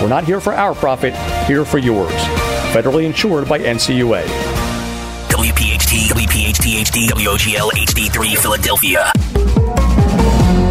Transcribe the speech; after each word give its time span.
We're 0.00 0.08
not 0.08 0.24
here 0.24 0.40
for 0.40 0.54
our 0.54 0.74
profit, 0.74 1.14
here 1.46 1.64
for 1.64 1.76
yours. 1.76 2.12
Federally 2.72 3.04
insured 3.04 3.46
by 3.46 3.58
NCUA. 3.58 4.22
WPHT, 5.28 6.08
WPHT 6.08 6.80
HD, 6.80 7.08
WOGL 7.10 7.70
HD3 7.72 8.36
Philadelphia. 8.38 9.59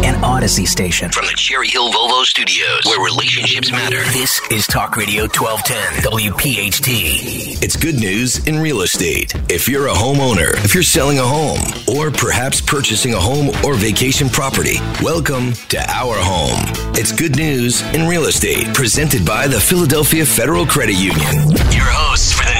An 0.02 0.14
Audacy 0.22 0.66
station 0.66 1.10
from 1.10 1.26
the 1.26 1.34
Cherry 1.36 1.68
Hill 1.68 1.92
Volvo 1.92 2.24
Studios, 2.24 2.86
where 2.86 3.04
relationships 3.04 3.70
matter. 3.70 4.02
This 4.12 4.40
is 4.50 4.66
Talk 4.66 4.96
Radio 4.96 5.24
1210, 5.24 6.10
WPHT. 6.10 7.62
It's 7.62 7.76
good 7.76 7.96
news 7.96 8.46
in 8.46 8.58
real 8.58 8.80
estate. 8.80 9.34
If 9.50 9.68
you're 9.68 9.88
a 9.88 9.92
homeowner, 9.92 10.54
if 10.64 10.74
you're 10.74 10.82
selling 10.82 11.18
a 11.18 11.22
home, 11.22 11.60
or 11.86 12.10
perhaps 12.10 12.62
purchasing 12.62 13.12
a 13.12 13.20
home 13.20 13.50
or 13.62 13.74
vacation 13.74 14.30
property, 14.30 14.76
welcome 15.02 15.52
to 15.68 15.78
Our 15.90 16.16
Home. 16.16 16.64
It's 16.94 17.12
good 17.12 17.36
news 17.36 17.82
in 17.94 18.08
real 18.08 18.24
estate, 18.24 18.72
presented 18.72 19.26
by 19.26 19.48
the 19.48 19.60
Philadelphia 19.60 20.24
Federal 20.24 20.64
Credit 20.64 20.96
Union. 20.96 21.50
Your 21.72 21.88
hosts 21.92 22.32
for 22.32 22.44
the 22.44 22.59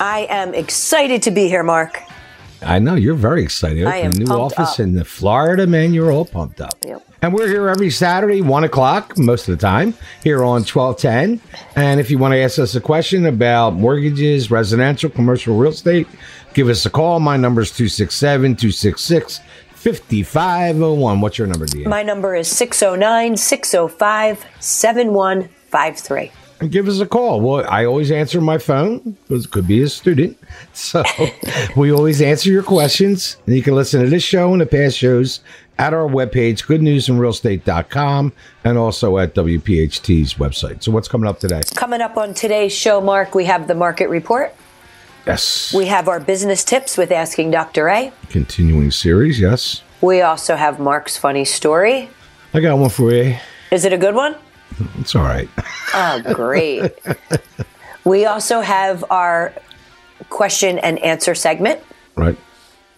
I 0.00 0.26
am 0.30 0.54
excited 0.54 1.22
to 1.22 1.30
be 1.30 1.48
here, 1.48 1.62
Mark. 1.62 2.02
I 2.62 2.78
know 2.78 2.94
you're 2.94 3.14
very 3.14 3.42
excited. 3.42 3.86
I 3.86 3.96
am 3.98 4.12
a 4.12 4.14
new 4.14 4.26
office 4.32 4.74
up. 4.74 4.80
in 4.80 4.94
the 4.94 5.04
Florida, 5.04 5.66
man. 5.66 5.92
You're 5.92 6.10
all 6.10 6.24
pumped 6.24 6.60
up. 6.60 6.76
Yep. 6.84 7.02
And 7.22 7.34
we're 7.34 7.48
here 7.48 7.68
every 7.68 7.90
Saturday, 7.90 8.40
one 8.40 8.64
o'clock, 8.64 9.18
most 9.18 9.48
of 9.48 9.58
the 9.58 9.60
time, 9.60 9.94
here 10.22 10.44
on 10.44 10.64
twelve 10.64 10.98
ten. 10.98 11.40
And 11.76 12.00
if 12.00 12.10
you 12.10 12.18
want 12.18 12.32
to 12.32 12.38
ask 12.38 12.58
us 12.58 12.74
a 12.74 12.80
question 12.80 13.26
about 13.26 13.74
mortgages, 13.74 14.50
residential, 14.50 15.10
commercial 15.10 15.56
real 15.56 15.72
estate, 15.72 16.06
give 16.54 16.68
us 16.68 16.86
a 16.86 16.90
call. 16.90 17.20
My 17.20 17.36
number 17.36 17.62
is 17.62 17.70
267-266 17.72 19.40
5501. 19.74 21.20
What's 21.20 21.38
your 21.38 21.46
number, 21.46 21.66
Deanne? 21.66 21.86
My 21.86 22.02
number 22.02 22.34
is 22.34 22.48
609 22.48 23.36
605 23.36 24.44
7153. 24.60 26.32
And 26.60 26.70
give 26.70 26.88
us 26.88 27.00
a 27.00 27.06
call. 27.06 27.40
Well, 27.40 27.66
I 27.68 27.84
always 27.84 28.10
answer 28.10 28.40
my 28.40 28.58
phone 28.58 29.16
because 29.28 29.44
it 29.44 29.50
could 29.50 29.66
be 29.66 29.82
a 29.82 29.88
student. 29.88 30.38
So 30.72 31.02
we 31.74 31.90
always 31.90 32.20
answer 32.20 32.50
your 32.50 32.62
questions. 32.62 33.38
And 33.46 33.56
you 33.56 33.62
can 33.62 33.74
listen 33.74 34.02
to 34.02 34.10
this 34.10 34.22
show 34.22 34.52
and 34.52 34.60
the 34.60 34.66
past 34.66 34.98
shows 34.98 35.40
at 35.78 35.94
our 35.94 36.06
webpage, 36.06 36.64
goodnewsinrealestate.com, 36.66 38.32
and 38.64 38.78
also 38.78 39.18
at 39.18 39.34
WPHT's 39.34 40.34
website. 40.34 40.82
So 40.82 40.92
what's 40.92 41.08
coming 41.08 41.28
up 41.28 41.40
today? 41.40 41.62
Coming 41.74 42.02
up 42.02 42.16
on 42.18 42.34
today's 42.34 42.72
show, 42.72 43.00
Mark, 43.00 43.34
we 43.34 43.46
have 43.46 43.68
the 43.68 43.74
market 43.74 44.08
report. 44.08 44.54
Yes. 45.26 45.72
We 45.74 45.86
have 45.86 46.08
our 46.08 46.20
business 46.20 46.62
tips 46.62 46.96
with 46.96 47.10
Asking 47.10 47.50
Dr. 47.50 47.88
A. 47.88 48.12
Continuing 48.28 48.90
series, 48.90 49.40
yes. 49.40 49.82
We 50.00 50.20
also 50.20 50.56
have 50.56 50.78
Mark's 50.78 51.16
funny 51.16 51.44
story. 51.44 52.10
I 52.54 52.60
got 52.60 52.78
one 52.78 52.90
for 52.90 53.12
you. 53.12 53.36
Is 53.70 53.84
it 53.84 53.92
a 53.92 53.98
good 53.98 54.14
one? 54.14 54.36
It's 55.00 55.14
all 55.14 55.22
right. 55.22 55.48
Oh, 55.94 56.22
great. 56.34 56.92
we 58.04 58.26
also 58.26 58.60
have 58.60 59.04
our 59.10 59.52
question 60.30 60.78
and 60.78 60.98
answer 60.98 61.34
segment. 61.34 61.80
Right. 62.14 62.36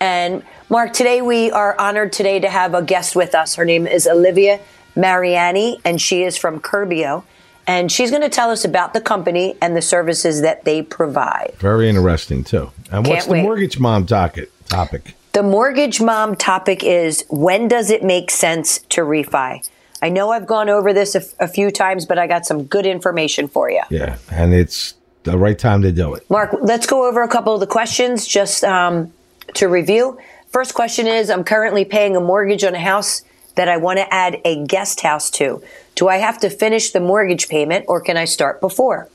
And 0.00 0.42
Mark, 0.68 0.92
today 0.92 1.22
we 1.22 1.50
are 1.50 1.78
honored 1.78 2.12
today 2.12 2.40
to 2.40 2.48
have 2.48 2.74
a 2.74 2.82
guest 2.82 3.16
with 3.16 3.34
us. 3.34 3.54
Her 3.56 3.64
name 3.64 3.86
is 3.86 4.06
Olivia 4.06 4.60
Mariani, 4.96 5.80
and 5.84 6.00
she 6.00 6.22
is 6.22 6.36
from 6.36 6.60
Curbio. 6.60 7.24
And 7.66 7.92
she's 7.92 8.10
going 8.10 8.22
to 8.22 8.30
tell 8.30 8.50
us 8.50 8.64
about 8.64 8.94
the 8.94 9.00
company 9.00 9.56
and 9.60 9.76
the 9.76 9.82
services 9.82 10.40
that 10.40 10.64
they 10.64 10.82
provide. 10.82 11.54
Very 11.58 11.88
interesting, 11.88 12.42
too. 12.42 12.70
And 12.90 13.06
what's 13.06 13.08
Can't 13.08 13.24
the 13.26 13.32
wait. 13.32 13.42
mortgage 13.42 13.78
mom 13.78 14.04
docket 14.04 14.50
topic? 14.68 15.14
The 15.32 15.42
mortgage 15.42 16.00
mom 16.00 16.34
topic 16.34 16.82
is 16.82 17.24
when 17.28 17.68
does 17.68 17.90
it 17.90 18.02
make 18.02 18.30
sense 18.30 18.78
to 18.88 19.02
refi? 19.02 19.68
I 20.02 20.08
know 20.08 20.30
I've 20.30 20.46
gone 20.46 20.68
over 20.68 20.92
this 20.92 21.14
a, 21.14 21.18
f- 21.18 21.34
a 21.40 21.48
few 21.48 21.70
times, 21.70 22.06
but 22.06 22.18
I 22.18 22.26
got 22.26 22.46
some 22.46 22.64
good 22.64 22.86
information 22.86 23.48
for 23.48 23.70
you. 23.70 23.82
Yeah. 23.90 24.18
And 24.30 24.54
it's 24.54 24.94
the 25.24 25.36
right 25.36 25.58
time 25.58 25.82
to 25.82 25.92
do 25.92 26.14
it. 26.14 26.28
Mark, 26.30 26.54
let's 26.60 26.86
go 26.86 27.08
over 27.08 27.22
a 27.22 27.28
couple 27.28 27.54
of 27.54 27.60
the 27.60 27.66
questions 27.66 28.26
just 28.26 28.64
um, 28.64 29.12
to 29.54 29.66
review. 29.68 30.18
First 30.50 30.74
question 30.74 31.06
is 31.06 31.30
I'm 31.30 31.44
currently 31.44 31.84
paying 31.84 32.16
a 32.16 32.20
mortgage 32.20 32.64
on 32.64 32.74
a 32.74 32.80
house 32.80 33.22
that 33.56 33.68
I 33.68 33.76
want 33.76 33.98
to 33.98 34.14
add 34.14 34.40
a 34.44 34.64
guest 34.64 35.00
house 35.00 35.30
to. 35.32 35.62
Do 35.94 36.08
I 36.08 36.18
have 36.18 36.38
to 36.38 36.50
finish 36.50 36.92
the 36.92 37.00
mortgage 37.00 37.48
payment 37.48 37.84
or 37.88 38.00
can 38.00 38.16
I 38.16 38.24
start 38.24 38.60
before? 38.60 39.08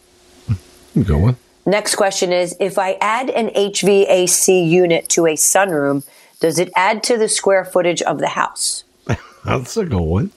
Go 1.01 1.25
on. 1.25 1.37
Next 1.65 1.95
question 1.95 2.33
is 2.33 2.55
if 2.59 2.77
I 2.77 2.97
add 2.99 3.29
an 3.29 3.47
HVAC 3.49 4.69
unit 4.69 5.07
to 5.09 5.25
a 5.25 5.35
sunroom, 5.35 6.05
does 6.41 6.59
it 6.59 6.71
add 6.75 7.03
to 7.03 7.17
the 7.17 7.29
square 7.29 7.63
footage 7.63 8.01
of 8.01 8.19
the 8.19 8.27
house? 8.27 8.83
That's 9.45 9.75
a 9.77 9.85
good 9.85 9.99
one. 9.99 10.31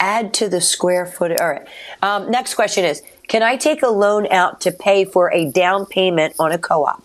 Add 0.00 0.34
to 0.34 0.48
the 0.48 0.60
square 0.60 1.06
footage. 1.06 1.38
All 1.40 1.48
right. 1.48 1.66
Um, 2.02 2.30
next 2.30 2.54
question 2.54 2.84
is 2.84 3.02
Can 3.28 3.42
I 3.42 3.56
take 3.56 3.82
a 3.82 3.88
loan 3.88 4.26
out 4.30 4.60
to 4.62 4.72
pay 4.72 5.04
for 5.04 5.32
a 5.32 5.50
down 5.50 5.86
payment 5.86 6.34
on 6.38 6.52
a 6.52 6.58
co 6.58 6.84
op? 6.84 7.02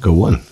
Good 0.00 0.14
one. 0.14 0.42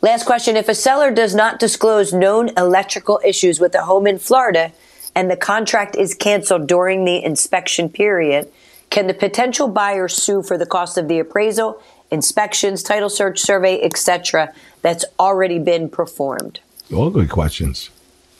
Last 0.00 0.24
question 0.24 0.56
If 0.56 0.68
a 0.68 0.74
seller 0.74 1.10
does 1.10 1.34
not 1.34 1.58
disclose 1.58 2.12
known 2.12 2.50
electrical 2.56 3.20
issues 3.24 3.60
with 3.60 3.74
a 3.74 3.82
home 3.82 4.06
in 4.06 4.18
Florida 4.18 4.72
and 5.14 5.30
the 5.30 5.36
contract 5.36 5.96
is 5.96 6.14
canceled 6.14 6.66
during 6.66 7.04
the 7.04 7.22
inspection 7.24 7.88
period, 7.88 8.50
can 8.90 9.06
the 9.06 9.14
potential 9.14 9.68
buyer 9.68 10.08
sue 10.08 10.42
for 10.42 10.56
the 10.58 10.66
cost 10.66 10.98
of 10.98 11.08
the 11.08 11.18
appraisal, 11.18 11.80
inspections, 12.10 12.82
title 12.82 13.08
search 13.08 13.40
survey, 13.40 13.82
etc., 13.82 14.52
that's 14.82 15.04
already 15.18 15.58
been 15.58 15.88
performed? 15.88 16.60
All 16.94 17.10
good 17.10 17.30
questions. 17.30 17.90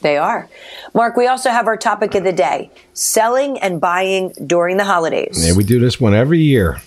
They 0.02 0.16
are. 0.16 0.48
Mark, 0.94 1.16
we 1.16 1.26
also 1.26 1.50
have 1.50 1.66
our 1.66 1.76
topic 1.76 2.14
of 2.14 2.22
the 2.22 2.32
day 2.32 2.70
selling 2.92 3.58
and 3.58 3.80
buying 3.80 4.32
during 4.46 4.76
the 4.76 4.84
holidays. 4.84 5.44
Yeah, 5.44 5.56
we 5.56 5.64
do 5.64 5.80
this 5.80 6.00
one 6.00 6.14
every 6.14 6.40
year. 6.40 6.80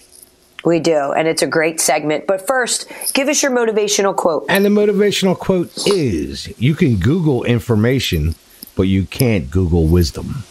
We 0.65 0.79
do, 0.79 1.13
and 1.13 1.27
it's 1.27 1.41
a 1.41 1.47
great 1.47 1.79
segment. 1.79 2.27
But 2.27 2.45
first, 2.45 2.85
give 3.13 3.29
us 3.29 3.41
your 3.41 3.51
motivational 3.51 4.15
quote. 4.15 4.45
And 4.49 4.65
the 4.65 4.69
motivational 4.69 5.37
quote 5.37 5.71
is 5.87 6.53
You 6.59 6.75
can 6.75 6.97
Google 6.97 7.43
information, 7.45 8.35
but 8.75 8.83
you 8.83 9.05
can't 9.05 9.49
Google 9.49 9.87
wisdom. 9.87 10.43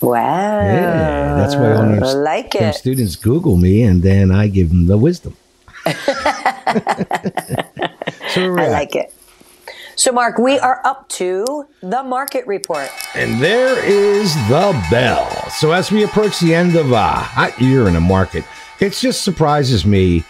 Wow. 0.00 0.60
Yeah, 0.60 1.34
that's 1.36 1.54
why 1.56 1.72
all 1.72 2.04
I 2.04 2.12
like 2.14 2.54
it. 2.54 2.74
students 2.74 3.16
Google 3.16 3.56
me 3.56 3.82
and 3.82 4.02
then 4.02 4.30
I 4.30 4.48
give 4.48 4.70
them 4.70 4.86
the 4.86 4.96
wisdom. 4.96 5.36
so 5.86 5.92
I 8.56 8.68
like 8.68 8.94
it. 8.94 9.12
So, 9.98 10.12
Mark, 10.12 10.38
we 10.38 10.60
are 10.60 10.80
up 10.84 11.08
to 11.08 11.66
the 11.80 12.04
market 12.04 12.46
report. 12.46 12.88
And 13.16 13.42
there 13.42 13.84
is 13.84 14.32
the 14.46 14.80
bell. 14.92 15.28
So 15.50 15.72
as 15.72 15.90
we 15.90 16.04
approach 16.04 16.38
the 16.38 16.54
end 16.54 16.76
of 16.76 16.92
a 16.92 17.10
hot 17.10 17.60
year 17.60 17.88
in 17.88 17.94
the 17.94 18.00
market, 18.00 18.44
it 18.78 18.92
just 18.92 19.22
surprises 19.22 19.84
me. 19.84 20.22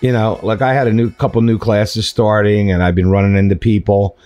You 0.00 0.10
know, 0.10 0.40
like 0.42 0.60
I 0.60 0.74
had 0.74 0.88
a 0.88 0.92
new 0.92 1.12
couple 1.12 1.40
new 1.40 1.56
classes 1.56 2.08
starting, 2.08 2.72
and 2.72 2.82
I've 2.82 2.96
been 2.96 3.12
running 3.12 3.36
into 3.36 3.54
people, 3.54 4.18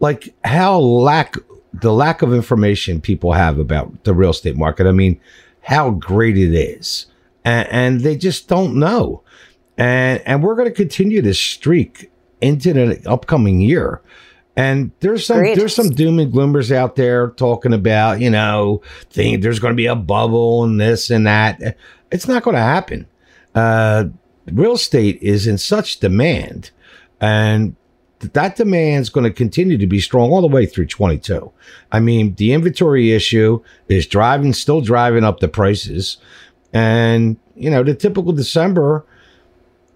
like 0.00 0.34
how 0.44 0.78
lack 0.78 1.36
the 1.72 1.94
lack 1.94 2.20
of 2.20 2.34
information 2.34 3.00
people 3.00 3.32
have 3.32 3.58
about 3.58 4.04
the 4.04 4.12
real 4.12 4.28
estate 4.28 4.58
market. 4.58 4.86
I 4.86 4.92
mean, 4.92 5.18
how 5.62 5.92
great 5.92 6.36
it 6.36 6.54
is, 6.54 7.06
and, 7.46 7.66
and 7.70 8.00
they 8.02 8.14
just 8.14 8.46
don't 8.46 8.78
know. 8.78 9.22
And 9.78 10.20
and 10.26 10.42
we're 10.42 10.54
going 10.54 10.68
to 10.68 10.74
continue 10.74 11.22
this 11.22 11.40
streak 11.40 12.10
into 12.42 12.74
the 12.74 13.10
upcoming 13.10 13.62
year. 13.62 14.02
And 14.56 14.92
there's 15.00 15.26
some 15.26 15.38
Agreed. 15.38 15.58
there's 15.58 15.74
some 15.74 15.90
doom 15.90 16.18
and 16.20 16.32
gloomers 16.32 16.70
out 16.70 16.94
there 16.96 17.30
talking 17.30 17.72
about, 17.72 18.20
you 18.20 18.30
know, 18.30 18.82
think 19.10 19.42
there's 19.42 19.58
going 19.58 19.72
to 19.72 19.76
be 19.76 19.86
a 19.86 19.96
bubble 19.96 20.62
and 20.62 20.80
this 20.80 21.10
and 21.10 21.26
that. 21.26 21.76
It's 22.12 22.28
not 22.28 22.44
going 22.44 22.54
to 22.54 22.62
happen. 22.62 23.06
Uh, 23.54 24.06
real 24.52 24.74
estate 24.74 25.18
is 25.20 25.46
in 25.46 25.58
such 25.58 25.98
demand, 25.98 26.70
and 27.20 27.74
that 28.20 28.56
demand 28.56 29.02
is 29.02 29.10
going 29.10 29.24
to 29.24 29.32
continue 29.32 29.76
to 29.76 29.86
be 29.86 30.00
strong 30.00 30.30
all 30.30 30.40
the 30.40 30.48
way 30.48 30.66
through 30.66 30.86
22. 30.86 31.50
I 31.90 32.00
mean, 32.00 32.34
the 32.36 32.52
inventory 32.52 33.12
issue 33.12 33.62
is 33.88 34.06
driving, 34.06 34.52
still 34.52 34.80
driving 34.80 35.24
up 35.24 35.40
the 35.40 35.48
prices, 35.48 36.18
and 36.72 37.36
you 37.56 37.70
know, 37.70 37.82
the 37.82 37.94
typical 37.94 38.32
December, 38.32 39.04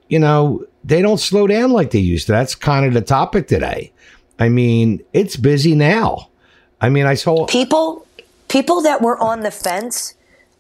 you 0.09 0.19
know, 0.19 0.65
they 0.85 1.03
don't 1.03 1.19
slow 1.19 1.47
down 1.47 1.71
like 1.73 1.91
they 1.91 1.99
used 1.99 2.27
to. 2.27 2.33
That's 2.33 2.55
kind 2.55 2.87
of 2.87 2.95
the 2.95 3.03
topic 3.03 3.47
today. 3.47 3.93
I 4.39 4.49
mean, 4.49 5.03
it's 5.13 5.37
busy 5.37 5.75
now. 5.75 6.29
I 6.81 6.89
mean, 6.89 7.07
I 7.07 7.15
saw 7.15 7.47
people 7.47 8.07
people 8.49 8.83
that 8.83 9.03
were 9.03 9.19
on 9.19 9.41
the 9.41 9.51
fence 9.51 10.15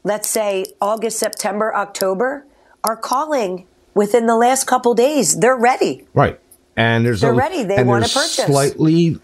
let's 0.04 0.28
say 0.28 0.66
august 0.78 1.18
september 1.18 1.74
october 1.74 2.44
are 2.84 2.96
calling 2.96 3.66
within 3.94 4.26
the 4.26 4.36
last 4.36 4.66
couple 4.66 4.92
days 4.92 5.40
they're 5.40 5.56
ready 5.56 6.06
right, 6.12 6.38
and 6.78 7.04
there's 7.04 7.22
They're 7.22 7.32
a, 7.32 7.34
ready. 7.34 7.64
They 7.64 7.82
wanna 7.82 8.06
purchase. 8.06 8.46
Slightly, 8.46 9.18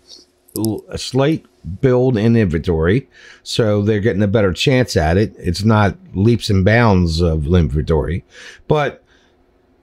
a 0.88 0.98
slight 0.98 1.46
build 1.80 2.16
in 2.16 2.34
inventory, 2.34 3.08
so 3.44 3.80
they're 3.80 4.00
getting 4.00 4.22
a 4.22 4.26
better 4.26 4.52
chance 4.52 4.96
at 4.96 5.16
it. 5.16 5.34
It's 5.38 5.62
not 5.62 5.96
leaps 6.14 6.50
and 6.50 6.64
bounds 6.64 7.20
of 7.20 7.46
inventory, 7.46 8.24
but 8.66 9.04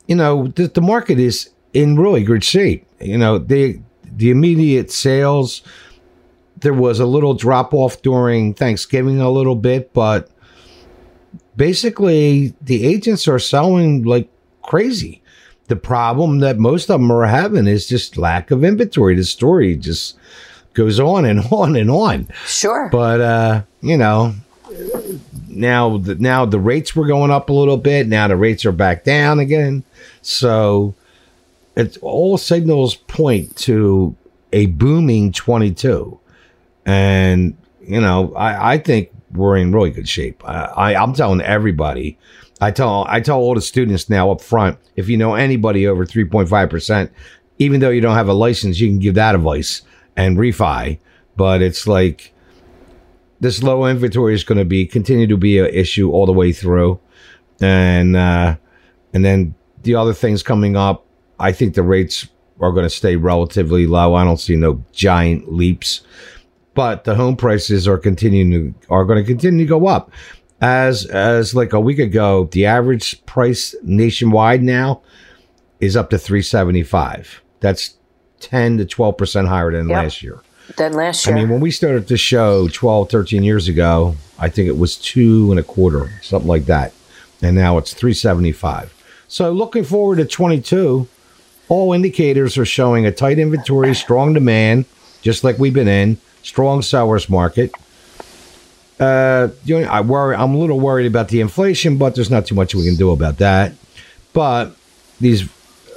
you 0.05 0.15
know 0.15 0.47
the, 0.47 0.67
the 0.67 0.81
market 0.81 1.17
is 1.17 1.49
in 1.73 1.97
really 1.97 2.25
good 2.25 2.43
shape. 2.43 2.85
You 2.99 3.17
know 3.17 3.37
the 3.37 3.79
the 4.15 4.29
immediate 4.29 4.91
sales. 4.91 5.61
There 6.57 6.73
was 6.73 6.99
a 6.99 7.05
little 7.05 7.33
drop 7.33 7.73
off 7.73 8.01
during 8.01 8.53
Thanksgiving, 8.53 9.19
a 9.19 9.31
little 9.31 9.55
bit, 9.55 9.93
but 9.93 10.29
basically 11.55 12.53
the 12.61 12.85
agents 12.85 13.27
are 13.27 13.39
selling 13.39 14.03
like 14.03 14.29
crazy. 14.61 15.21
The 15.67 15.75
problem 15.75 16.39
that 16.39 16.57
most 16.57 16.89
of 16.89 16.99
them 16.99 17.11
are 17.11 17.25
having 17.25 17.67
is 17.67 17.87
just 17.87 18.17
lack 18.17 18.51
of 18.51 18.63
inventory. 18.63 19.15
The 19.15 19.23
story 19.23 19.75
just 19.75 20.17
goes 20.73 20.99
on 20.99 21.25
and 21.25 21.39
on 21.51 21.75
and 21.75 21.89
on. 21.89 22.27
sure 22.45 22.89
But 22.91 23.21
uh, 23.21 23.61
you 23.81 23.97
know, 23.97 24.35
now 25.47 25.97
the, 25.97 26.15
now 26.15 26.45
the 26.45 26.59
rates 26.59 26.95
were 26.95 27.07
going 27.07 27.31
up 27.31 27.49
a 27.49 27.53
little 27.53 27.77
bit. 27.77 28.07
Now 28.07 28.27
the 28.27 28.35
rates 28.35 28.65
are 28.65 28.71
back 28.71 29.03
down 29.03 29.39
again. 29.39 29.83
So 30.21 30.93
it's 31.75 31.97
all 31.97 32.37
signals 32.37 32.95
point 32.95 33.55
to 33.57 34.15
a 34.53 34.67
booming 34.67 35.31
22. 35.31 36.19
And 36.85 37.57
you 37.81 38.01
know, 38.01 38.33
I, 38.35 38.73
I 38.73 38.77
think 38.77 39.11
we're 39.33 39.57
in 39.57 39.71
really 39.71 39.91
good 39.91 40.07
shape. 40.07 40.43
I, 40.47 40.65
I 40.65 40.95
I'm 40.95 41.13
telling 41.13 41.41
everybody. 41.41 42.17
I 42.59 42.71
tell 42.71 43.05
I 43.07 43.21
tell 43.21 43.39
all 43.39 43.55
the 43.55 43.61
students 43.61 44.09
now 44.09 44.31
up 44.31 44.41
front, 44.41 44.77
if 44.95 45.09
you 45.09 45.17
know 45.17 45.33
anybody 45.33 45.87
over 45.87 46.05
3.5 46.05 46.69
percent, 46.69 47.11
even 47.57 47.79
though 47.79 47.89
you 47.89 48.01
don't 48.01 48.15
have 48.15 48.27
a 48.27 48.33
license, 48.33 48.79
you 48.79 48.87
can 48.87 48.99
give 48.99 49.15
that 49.15 49.35
advice 49.35 49.81
and 50.15 50.37
refi. 50.37 50.99
But 51.35 51.61
it's 51.61 51.87
like 51.87 52.33
this 53.39 53.63
low 53.63 53.85
inventory 53.85 54.35
is 54.35 54.43
going 54.43 54.59
to 54.59 54.65
be 54.65 54.85
continue 54.85 55.27
to 55.27 55.37
be 55.37 55.57
an 55.57 55.67
issue 55.67 56.11
all 56.11 56.25
the 56.25 56.33
way 56.33 56.51
through, 56.51 56.99
and 57.59 58.15
uh, 58.15 58.57
and 59.13 59.25
then 59.25 59.55
the 59.81 59.95
other 59.95 60.13
things 60.13 60.43
coming 60.43 60.75
up, 60.75 61.05
I 61.41 61.51
think 61.51 61.73
the 61.73 61.83
rates 61.83 62.27
are 62.59 62.71
going 62.71 62.85
to 62.85 62.89
stay 62.89 63.15
relatively 63.15 63.87
low. 63.87 64.13
I 64.13 64.23
don't 64.23 64.39
see 64.39 64.55
no 64.55 64.83
giant 64.93 65.51
leaps, 65.51 66.01
but 66.75 67.03
the 67.03 67.15
home 67.15 67.35
prices 67.35 67.87
are 67.87 67.97
continuing 67.97 68.51
to 68.51 68.87
are 68.89 69.03
going 69.05 69.17
to 69.23 69.25
continue 69.27 69.65
to 69.65 69.69
go 69.69 69.87
up. 69.87 70.11
As 70.61 71.05
as 71.07 71.55
like 71.55 71.73
a 71.73 71.79
week 71.79 71.97
ago, 71.99 72.47
the 72.51 72.65
average 72.67 73.25
price 73.25 73.73
nationwide 73.83 74.61
now 74.61 75.01
is 75.79 75.97
up 75.97 76.11
to 76.11 76.19
three 76.19 76.43
seventy 76.43 76.83
five. 76.83 77.41
That's 77.61 77.95
ten 78.39 78.77
to 78.77 78.85
twelve 78.85 79.17
percent 79.17 79.47
higher 79.47 79.71
than 79.71 79.89
Yep. 79.89 80.03
last 80.03 80.21
year. 80.21 80.39
than 80.77 80.93
last 80.93 81.25
year. 81.25 81.35
I 81.35 81.39
mean, 81.39 81.49
when 81.49 81.61
we 81.61 81.71
started 81.71 82.07
the 82.07 82.15
show 82.17 82.67
12, 82.69 83.09
13 83.09 83.43
years 83.43 83.67
ago, 83.67 84.15
I 84.39 84.47
think 84.49 84.67
it 84.69 84.77
was 84.77 84.95
two 84.97 85.49
and 85.51 85.59
a 85.59 85.63
quarter, 85.63 86.11
something 86.21 86.47
like 86.47 86.65
that. 86.65 86.93
And 87.41 87.55
now 87.55 87.77
it's 87.79 87.93
375. 87.93 88.93
So 89.27 89.51
looking 89.51 89.83
forward 89.83 90.17
to 90.17 90.25
22, 90.25 91.07
all 91.71 91.93
indicators 91.93 92.57
are 92.57 92.65
showing 92.65 93.05
a 93.05 93.13
tight 93.13 93.39
inventory, 93.39 93.95
strong 93.95 94.33
demand, 94.33 94.83
just 95.21 95.41
like 95.45 95.57
we've 95.57 95.73
been 95.73 95.87
in, 95.87 96.17
strong 96.43 96.81
sellers 96.81 97.29
market. 97.29 97.71
Uh, 98.99 99.47
I 99.69 100.01
worry, 100.01 100.35
I'm 100.35 100.53
a 100.53 100.57
little 100.57 100.81
worried 100.81 101.07
about 101.07 101.29
the 101.29 101.39
inflation, 101.39 101.97
but 101.97 102.13
there's 102.13 102.29
not 102.29 102.45
too 102.45 102.55
much 102.55 102.75
we 102.75 102.83
can 102.83 102.97
do 102.97 103.11
about 103.11 103.37
that. 103.37 103.71
But 104.33 104.75
these, 105.21 105.49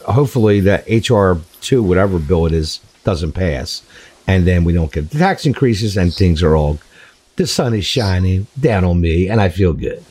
hopefully, 0.07 0.61
that 0.61 0.87
HR 0.89 1.41
two, 1.61 1.83
whatever 1.83 2.21
bill 2.21 2.47
it 2.47 2.53
is, 2.53 2.79
doesn't 3.03 3.33
pass, 3.33 3.83
and 4.29 4.47
then 4.47 4.63
we 4.63 4.73
don't 4.73 4.93
get 4.93 5.11
the 5.11 5.19
tax 5.19 5.45
increases, 5.45 5.97
and 5.97 6.15
things 6.15 6.41
are 6.41 6.55
all. 6.55 6.79
The 7.35 7.49
sun 7.49 7.75
is 7.75 7.85
shining 7.85 8.47
down 8.61 8.85
on 8.85 9.01
me, 9.01 9.29
and 9.29 9.41
I 9.41 9.49
feel 9.49 9.73
good. 9.73 10.05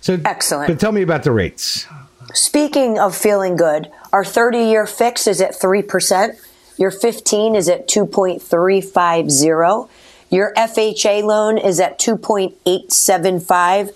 So 0.00 0.20
Excellent. 0.24 0.68
But 0.68 0.78
tell 0.78 0.92
me 0.92 1.02
about 1.02 1.24
the 1.24 1.32
rates. 1.32 1.88
Speaking 2.34 2.98
of 2.98 3.16
feeling 3.16 3.56
good, 3.56 3.90
our 4.12 4.24
30 4.24 4.58
year 4.58 4.86
fix 4.86 5.26
is 5.26 5.40
at 5.40 5.52
3%. 5.52 6.36
Your 6.78 6.90
15 6.90 7.54
is 7.54 7.68
at 7.68 7.88
2.350. 7.88 9.88
Your 10.30 10.54
FHA 10.54 11.22
loan 11.24 11.58
is 11.58 11.78
at 11.78 11.98
2.875. 11.98 13.94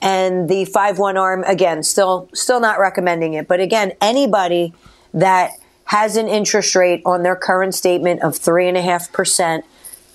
And 0.00 0.48
the 0.48 0.64
5 0.64 0.98
1 0.98 1.16
arm, 1.16 1.44
again, 1.44 1.82
still 1.82 2.28
still 2.34 2.60
not 2.60 2.78
recommending 2.78 3.34
it. 3.34 3.48
But 3.48 3.60
again, 3.60 3.92
anybody 4.00 4.74
that 5.12 5.52
has 5.84 6.16
an 6.16 6.28
interest 6.28 6.74
rate 6.74 7.02
on 7.04 7.22
their 7.22 7.36
current 7.36 7.74
statement 7.74 8.22
of 8.22 8.34
3.5%, 8.34 9.62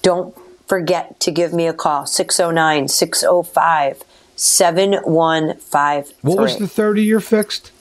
don't 0.02 0.36
forget 0.68 1.20
to 1.20 1.32
give 1.32 1.54
me 1.54 1.68
a 1.68 1.74
call 1.74 2.06
609 2.06 2.88
605 2.88 4.04
7153. 4.40 6.16
What 6.22 6.42
was 6.42 6.58
the 6.58 6.68
30 6.68 7.04
year 7.04 7.20
fixed? 7.20 7.72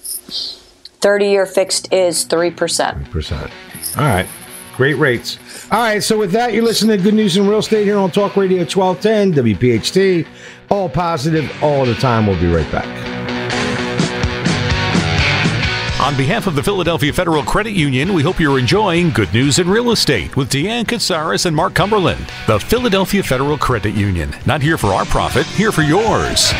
30 1.00 1.26
year 1.28 1.46
fixed 1.46 1.92
is 1.92 2.24
3%. 2.26 2.52
3%. 3.08 3.50
All 3.96 4.02
right. 4.02 4.26
Great 4.76 4.94
rates. 4.94 5.38
All 5.70 5.78
right. 5.80 6.02
So 6.02 6.18
with 6.18 6.32
that, 6.32 6.52
you're 6.52 6.64
listening 6.64 6.96
to 6.96 7.02
Good 7.02 7.14
News 7.14 7.36
in 7.36 7.46
Real 7.48 7.58
Estate 7.58 7.84
here 7.84 7.98
on 7.98 8.10
Talk 8.10 8.36
Radio 8.36 8.58
1210 8.64 9.34
WPHT. 9.44 10.26
All 10.70 10.88
positive 10.88 11.50
all 11.62 11.84
the 11.84 11.94
time. 11.94 12.26
We'll 12.26 12.40
be 12.40 12.52
right 12.52 12.70
back. 12.72 13.17
On 16.00 16.16
behalf 16.16 16.46
of 16.46 16.54
the 16.54 16.62
Philadelphia 16.62 17.12
Federal 17.12 17.42
Credit 17.42 17.72
Union, 17.72 18.14
we 18.14 18.22
hope 18.22 18.38
you're 18.38 18.60
enjoying 18.60 19.10
Good 19.10 19.32
News 19.34 19.58
in 19.58 19.68
Real 19.68 19.90
Estate 19.90 20.36
with 20.36 20.48
Deanne 20.48 20.84
Katsaris 20.84 21.44
and 21.44 21.56
Mark 21.56 21.74
Cumberland. 21.74 22.24
The 22.46 22.60
Philadelphia 22.60 23.20
Federal 23.20 23.58
Credit 23.58 23.96
Union. 23.96 24.32
Not 24.46 24.62
here 24.62 24.78
for 24.78 24.94
our 24.94 25.04
profit, 25.04 25.44
here 25.44 25.72
for 25.72 25.82
yours. 25.82 26.52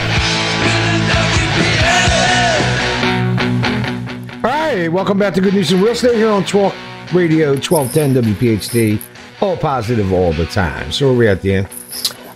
All 4.35 4.51
right. 4.51 4.89
Welcome 4.89 5.19
back 5.19 5.35
to 5.35 5.41
Good 5.41 5.55
News 5.55 5.71
in 5.71 5.81
Real 5.81 5.93
Estate 5.93 6.17
here 6.17 6.31
on 6.31 6.43
Talk 6.43 6.75
Radio 7.15 7.53
1210 7.53 8.35
WPHT. 8.35 9.01
All 9.41 9.57
positive 9.57 10.13
all 10.13 10.33
the 10.33 10.47
time. 10.47 10.91
So 10.91 11.07
where 11.07 11.15
are 11.15 11.19
we 11.19 11.29
at 11.29 11.43
the 11.43 11.55
end? 11.55 11.69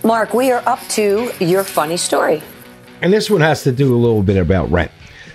Mark, 0.05 0.33
we 0.33 0.51
are 0.51 0.63
up 0.65 0.79
to 0.91 1.29
your 1.41 1.65
funny 1.65 1.97
story. 1.97 2.41
And 3.01 3.11
this 3.11 3.29
one 3.29 3.41
has 3.41 3.61
to 3.63 3.73
do 3.73 3.93
a 3.93 3.97
little 3.97 4.23
bit 4.23 4.37
about 4.37 4.71
rent. 4.71 4.91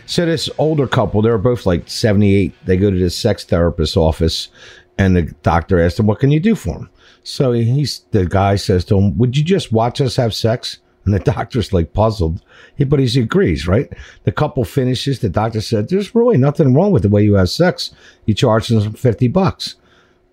So 0.09 0.25
this 0.25 0.49
older 0.57 0.87
couple, 0.87 1.21
they're 1.21 1.37
both 1.37 1.67
like 1.67 1.87
78. 1.89 2.55
They 2.65 2.79
go 2.79 2.91
to 2.91 2.99
this 2.99 3.15
sex 3.15 3.45
therapist's 3.45 3.97
office 3.97 4.49
and 4.97 5.15
the 5.15 5.23
doctor 5.43 5.79
asked 5.81 5.99
them, 5.99 6.07
what 6.07 6.19
can 6.19 6.31
you 6.31 6.41
do 6.41 6.55
for 6.55 6.75
him? 6.79 6.91
So 7.25 7.53
he's, 7.53 8.01
the 8.13 8.25
guy 8.25 8.57
says 8.57 8.87
to 8.87 8.97
him, 8.99 9.19
would 9.19 9.37
you 9.37 9.45
just 9.45 9.71
watch 9.71 10.01
us 10.01 10.17
have 10.17 10.35
sex? 10.35 10.79
And 11.05 11.13
the 11.13 11.19
doctor's 11.33 11.75
like 11.75 11.93
puzzled, 11.93 12.43
He- 12.77 12.85
but 12.85 13.01
he 13.01 13.21
agrees, 13.21 13.69
right? 13.69 13.93
The 14.25 14.33
couple 14.33 14.65
finishes. 14.65 15.19
The 15.21 15.29
doctor 15.29 15.61
said, 15.61 15.89
there's 15.91 16.15
really 16.15 16.39
nothing 16.39 16.73
wrong 16.73 16.91
with 16.91 17.03
the 17.03 17.11
way 17.11 17.23
you 17.23 17.35
have 17.35 17.51
sex. 17.51 17.95
You 18.25 18.33
charge 18.33 18.69
them 18.69 18.95
50 18.95 19.29
bucks. 19.29 19.77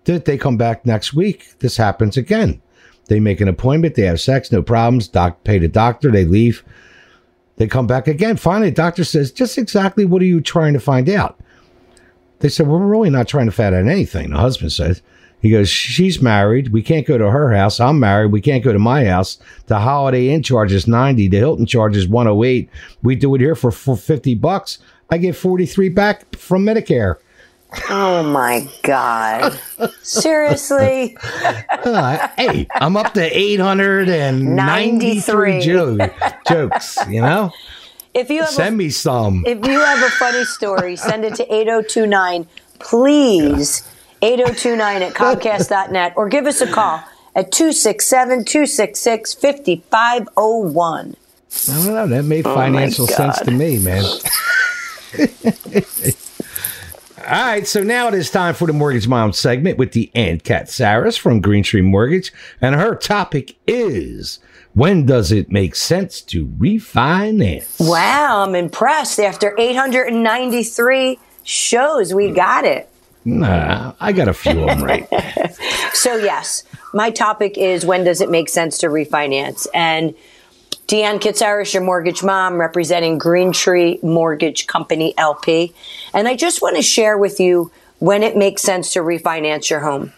They 0.04 0.18
they 0.18 0.38
come 0.38 0.56
back 0.56 0.86
next 0.86 1.12
week. 1.14 1.58
This 1.58 1.76
happens 1.76 2.16
again. 2.16 2.62
They 3.08 3.20
make 3.20 3.40
an 3.42 3.48
appointment. 3.48 3.94
They 3.94 4.02
have 4.06 4.20
sex, 4.20 4.50
no 4.50 4.62
problems. 4.62 5.08
Doc 5.08 5.44
pay 5.44 5.58
the 5.58 5.68
doctor. 5.68 6.10
They 6.10 6.24
leave. 6.24 6.64
They 7.56 7.66
come 7.66 7.86
back 7.86 8.06
again. 8.06 8.36
Finally, 8.36 8.70
the 8.70 8.76
doctor 8.76 9.04
says, 9.04 9.32
just 9.32 9.58
exactly 9.58 10.04
what 10.04 10.22
are 10.22 10.26
you 10.26 10.40
trying 10.40 10.74
to 10.74 10.80
find 10.80 11.08
out? 11.08 11.38
They 12.40 12.48
said, 12.48 12.66
we're 12.66 12.78
really 12.78 13.10
not 13.10 13.28
trying 13.28 13.46
to 13.46 13.52
find 13.52 13.74
out 13.74 13.86
anything. 13.86 14.30
The 14.30 14.38
husband 14.38 14.72
says, 14.72 15.02
he 15.40 15.50
goes, 15.50 15.68
she's 15.68 16.20
married. 16.20 16.72
We 16.72 16.82
can't 16.82 17.06
go 17.06 17.18
to 17.18 17.30
her 17.30 17.52
house. 17.52 17.78
I'm 17.80 18.00
married. 18.00 18.32
We 18.32 18.40
can't 18.40 18.64
go 18.64 18.72
to 18.72 18.78
my 18.78 19.04
house. 19.04 19.38
The 19.66 19.78
Holiday 19.78 20.30
Inn 20.30 20.42
charges 20.42 20.86
90. 20.86 21.28
The 21.28 21.36
Hilton 21.36 21.66
charges 21.66 22.08
108. 22.08 22.68
We 23.02 23.14
do 23.16 23.34
it 23.34 23.40
here 23.40 23.54
for, 23.54 23.70
for 23.70 23.96
50 23.96 24.34
bucks. 24.34 24.78
I 25.10 25.18
get 25.18 25.36
43 25.36 25.88
back 25.90 26.34
from 26.36 26.64
Medicare. 26.64 27.16
Oh 27.90 28.22
my 28.22 28.66
God. 28.82 29.58
Seriously? 30.02 31.16
Uh, 31.42 32.28
hey, 32.36 32.66
I'm 32.74 32.96
up 32.96 33.12
to 33.14 33.38
893 33.38 35.60
jo- 35.60 35.98
jokes, 36.48 36.98
you 37.08 37.20
know? 37.20 37.50
If 38.14 38.30
you 38.30 38.40
have 38.40 38.48
Send 38.50 38.74
a, 38.74 38.78
me 38.78 38.88
some. 38.90 39.42
if 39.46 39.64
you 39.66 39.78
have 39.80 40.02
a 40.02 40.10
funny 40.10 40.44
story, 40.44 40.96
send 40.96 41.24
it 41.24 41.34
to 41.34 41.44
8029, 41.54 42.46
please. 42.78 43.82
8029 44.22 45.02
at 45.02 45.12
Comcast.net 45.14 46.14
or 46.16 46.28
give 46.30 46.46
us 46.46 46.62
a 46.62 46.72
call 46.72 47.02
at 47.34 47.52
267 47.52 48.44
266 48.46 49.34
5501. 49.34 51.14
I 51.68 51.74
don't 51.84 51.94
know. 51.94 52.06
That 52.06 52.22
made 52.24 52.46
Oh, 52.46 52.54
financial 52.54 53.06
sense 53.06 53.38
to 53.40 53.50
me, 53.50 53.78
man. 53.78 54.04
All 57.26 57.32
right, 57.32 57.66
so 57.66 57.82
now 57.82 58.06
it 58.06 58.14
is 58.14 58.30
time 58.30 58.54
for 58.54 58.68
the 58.68 58.72
Mortgage 58.72 59.08
Mom 59.08 59.32
segment 59.32 59.78
with 59.78 59.90
Deanne 59.90 60.40
Katsaris 60.40 61.18
from 61.18 61.40
Green 61.40 61.64
Tree 61.64 61.82
Mortgage, 61.82 62.32
and 62.60 62.76
her 62.76 62.94
topic 62.94 63.56
is 63.66 64.38
when 64.74 65.06
does 65.06 65.32
it 65.32 65.50
make 65.50 65.74
sense 65.74 66.20
to 66.20 66.46
refinance? 66.46 67.80
Wow, 67.80 68.44
I'm 68.46 68.54
impressed. 68.54 69.18
After 69.18 69.56
893 69.58 71.18
shows, 71.42 72.14
we 72.14 72.30
got 72.30 72.64
it. 72.64 72.88
Nah, 73.24 73.94
I 73.98 74.12
got 74.12 74.28
a 74.28 74.34
few 74.34 74.60
of 74.60 74.78
them 74.78 74.84
right. 74.84 75.08
So, 75.94 76.14
yes, 76.14 76.62
my 76.94 77.10
topic 77.10 77.58
is 77.58 77.84
when 77.84 78.04
does 78.04 78.20
it 78.20 78.30
make 78.30 78.48
sense 78.48 78.78
to 78.78 78.86
refinance? 78.86 79.66
And 79.74 80.14
Deanne 80.86 81.18
Katsaris, 81.18 81.74
your 81.74 81.82
mortgage 81.82 82.22
mom, 82.22 82.60
representing 82.60 83.18
Green 83.18 83.50
Tree 83.50 83.98
Mortgage 84.04 84.68
Company 84.68 85.14
LP. 85.18 85.74
And 86.14 86.28
I 86.28 86.36
just 86.36 86.62
want 86.62 86.76
to 86.76 86.82
share 86.82 87.18
with 87.18 87.40
you 87.40 87.72
when 87.98 88.22
it 88.22 88.36
makes 88.36 88.62
sense 88.62 88.92
to 88.92 89.00
refinance 89.00 89.68
your 89.68 89.80
home. 89.80 90.12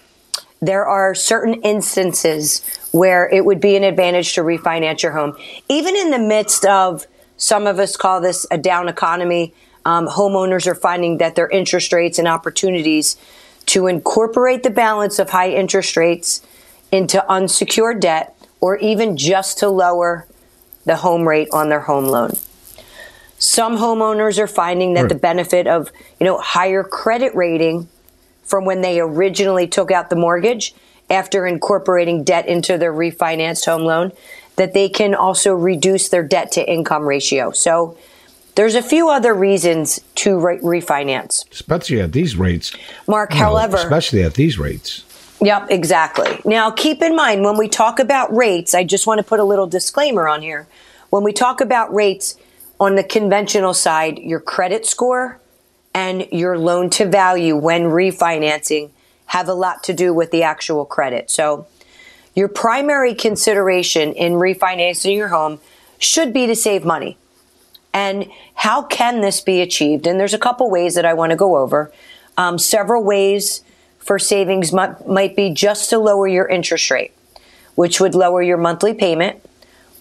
There 0.60 0.84
are 0.84 1.14
certain 1.14 1.54
instances 1.62 2.62
where 2.92 3.26
it 3.30 3.46
would 3.46 3.60
be 3.60 3.76
an 3.76 3.84
advantage 3.84 4.34
to 4.34 4.42
refinance 4.42 5.02
your 5.02 5.12
home, 5.12 5.38
even 5.70 5.96
in 5.96 6.10
the 6.10 6.18
midst 6.18 6.66
of 6.66 7.06
some 7.38 7.66
of 7.66 7.78
us 7.78 7.96
call 7.96 8.20
this 8.20 8.44
a 8.50 8.58
down 8.58 8.88
economy. 8.88 9.54
Um, 9.86 10.06
homeowners 10.06 10.66
are 10.66 10.74
finding 10.74 11.16
that 11.16 11.34
their 11.34 11.48
interest 11.48 11.94
rates 11.94 12.18
and 12.18 12.28
opportunities 12.28 13.16
to 13.66 13.86
incorporate 13.86 14.64
the 14.64 14.70
balance 14.70 15.18
of 15.18 15.30
high 15.30 15.50
interest 15.50 15.96
rates 15.96 16.42
into 16.92 17.26
unsecured 17.30 18.00
debt 18.00 18.36
or 18.60 18.76
even 18.78 19.16
just 19.16 19.56
to 19.58 19.70
lower 19.70 20.26
the 20.88 20.96
home 20.96 21.26
rate 21.26 21.48
on 21.52 21.68
their 21.68 21.80
home 21.80 22.06
loan. 22.06 22.32
Some 23.38 23.78
homeowners 23.78 24.38
are 24.38 24.48
finding 24.48 24.94
that 24.94 25.02
Right. 25.02 25.08
the 25.10 25.14
hmm. 25.14 25.20
benefit 25.20 25.66
of, 25.66 25.92
you 26.18 26.26
know, 26.26 26.38
higher 26.38 26.82
credit 26.82 27.34
rating 27.36 27.88
from 28.44 28.64
when 28.64 28.80
they 28.80 28.98
originally 28.98 29.68
took 29.68 29.92
out 29.92 30.10
the 30.10 30.16
mortgage 30.16 30.74
after 31.08 31.46
incorporating 31.46 32.24
debt 32.24 32.46
into 32.46 32.76
their 32.76 32.92
refinanced 32.92 33.64
home 33.64 33.82
loan 33.82 34.12
that 34.56 34.74
they 34.74 34.88
can 34.88 35.14
also 35.14 35.54
reduce 35.54 36.08
their 36.08 36.24
debt 36.24 36.50
to 36.52 36.68
income 36.68 37.06
ratio. 37.06 37.52
So 37.52 37.96
there's 38.56 38.74
a 38.74 38.82
few 38.82 39.08
other 39.08 39.32
reasons 39.32 40.00
to 40.16 40.38
re- 40.40 40.58
refinance. 40.58 41.50
Especially 41.52 42.00
at 42.00 42.12
these 42.12 42.34
rates. 42.36 42.72
Mark, 43.06 43.30
know, 43.30 43.36
however, 43.36 43.76
especially 43.76 44.22
at 44.22 44.34
these 44.34 44.58
rates. 44.58 45.04
Yep, 45.40 45.68
exactly. 45.70 46.40
Now, 46.44 46.70
keep 46.70 47.00
in 47.00 47.14
mind 47.14 47.44
when 47.44 47.56
we 47.56 47.68
talk 47.68 48.00
about 48.00 48.34
rates, 48.34 48.74
I 48.74 48.84
just 48.84 49.06
want 49.06 49.18
to 49.18 49.24
put 49.24 49.38
a 49.38 49.44
little 49.44 49.66
disclaimer 49.66 50.28
on 50.28 50.42
here. 50.42 50.66
When 51.10 51.22
we 51.22 51.32
talk 51.32 51.60
about 51.60 51.94
rates 51.94 52.36
on 52.80 52.96
the 52.96 53.04
conventional 53.04 53.72
side, 53.72 54.18
your 54.18 54.40
credit 54.40 54.84
score 54.84 55.40
and 55.94 56.26
your 56.32 56.58
loan 56.58 56.90
to 56.90 57.06
value 57.06 57.56
when 57.56 57.84
refinancing 57.84 58.90
have 59.26 59.48
a 59.48 59.54
lot 59.54 59.82
to 59.84 59.92
do 59.92 60.12
with 60.12 60.30
the 60.30 60.42
actual 60.42 60.84
credit. 60.84 61.30
So, 61.30 61.66
your 62.34 62.48
primary 62.48 63.14
consideration 63.14 64.12
in 64.12 64.34
refinancing 64.34 65.16
your 65.16 65.28
home 65.28 65.60
should 65.98 66.32
be 66.32 66.46
to 66.46 66.54
save 66.54 66.84
money. 66.84 67.18
And 67.92 68.30
how 68.54 68.82
can 68.82 69.20
this 69.20 69.40
be 69.40 69.60
achieved? 69.60 70.06
And 70.06 70.20
there's 70.20 70.34
a 70.34 70.38
couple 70.38 70.70
ways 70.70 70.94
that 70.94 71.04
I 71.04 71.14
want 71.14 71.30
to 71.30 71.36
go 71.36 71.56
over. 71.56 71.92
Um, 72.36 72.58
several 72.58 73.02
ways 73.02 73.62
for 73.98 74.18
savings 74.18 74.72
might, 74.72 75.06
might 75.06 75.36
be 75.36 75.50
just 75.52 75.90
to 75.90 75.98
lower 75.98 76.26
your 76.26 76.46
interest 76.46 76.90
rate, 76.90 77.12
which 77.74 78.00
would 78.00 78.14
lower 78.14 78.42
your 78.42 78.56
monthly 78.56 78.94
payment, 78.94 79.42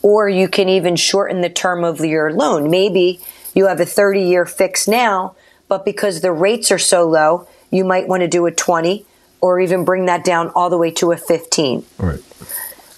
or 0.01 0.30
you 0.30 0.48
can 0.48 0.70
even 0.70 0.96
shorten 0.96 1.42
the 1.42 1.50
term 1.50 1.84
of 1.84 2.00
your 2.00 2.32
loan. 2.32 2.70
Maybe 2.70 3.20
you 3.54 3.68
have 3.68 3.80
a 3.80 3.86
30 3.86 4.22
year 4.22 4.46
fix 4.46 4.88
now, 4.88 5.36
but 5.68 5.84
because 5.84 6.22
the 6.22 6.32
rates 6.32 6.72
are 6.72 6.80
so 6.80 7.08
low, 7.08 7.48
you 7.72 7.84
might 7.84 8.08
want 8.08 8.22
to 8.22 8.27
do 8.27 8.46
a 8.46 8.51
20 8.51 9.06
or 9.42 9.60
even 9.60 9.84
bring 9.84 10.06
that 10.06 10.24
down 10.24 10.50
all 10.56 10.70
the 10.70 10.77
way 10.77 10.92
to 10.92 11.12
a 11.12 11.18
15. 11.18 11.86
All 12.00 12.06
right. 12.08 12.24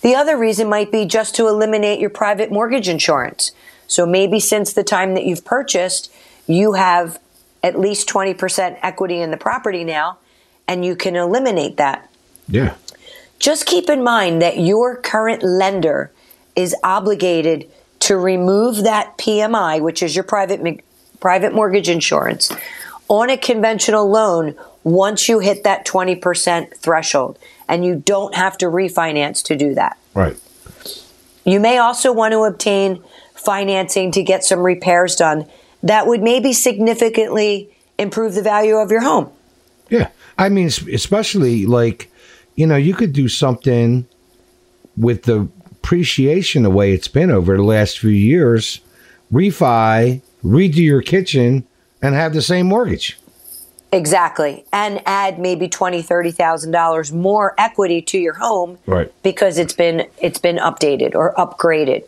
The 0.01 0.15
other 0.15 0.38
reason 0.38 0.70
might 0.70 0.91
be 0.91 1.06
just 1.06 1.36
to 1.36 1.48
eliminate 1.48 2.00
your 2.00 2.10
private 2.10 2.51
mortgage 2.51 2.88
insurance. 2.88 3.51
So 3.88 4.06
maybe 4.06 4.39
since 4.39 4.72
the 4.72 4.84
time 4.84 5.13
that 5.15 5.25
you've 5.25 5.44
purchased, 5.44 6.12
you 6.48 6.74
have 6.74 7.20
at 7.63 7.77
least 7.77 8.08
20% 8.08 8.77
equity 8.82 9.20
in 9.20 9.32
the 9.32 9.38
property 9.38 9.84
now, 9.84 10.18
and 10.70 10.86
you 10.86 10.96
can 10.96 11.16
eliminate 11.16 11.78
that. 11.78 12.08
Yeah. 12.48 12.76
Just 13.40 13.66
keep 13.66 13.90
in 13.90 14.04
mind 14.04 14.40
that 14.44 14.60
your 14.60 14.96
current 14.96 15.42
lender 15.42 16.12
is 16.56 16.76
obligated 16.84 17.68
to 18.02 18.16
remove 18.16 18.84
that 18.84 19.18
PMI, 19.18 19.82
which 19.82 20.04
is 20.04 20.16
your 20.16 20.24
private 20.24 20.84
private 21.20 21.54
mortgage 21.54 21.90
insurance, 21.90 22.52
on 23.08 23.32
a 23.32 23.36
conventional 23.36 24.08
loan 24.10 24.56
once 24.84 25.28
you 25.28 25.40
hit 25.40 25.64
that 25.64 25.88
20% 25.88 26.78
threshold, 26.78 27.40
and 27.68 27.84
you 27.84 27.96
don't 28.06 28.36
have 28.36 28.56
to 28.60 28.68
refinance 28.68 29.44
to 29.46 29.56
do 29.56 29.74
that. 29.74 29.98
Right. 30.14 30.38
You 31.46 31.60
may 31.60 31.80
also 31.80 32.14
want 32.14 32.34
to 32.34 32.44
obtain 32.44 33.04
financing 33.34 34.12
to 34.12 34.22
get 34.22 34.44
some 34.44 34.60
repairs 34.60 35.16
done 35.16 35.48
that 35.82 36.06
would 36.06 36.22
maybe 36.22 36.54
significantly 36.54 37.76
improve 37.98 38.36
the 38.36 38.44
value 38.44 38.76
of 38.76 38.92
your 38.92 39.02
home. 39.02 39.32
Yeah. 39.90 40.10
I 40.39 40.50
mean, 40.50 40.67
especially 40.67 41.65
like, 41.67 42.10
you 42.55 42.65
know, 42.65 42.77
you 42.77 42.93
could 42.96 43.13
do 43.13 43.27
something 43.27 44.08
with 44.98 45.24
the 45.24 45.48
appreciation 45.72 46.63
the 46.63 46.69
way 46.69 46.93
it's 46.93 47.08
been 47.08 47.29
over 47.29 47.55
the 47.55 47.63
last 47.63 48.00
few 48.00 48.10
years, 48.10 48.79
refi, 49.31 50.22
redo 50.43 50.77
your 50.77 51.01
kitchen, 51.01 51.65
and 52.01 52.15
have 52.15 52.34
the 52.34 52.41
same 52.41 52.67
mortgage. 52.67 53.19
Exactly. 53.91 54.65
And 54.72 55.01
add 55.05 55.39
maybe 55.39 55.67
twenty, 55.67 56.01
thirty 56.01 56.31
thousand 56.31 56.72
dollars 56.72 57.12
more 57.12 57.55
equity 57.58 58.01
to 58.03 58.17
your 58.19 58.36
home 58.36 58.77
Right. 58.86 59.12
because 59.24 59.58
it's 59.58 59.74
been 59.74 60.08
it's 60.22 60.38
been 60.39 60.58
updated 60.58 61.15
or 61.15 61.34
upgraded. 61.36 62.03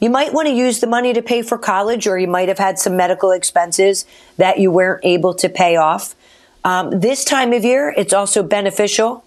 You 0.00 0.10
might 0.10 0.32
want 0.32 0.48
to 0.48 0.54
use 0.54 0.80
the 0.80 0.86
money 0.86 1.12
to 1.12 1.22
pay 1.22 1.42
for 1.42 1.56
college, 1.58 2.06
or 2.06 2.18
you 2.18 2.26
might 2.26 2.48
have 2.48 2.58
had 2.58 2.78
some 2.78 2.96
medical 2.96 3.30
expenses 3.32 4.06
that 4.38 4.58
you 4.58 4.70
weren't 4.70 5.04
able 5.04 5.34
to 5.34 5.48
pay 5.48 5.76
off. 5.76 6.14
Um, 6.64 6.98
this 7.00 7.24
time 7.24 7.52
of 7.52 7.64
year, 7.64 7.94
it's 7.96 8.12
also 8.12 8.42
beneficial. 8.42 9.24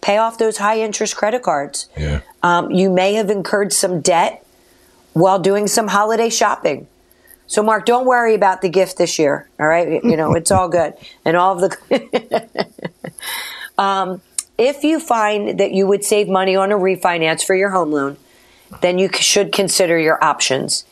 Pay 0.00 0.18
off 0.18 0.36
those 0.36 0.58
high 0.58 0.80
interest 0.80 1.16
credit 1.16 1.42
cards. 1.42 1.88
Yeah. 1.96 2.20
Um, 2.42 2.70
you 2.72 2.90
may 2.90 3.14
have 3.14 3.30
incurred 3.30 3.72
some 3.72 4.00
debt 4.00 4.44
while 5.12 5.38
doing 5.38 5.68
some 5.68 5.88
holiday 5.88 6.28
shopping. 6.28 6.88
So, 7.46 7.62
Mark, 7.62 7.86
don't 7.86 8.06
worry 8.06 8.34
about 8.34 8.62
the 8.62 8.68
gift 8.68 8.98
this 8.98 9.18
year. 9.18 9.48
All 9.60 9.66
right, 9.66 10.02
you 10.02 10.16
know 10.16 10.34
it's 10.34 10.50
all 10.50 10.68
good, 10.68 10.94
and 11.24 11.36
all 11.36 11.62
of 11.62 11.70
the. 11.70 12.66
um, 13.78 14.22
if 14.58 14.82
you 14.82 14.98
find 14.98 15.60
that 15.60 15.72
you 15.72 15.86
would 15.86 16.04
save 16.04 16.28
money 16.28 16.56
on 16.56 16.72
a 16.72 16.76
refinance 16.76 17.44
for 17.44 17.54
your 17.54 17.70
home 17.70 17.92
loan, 17.92 18.16
then 18.80 18.98
you 18.98 19.10
should 19.12 19.52
consider 19.52 19.98
your 19.98 20.22
options, 20.24 20.84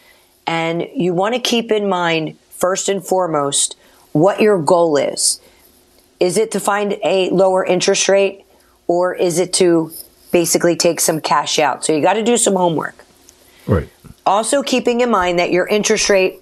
and 0.46 0.86
you 0.94 1.14
want 1.14 1.34
to 1.34 1.40
keep 1.40 1.72
in 1.72 1.88
mind 1.88 2.36
first 2.50 2.88
and 2.88 3.04
foremost 3.04 3.76
what 4.12 4.40
your 4.40 4.60
goal 4.60 4.96
is. 4.96 5.40
Is 6.20 6.36
it 6.36 6.50
to 6.52 6.60
find 6.60 6.98
a 7.02 7.30
lower 7.30 7.64
interest 7.64 8.08
rate, 8.08 8.44
or 8.86 9.14
is 9.14 9.38
it 9.38 9.52
to 9.54 9.90
basically 10.30 10.76
take 10.76 11.00
some 11.00 11.20
cash 11.20 11.58
out? 11.58 11.84
So 11.84 11.92
you 11.92 12.02
got 12.02 12.14
to 12.14 12.22
do 12.22 12.36
some 12.36 12.54
homework. 12.54 13.04
Right. 13.66 13.88
Also, 14.26 14.62
keeping 14.62 15.00
in 15.00 15.10
mind 15.10 15.38
that 15.38 15.50
your 15.50 15.66
interest 15.66 16.08
rate, 16.10 16.40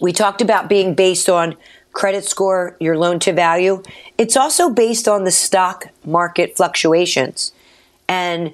we 0.00 0.12
talked 0.12 0.42
about 0.42 0.68
being 0.68 0.94
based 0.94 1.28
on 1.28 1.56
credit 1.92 2.24
score, 2.24 2.76
your 2.80 2.98
loan 2.98 3.18
to 3.20 3.32
value. 3.32 3.82
It's 4.18 4.36
also 4.36 4.70
based 4.70 5.08
on 5.08 5.24
the 5.24 5.30
stock 5.30 5.88
market 6.04 6.56
fluctuations. 6.56 7.52
And 8.08 8.52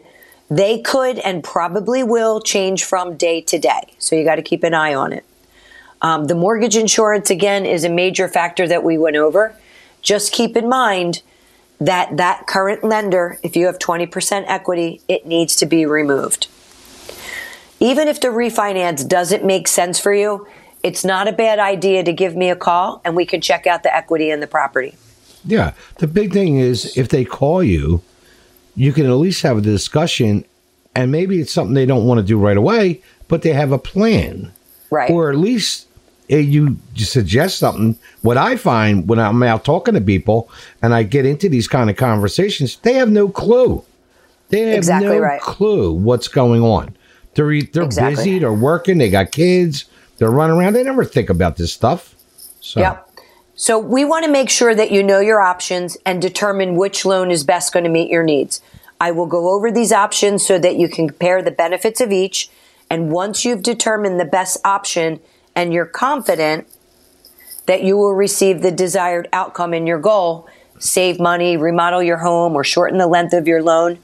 they 0.50 0.80
could 0.80 1.18
and 1.18 1.44
probably 1.44 2.02
will 2.02 2.40
change 2.40 2.84
from 2.84 3.16
day 3.16 3.40
to 3.42 3.58
day. 3.58 3.94
So 3.98 4.16
you 4.16 4.24
got 4.24 4.36
to 4.36 4.42
keep 4.42 4.64
an 4.64 4.74
eye 4.74 4.94
on 4.94 5.12
it. 5.12 5.24
Um, 6.00 6.26
the 6.26 6.34
mortgage 6.34 6.76
insurance, 6.76 7.28
again, 7.28 7.66
is 7.66 7.84
a 7.84 7.88
major 7.90 8.28
factor 8.28 8.66
that 8.68 8.84
we 8.84 8.96
went 8.96 9.16
over. 9.16 9.54
Just 10.02 10.32
keep 10.32 10.56
in 10.56 10.68
mind 10.68 11.22
that 11.80 12.16
that 12.16 12.46
current 12.46 12.82
lender, 12.82 13.38
if 13.42 13.56
you 13.56 13.66
have 13.66 13.78
20% 13.78 14.44
equity, 14.46 15.00
it 15.08 15.26
needs 15.26 15.54
to 15.56 15.66
be 15.66 15.86
removed 15.86 16.48
even 17.80 18.08
if 18.08 18.20
the 18.20 18.28
refinance 18.28 19.06
doesn't 19.06 19.44
make 19.44 19.68
sense 19.68 19.98
for 19.98 20.12
you, 20.12 20.46
it's 20.82 21.04
not 21.04 21.28
a 21.28 21.32
bad 21.32 21.58
idea 21.58 22.02
to 22.04 22.12
give 22.12 22.36
me 22.36 22.50
a 22.50 22.56
call 22.56 23.00
and 23.04 23.14
we 23.16 23.24
can 23.24 23.40
check 23.40 23.66
out 23.66 23.82
the 23.82 23.94
equity 23.94 24.30
in 24.30 24.40
the 24.40 24.46
property. 24.46 24.96
Yeah. 25.44 25.72
The 25.96 26.06
big 26.06 26.32
thing 26.32 26.58
is 26.58 26.96
if 26.96 27.08
they 27.08 27.24
call 27.24 27.62
you, 27.62 28.02
you 28.74 28.92
can 28.92 29.06
at 29.06 29.12
least 29.12 29.42
have 29.42 29.58
a 29.58 29.60
discussion 29.60 30.44
and 30.94 31.12
maybe 31.12 31.40
it's 31.40 31.52
something 31.52 31.74
they 31.74 31.86
don't 31.86 32.06
want 32.06 32.18
to 32.18 32.26
do 32.26 32.38
right 32.38 32.56
away, 32.56 33.02
but 33.28 33.42
they 33.42 33.52
have 33.52 33.72
a 33.72 33.78
plan. 33.78 34.52
Right. 34.90 35.10
Or 35.10 35.30
at 35.30 35.36
least 35.36 35.86
you 36.28 36.76
suggest 36.96 37.58
something. 37.58 37.98
What 38.22 38.36
I 38.36 38.56
find 38.56 39.08
when 39.08 39.18
I'm 39.18 39.42
out 39.42 39.64
talking 39.64 39.94
to 39.94 40.00
people 40.00 40.50
and 40.82 40.94
I 40.94 41.02
get 41.02 41.24
into 41.26 41.48
these 41.48 41.66
kind 41.68 41.88
of 41.88 41.96
conversations, 41.96 42.76
they 42.76 42.94
have 42.94 43.10
no 43.10 43.28
clue. 43.28 43.84
They 44.50 44.60
have 44.60 44.78
Exactly 44.78 45.08
no 45.08 45.18
right. 45.18 45.40
clue 45.40 45.92
what's 45.92 46.28
going 46.28 46.62
on. 46.62 46.96
They're 47.34 47.62
they're 47.62 47.82
Exactly. 47.84 48.16
busy. 48.16 48.38
They're 48.38 48.52
working. 48.52 48.98
They 48.98 49.10
got 49.10 49.32
kids. 49.32 49.84
They're 50.18 50.30
running 50.30 50.56
around. 50.56 50.74
They 50.74 50.82
never 50.82 51.04
think 51.04 51.30
about 51.30 51.56
this 51.56 51.72
stuff. 51.72 52.14
So 52.60 52.80
Yep. 52.80 53.04
So 53.54 53.78
we 53.78 54.04
want 54.04 54.24
to 54.24 54.30
make 54.30 54.50
sure 54.50 54.74
that 54.74 54.92
you 54.92 55.02
know 55.02 55.18
your 55.18 55.40
options 55.40 55.96
and 56.06 56.22
determine 56.22 56.76
which 56.76 57.04
loan 57.04 57.30
is 57.30 57.42
best 57.42 57.72
going 57.72 57.84
to 57.84 57.90
meet 57.90 58.08
your 58.10 58.22
needs. 58.22 58.60
I 59.00 59.10
will 59.10 59.26
go 59.26 59.50
over 59.54 59.70
these 59.70 59.92
options 59.92 60.46
so 60.46 60.58
that 60.58 60.76
you 60.76 60.88
can 60.88 61.08
compare 61.08 61.42
the 61.42 61.50
benefits 61.50 62.00
of 62.00 62.12
each. 62.12 62.50
And 62.90 63.10
once 63.10 63.44
you've 63.44 63.62
determined 63.62 64.18
the 64.20 64.24
best 64.24 64.58
option 64.64 65.20
and 65.58 65.74
you're 65.74 65.86
confident 65.86 66.68
that 67.66 67.82
you 67.82 67.96
will 67.96 68.14
receive 68.14 68.62
the 68.62 68.70
desired 68.70 69.28
outcome 69.32 69.74
in 69.74 69.88
your 69.88 69.98
goal, 69.98 70.48
save 70.78 71.18
money, 71.18 71.56
remodel 71.56 72.00
your 72.00 72.18
home, 72.18 72.54
or 72.54 72.62
shorten 72.62 72.96
the 72.96 73.08
length 73.08 73.32
of 73.32 73.48
your 73.48 73.60
loan, 73.60 73.98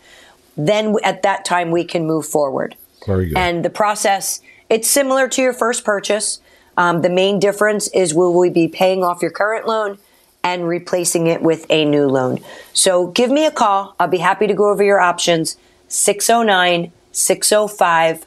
then 0.57 0.97
at 1.05 1.23
that 1.23 1.45
time 1.45 1.71
we 1.71 1.85
can 1.85 2.05
move 2.05 2.27
forward. 2.27 2.75
very 3.07 3.29
good. 3.29 3.39
And 3.39 3.65
the 3.65 3.71
process, 3.71 4.41
it's 4.69 4.91
similar 4.91 5.29
to 5.29 5.43
your 5.43 5.53
first 5.53 5.85
purchase. 5.85 6.41
Um, 6.77 7.03
the 7.03 7.09
main 7.09 7.39
difference 7.39 7.87
is 7.95 8.13
will 8.13 8.37
we 8.37 8.51
be 8.51 8.67
paying 8.67 9.05
off 9.05 9.23
your 9.23 9.31
current 9.31 9.65
loan 9.65 9.99
and 10.43 10.67
replacing 10.67 11.29
it 11.29 11.41
with 11.41 11.67
a 11.71 11.85
new 11.85 12.09
loan. 12.09 12.41
So 12.73 13.07
give 13.07 13.31
me 13.31 13.47
a 13.47 13.53
call. 13.53 13.95
I'll 14.01 14.09
be 14.09 14.19
happy 14.19 14.49
to 14.49 14.55
go 14.55 14.71
over 14.71 14.83
your 14.83 14.99
options. 14.99 15.57
609 15.87 16.91
605 17.13 18.27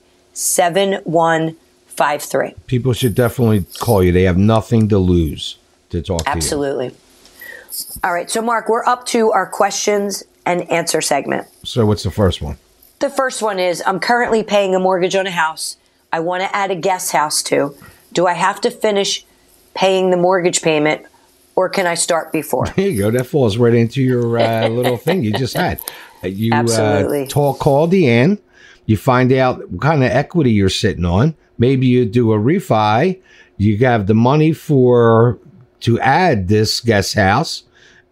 7153. 1.97 2.53
People 2.67 2.93
should 2.93 3.15
definitely 3.15 3.65
call 3.79 4.03
you. 4.03 4.11
They 4.11 4.23
have 4.23 4.37
nothing 4.37 4.87
to 4.89 4.97
lose 4.97 5.57
to 5.89 6.01
talk 6.01 6.19
to 6.23 6.29
you. 6.29 6.35
Absolutely. 6.35 6.95
All 8.03 8.13
right. 8.13 8.29
So, 8.29 8.41
Mark, 8.41 8.69
we're 8.69 8.85
up 8.85 9.05
to 9.07 9.31
our 9.31 9.45
questions 9.47 10.23
and 10.45 10.69
answer 10.71 11.01
segment. 11.01 11.47
So 11.63 11.85
what's 11.85 12.03
the 12.03 12.11
first 12.11 12.41
one? 12.41 12.57
The 12.99 13.09
first 13.09 13.41
one 13.41 13.59
is 13.59 13.83
I'm 13.85 13.99
currently 13.99 14.43
paying 14.43 14.73
a 14.73 14.79
mortgage 14.79 15.15
on 15.15 15.27
a 15.27 15.31
house. 15.31 15.77
I 16.11 16.19
want 16.21 16.41
to 16.43 16.55
add 16.55 16.71
a 16.71 16.75
guest 16.75 17.11
house 17.11 17.43
too. 17.43 17.75
Do 18.13 18.25
I 18.27 18.33
have 18.33 18.61
to 18.61 18.71
finish 18.71 19.25
paying 19.73 20.09
the 20.09 20.17
mortgage 20.17 20.61
payment 20.61 21.05
or 21.55 21.69
can 21.69 21.85
I 21.85 21.95
start 21.95 22.31
before? 22.31 22.65
There 22.75 22.87
you 22.89 22.97
go. 22.97 23.11
That 23.11 23.25
falls 23.25 23.57
right 23.57 23.73
into 23.73 24.01
your 24.01 24.39
uh, 24.39 24.67
little 24.69 24.97
thing 24.97 25.23
you 25.23 25.33
just 25.33 25.55
had. 25.55 25.81
Uh, 26.23 26.27
You 26.27 26.53
Absolutely. 26.53 27.23
Uh, 27.23 27.27
talk, 27.27 27.59
call 27.59 27.87
Deanne. 27.87 28.39
You 28.85 28.95
find 28.95 29.31
out 29.33 29.69
what 29.69 29.81
kind 29.81 30.03
of 30.03 30.09
equity 30.09 30.51
you're 30.51 30.69
sitting 30.69 31.03
on. 31.05 31.35
Maybe 31.57 31.87
you 31.87 32.05
do 32.05 32.33
a 32.33 32.37
refi. 32.37 33.21
You 33.57 33.77
have 33.79 34.07
the 34.07 34.13
money 34.13 34.53
for 34.53 35.39
to 35.81 35.99
add 35.99 36.47
this 36.47 36.79
guest 36.79 37.15
house, 37.15 37.63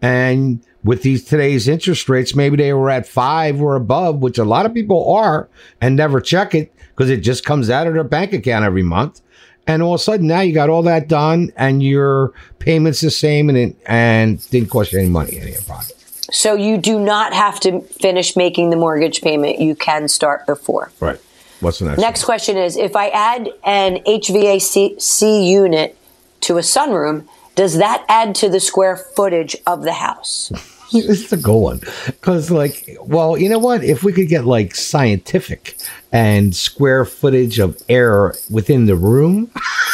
and 0.02 0.64
with 0.84 1.02
these 1.02 1.24
today's 1.24 1.68
interest 1.68 2.08
rates, 2.10 2.36
maybe 2.36 2.58
they 2.58 2.74
were 2.74 2.92
at 2.92 3.08
five 3.08 3.60
or 3.60 3.76
above, 3.76 4.20
which 4.20 4.38
a 4.38 4.46
lot 4.46 4.68
of 4.68 4.74
people 4.74 5.14
are, 5.14 5.50
and 5.82 5.96
never 5.96 6.22
check 6.22 6.54
it 6.54 6.72
because 6.90 7.10
it 7.10 7.18
just 7.18 7.44
comes 7.44 7.70
out 7.70 7.88
of 7.88 7.94
their 7.94 8.04
bank 8.04 8.34
account 8.34 8.64
every 8.64 8.84
month. 8.84 9.22
And 9.68 9.82
all 9.82 9.96
of 9.96 10.00
a 10.00 10.04
sudden, 10.04 10.28
now 10.28 10.42
you 10.42 10.54
got 10.54 10.70
all 10.70 10.84
that 10.84 11.08
done, 11.08 11.52
and 11.58 11.82
your 11.82 12.34
payments 12.60 13.02
the 13.02 13.10
same, 13.10 13.50
and 13.50 13.58
it 13.58 13.78
and 13.88 14.48
didn't 14.52 14.70
cost 14.70 14.94
you 14.94 15.00
any 15.00 15.10
money 15.10 15.38
in 15.38 15.48
your 15.48 15.62
pocket. 15.64 15.96
So 16.32 16.56
you 16.56 16.78
do 16.78 17.00
not 17.00 17.34
have 17.34 17.60
to 17.62 17.82
finish 17.82 18.36
making 18.36 18.70
the 18.70 18.76
mortgage 18.76 19.22
payment. 19.22 19.60
You 19.60 19.76
can 19.76 20.08
start 20.08 20.46
before. 20.46 20.92
Right. 21.00 21.20
What's 21.66 21.80
the 21.80 21.86
next? 21.86 22.00
Next 22.00 22.24
question 22.26 22.58
is 22.58 22.78
if 22.78 22.96
I 22.96 23.10
add 23.10 23.50
an 23.64 23.98
HVAC 24.06 25.48
unit 25.48 25.98
to 26.42 26.58
a 26.58 26.62
sunroom, 26.62 27.28
does 27.56 27.78
that 27.80 28.06
add 28.08 28.36
to 28.36 28.50
the 28.50 28.60
square 28.60 28.96
footage 28.96 29.58
of 29.66 29.82
the 29.82 29.94
house? 29.94 30.52
It's 30.94 31.32
the 31.32 31.38
goal 31.38 31.64
one. 31.64 31.80
Because, 32.06 32.52
like, 32.52 32.96
well, 33.02 33.38
you 33.40 33.50
know 33.50 33.58
what? 33.58 33.84
If 33.84 34.04
we 34.04 34.14
could 34.14 34.30
get 34.30 34.46
like 34.46 34.76
scientific 34.76 35.76
and 36.12 36.56
square 36.56 37.06
footage 37.06 37.58
of 37.58 37.82
air 37.90 38.36
within 38.52 38.86
the 38.86 38.96
room, 38.96 39.50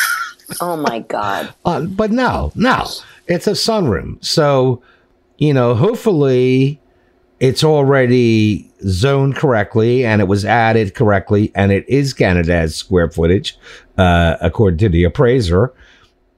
Oh 0.62 0.76
my 0.76 1.00
God. 1.00 1.54
uh, 1.64 1.82
but 1.86 2.12
no, 2.12 2.52
no, 2.56 2.88
it's 3.26 3.48
a 3.48 3.52
sunroom. 3.52 4.24
So, 4.24 4.84
you 5.38 5.54
know, 5.54 5.74
hopefully 5.76 6.81
it's 7.42 7.64
already 7.64 8.70
zoned 8.88 9.36
correctly 9.36 10.06
and 10.06 10.22
it 10.22 10.28
was 10.28 10.46
added 10.46 10.94
correctly 10.94 11.52
and 11.56 11.72
it 11.72 11.90
is 11.90 12.14
Canada's 12.14 12.76
square 12.76 13.10
footage, 13.10 13.58
uh, 13.98 14.38
according 14.42 14.78
to 14.78 14.90
the 14.90 15.04
appraiser. 15.04 15.74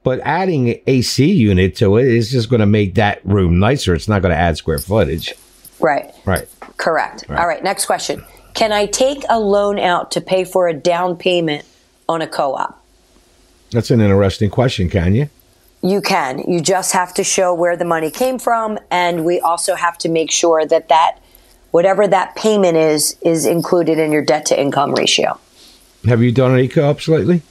But 0.02 0.20
adding 0.20 0.80
AC 0.86 1.30
unit 1.30 1.76
to 1.76 1.98
it 1.98 2.06
is 2.06 2.30
just 2.30 2.48
going 2.48 2.60
to 2.60 2.66
make 2.66 2.94
that 2.94 3.20
room 3.24 3.58
nicer. 3.58 3.94
It's 3.94 4.08
not 4.08 4.22
going 4.22 4.32
to 4.32 4.38
add 4.38 4.56
square 4.56 4.78
footage. 4.78 5.34
Right. 5.78 6.10
Right. 6.24 6.48
Correct. 6.78 7.24
All 7.28 7.46
right. 7.46 7.62
Next 7.62 7.84
question. 7.84 8.24
Can 8.54 8.72
I 8.72 8.86
take 8.86 9.24
a 9.28 9.38
loan 9.38 9.78
out 9.78 10.10
to 10.12 10.22
pay 10.22 10.44
for 10.44 10.68
a 10.68 10.74
down 10.74 11.16
payment 11.16 11.66
on 12.08 12.22
a 12.22 12.26
co 12.26 12.54
op? 12.54 12.82
That's 13.72 13.90
an 13.90 14.00
interesting 14.00 14.48
question, 14.48 14.88
can 14.88 15.14
you? 15.14 15.28
You 15.84 16.00
can. 16.00 16.38
You 16.50 16.62
just 16.62 16.92
have 16.92 17.12
to 17.12 17.22
show 17.22 17.52
where 17.52 17.76
the 17.76 17.84
money 17.84 18.10
came 18.10 18.38
from. 18.38 18.78
And 18.90 19.22
we 19.22 19.38
also 19.38 19.74
have 19.74 19.98
to 19.98 20.08
make 20.08 20.30
sure 20.30 20.64
that 20.64 20.88
that, 20.88 21.18
whatever 21.72 22.08
that 22.08 22.34
payment 22.36 22.78
is, 22.78 23.18
is 23.20 23.44
included 23.44 23.98
in 23.98 24.10
your 24.10 24.24
debt 24.24 24.46
to 24.46 24.58
income 24.58 24.94
ratio. 24.94 25.38
Have 26.06 26.22
you 26.22 26.32
done 26.32 26.52
any 26.54 26.68
co-ops 26.68 27.06
lately? 27.06 27.42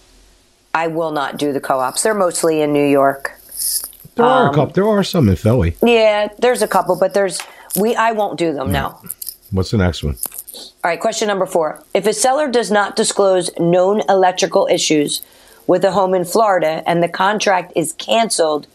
I 0.74 0.88
will 0.88 1.12
not 1.12 1.38
do 1.38 1.54
the 1.54 1.60
co 1.60 1.80
ops. 1.80 2.02
They're 2.02 2.16
mostly 2.16 2.60
in 2.62 2.74
New 2.74 2.88
York. 2.88 3.34
There 4.16 4.26
are 4.26 4.48
Um, 4.48 4.52
a 4.52 4.56
couple. 4.56 4.74
There 4.74 4.88
are 4.88 5.04
some 5.04 5.30
in 5.30 5.36
Philly. 5.36 5.76
Yeah, 5.84 6.30
there's 6.40 6.64
a 6.64 6.68
couple, 6.68 6.96
but 6.98 7.14
there's, 7.14 7.40
we, 7.80 7.96
I 7.96 8.14
won't 8.14 8.40
do 8.40 8.52
them 8.52 8.72
now. 8.72 9.00
What's 9.52 9.70
the 9.70 9.78
next 9.78 10.04
one? 10.04 10.18
All 10.84 10.90
right, 10.90 11.00
question 11.00 11.28
number 11.28 11.46
four. 11.46 11.84
If 11.94 12.08
a 12.08 12.14
seller 12.14 12.50
does 12.50 12.72
not 12.72 12.96
disclose 12.96 13.52
known 13.60 14.02
electrical 14.10 14.68
issues 14.72 15.22
with 15.68 15.84
a 15.86 15.92
home 15.92 16.14
in 16.14 16.26
Florida 16.26 16.84
and 16.86 17.02
the 17.02 17.08
contract 17.10 17.74
is 17.76 17.94
canceled 17.94 18.68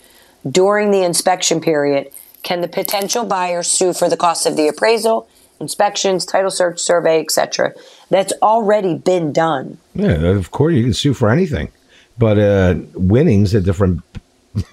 during 0.48 0.90
the 0.90 1.02
inspection 1.02 1.60
period, 1.60 2.10
can 2.42 2.60
the 2.60 2.68
potential 2.68 3.24
buyer 3.24 3.62
sue 3.62 3.92
for 3.92 4.08
the 4.08 4.16
cost 4.16 4.46
of 4.46 4.56
the 4.56 4.68
appraisal, 4.68 5.28
inspections, 5.60 6.24
title 6.24 6.50
search, 6.50 6.78
survey, 6.80 7.20
etc.? 7.20 7.74
That's 8.10 8.32
already 8.40 8.94
been 8.96 9.32
done. 9.32 9.78
Yeah, 9.94 10.12
of 10.28 10.50
course 10.50 10.74
you 10.74 10.84
can 10.84 10.94
sue 10.94 11.12
for 11.14 11.28
anything, 11.30 11.70
but 12.16 12.38
uh, 12.38 12.76
winning's 12.94 13.54
a 13.54 13.60
different 13.60 14.02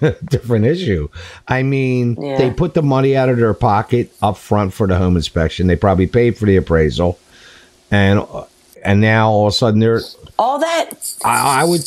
different 0.24 0.64
issue. 0.64 1.08
I 1.46 1.62
mean, 1.62 2.16
Yeah. 2.20 2.38
they 2.38 2.50
put 2.50 2.74
the 2.74 2.82
money 2.82 3.16
out 3.16 3.28
of 3.28 3.36
their 3.36 3.54
pocket 3.54 4.12
up 4.22 4.36
front 4.36 4.72
for 4.72 4.86
the 4.86 4.96
home 4.96 5.16
inspection. 5.16 5.66
They 5.66 5.76
probably 5.76 6.06
paid 6.06 6.38
for 6.38 6.46
the 6.46 6.56
appraisal, 6.56 7.18
and 7.90 8.24
and 8.84 9.00
now 9.00 9.30
all 9.30 9.46
of 9.46 9.52
a 9.52 9.56
sudden 9.56 9.80
they're. 9.80 10.00
All 10.38 10.58
that, 10.58 11.14
I, 11.24 11.62
I 11.62 11.64
would. 11.64 11.80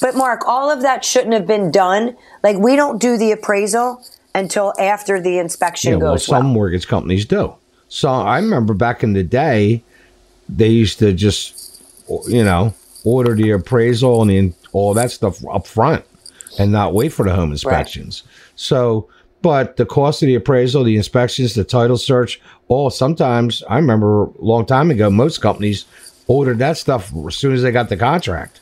but 0.00 0.16
Mark, 0.16 0.46
all 0.46 0.70
of 0.70 0.82
that 0.82 1.04
shouldn't 1.04 1.32
have 1.32 1.46
been 1.46 1.70
done. 1.70 2.16
Like, 2.42 2.56
we 2.58 2.76
don't 2.76 3.00
do 3.00 3.16
the 3.16 3.32
appraisal 3.32 4.02
until 4.34 4.72
after 4.78 5.20
the 5.20 5.38
inspection 5.38 5.92
Yeah, 5.92 5.96
well, 5.98 6.18
some 6.18 6.44
well. 6.46 6.54
mortgage 6.54 6.86
companies 6.88 7.24
do. 7.24 7.54
So 7.88 8.08
I 8.10 8.36
remember 8.38 8.74
back 8.74 9.02
in 9.02 9.12
the 9.14 9.22
day, 9.22 9.82
they 10.48 10.68
used 10.68 10.98
to 11.00 11.12
just, 11.12 11.82
you 12.26 12.44
know, 12.44 12.74
order 13.04 13.34
the 13.34 13.50
appraisal 13.52 14.22
and 14.22 14.30
the, 14.30 14.52
all 14.72 14.92
that 14.94 15.10
stuff 15.10 15.44
up 15.46 15.66
front 15.66 16.04
and 16.58 16.72
not 16.72 16.94
wait 16.94 17.12
for 17.12 17.24
the 17.24 17.34
home 17.34 17.52
inspections. 17.52 18.22
So, 18.56 19.08
but 19.40 19.76
the 19.76 19.86
cost 19.86 20.22
of 20.22 20.26
the 20.26 20.34
appraisal, 20.34 20.82
the 20.84 20.96
inspections, 20.96 21.54
the 21.54 21.64
title 21.64 21.96
search, 21.96 22.40
all 22.66 22.90
sometimes 22.90 23.62
I 23.68 23.76
remember 23.76 24.24
a 24.24 24.30
long 24.40 24.66
time 24.66 24.90
ago, 24.90 25.10
most 25.10 25.40
companies 25.40 25.84
ordered 26.28 26.58
that 26.58 26.76
stuff 26.76 27.12
as 27.26 27.36
soon 27.36 27.54
as 27.54 27.62
they 27.62 27.72
got 27.72 27.88
the 27.88 27.96
contract. 27.96 28.60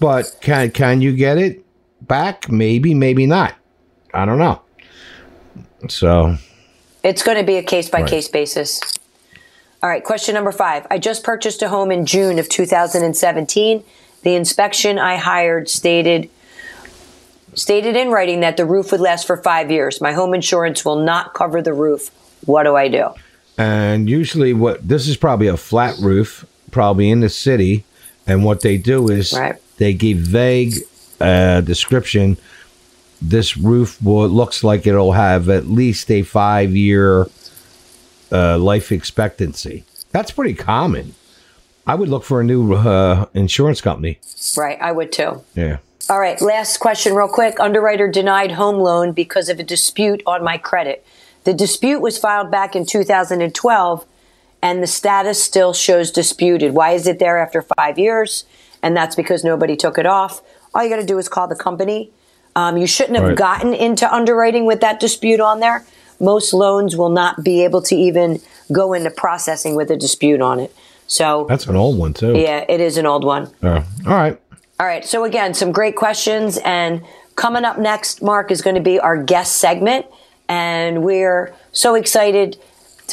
But 0.00 0.36
can 0.40 0.70
can 0.70 1.02
you 1.02 1.14
get 1.14 1.36
it 1.36 1.64
back? 2.00 2.50
Maybe, 2.50 2.94
maybe 2.94 3.26
not. 3.26 3.54
I 4.14 4.24
don't 4.24 4.38
know. 4.38 4.62
So 5.88 6.36
It's 7.02 7.22
going 7.22 7.38
to 7.38 7.44
be 7.44 7.56
a 7.56 7.62
case 7.62 7.88
by 7.88 8.04
case 8.04 8.28
basis. 8.28 8.80
All 9.82 9.90
right, 9.90 10.04
question 10.04 10.34
number 10.34 10.52
five. 10.52 10.86
I 10.90 10.98
just 10.98 11.24
purchased 11.24 11.60
a 11.60 11.68
home 11.68 11.90
in 11.90 12.06
June 12.06 12.38
of 12.38 12.48
2017. 12.48 13.82
The 14.22 14.34
inspection 14.36 14.98
I 14.98 15.16
hired 15.16 15.68
stated 15.68 16.30
stated 17.54 17.96
in 17.96 18.10
writing 18.10 18.40
that 18.40 18.56
the 18.56 18.64
roof 18.64 18.92
would 18.92 19.00
last 19.00 19.26
for 19.26 19.36
five 19.36 19.70
years. 19.70 20.00
My 20.00 20.12
home 20.12 20.34
insurance 20.34 20.84
will 20.84 21.00
not 21.00 21.34
cover 21.34 21.60
the 21.60 21.74
roof. 21.74 22.10
What 22.46 22.62
do 22.62 22.76
I 22.76 22.88
do? 22.88 23.08
And 23.58 24.08
usually, 24.08 24.52
what 24.52 24.86
this 24.86 25.08
is 25.08 25.16
probably 25.16 25.48
a 25.48 25.56
flat 25.56 25.98
roof, 25.98 26.46
probably 26.72 27.08
in 27.08 27.20
the 27.20 27.28
city. 27.28 27.84
And 28.26 28.44
what 28.44 28.60
they 28.62 28.76
do 28.76 29.08
is 29.08 29.32
Right. 29.32 29.54
they 29.78 29.94
give 29.94 30.18
vague 30.18 30.74
uh, 31.20 31.60
description, 31.60 32.36
this 33.20 33.56
roof 33.56 34.02
will, 34.02 34.28
looks 34.28 34.64
like 34.64 34.86
it'll 34.86 35.12
have 35.12 35.48
at 35.48 35.66
least 35.66 36.10
a 36.10 36.22
five 36.22 36.74
year 36.74 37.28
uh, 38.32 38.58
life 38.58 38.90
expectancy. 38.90 39.84
That's 40.10 40.32
pretty 40.32 40.54
common. 40.54 41.14
I 41.86 41.94
would 41.94 42.08
look 42.08 42.24
for 42.24 42.40
a 42.40 42.44
new 42.44 42.74
uh, 42.74 43.26
insurance 43.34 43.80
company. 43.80 44.18
Right, 44.56 44.78
I 44.80 44.92
would 44.92 45.12
too. 45.12 45.42
Yeah. 45.54 45.78
All 46.10 46.18
right, 46.18 46.40
last 46.40 46.78
question, 46.78 47.14
real 47.14 47.28
quick. 47.28 47.58
Underwriter 47.60 48.08
denied 48.08 48.52
home 48.52 48.76
loan 48.76 49.12
because 49.12 49.48
of 49.48 49.58
a 49.60 49.62
dispute 49.64 50.22
on 50.26 50.42
my 50.42 50.58
credit. 50.58 51.04
The 51.44 51.54
dispute 51.54 52.00
was 52.00 52.18
filed 52.18 52.50
back 52.50 52.74
in 52.76 52.86
2012, 52.86 54.04
and 54.62 54.82
the 54.82 54.86
status 54.86 55.42
still 55.42 55.72
shows 55.72 56.10
disputed. 56.10 56.72
Why 56.74 56.92
is 56.92 57.06
it 57.06 57.18
there 57.18 57.38
after 57.38 57.62
five 57.76 57.98
years? 57.98 58.44
And 58.82 58.96
that's 58.96 59.16
because 59.16 59.44
nobody 59.44 59.76
took 59.76 59.98
it 59.98 60.06
off. 60.06 60.40
All 60.74 60.82
you 60.82 60.88
got 60.88 60.96
to 61.00 61.06
do 61.06 61.18
is 61.18 61.28
call 61.28 61.48
the 61.48 61.56
company. 61.56 62.10
Um, 62.54 62.76
you 62.76 62.86
shouldn't 62.86 63.16
have 63.16 63.28
Right. 63.28 63.36
gotten 63.36 63.74
into 63.74 64.12
underwriting 64.12 64.64
with 64.66 64.80
that 64.80 65.00
dispute 65.00 65.40
on 65.40 65.60
there. 65.60 65.84
Most 66.20 66.52
loans 66.54 66.96
will 66.96 67.08
not 67.08 67.42
be 67.42 67.64
able 67.64 67.82
to 67.82 67.96
even 67.96 68.40
go 68.70 68.92
into 68.92 69.10
processing 69.10 69.74
with 69.74 69.90
a 69.90 69.96
dispute 69.96 70.40
on 70.40 70.60
it. 70.60 70.74
So, 71.06 71.46
That's 71.48 71.66
an 71.66 71.76
old 71.76 71.98
one, 71.98 72.14
too. 72.14 72.34
yeah, 72.38 72.64
it 72.68 72.80
is 72.80 72.96
an 72.96 73.06
old 73.06 73.24
one. 73.24 73.50
Uh, 73.62 73.82
all 74.06 74.14
right. 74.14 74.38
All 74.80 74.86
right. 74.86 75.04
So 75.04 75.24
again, 75.24 75.54
some 75.54 75.72
great 75.72 75.94
questions, 75.96 76.58
and 76.64 77.02
coming 77.36 77.64
up 77.64 77.78
next, 77.78 78.22
Mark 78.22 78.50
is 78.50 78.62
going 78.62 78.76
to 78.76 78.82
be 78.82 78.98
our 78.98 79.16
guest 79.22 79.56
segment, 79.56 80.06
and 80.48 81.02
we're 81.02 81.54
so 81.72 81.94
excited 81.94 82.58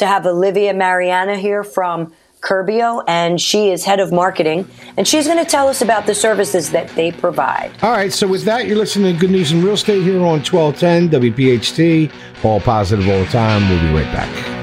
to 0.00 0.06
have 0.06 0.26
Olivia 0.26 0.74
Mariani 0.74 1.40
here 1.40 1.64
from 1.64 2.12
Curbio, 2.40 3.04
and 3.06 3.40
she 3.40 3.70
is 3.70 3.84
head 3.84 4.00
of 4.00 4.12
marketing, 4.12 4.68
and 4.96 5.06
she's 5.06 5.26
going 5.26 5.42
to 5.42 5.48
tell 5.48 5.68
us 5.68 5.82
about 5.82 6.06
the 6.06 6.14
services 6.14 6.70
that 6.70 6.88
they 6.90 7.12
provide. 7.12 7.70
All 7.82 7.92
right. 7.92 8.12
So, 8.12 8.26
with 8.26 8.44
that, 8.44 8.66
you're 8.66 8.78
listening 8.78 9.14
to 9.14 9.20
Good 9.20 9.30
News 9.30 9.52
in 9.52 9.62
Real 9.62 9.74
Estate 9.74 10.02
here 10.02 10.16
on 10.16 10.42
1210 10.42 11.10
WPHT. 11.10 12.12
All 12.44 12.60
positive 12.60 13.08
all 13.08 13.20
the 13.20 13.26
time. 13.26 13.68
We'll 13.68 13.80
be 13.80 13.94
right 13.94 14.12
back. 14.12 14.60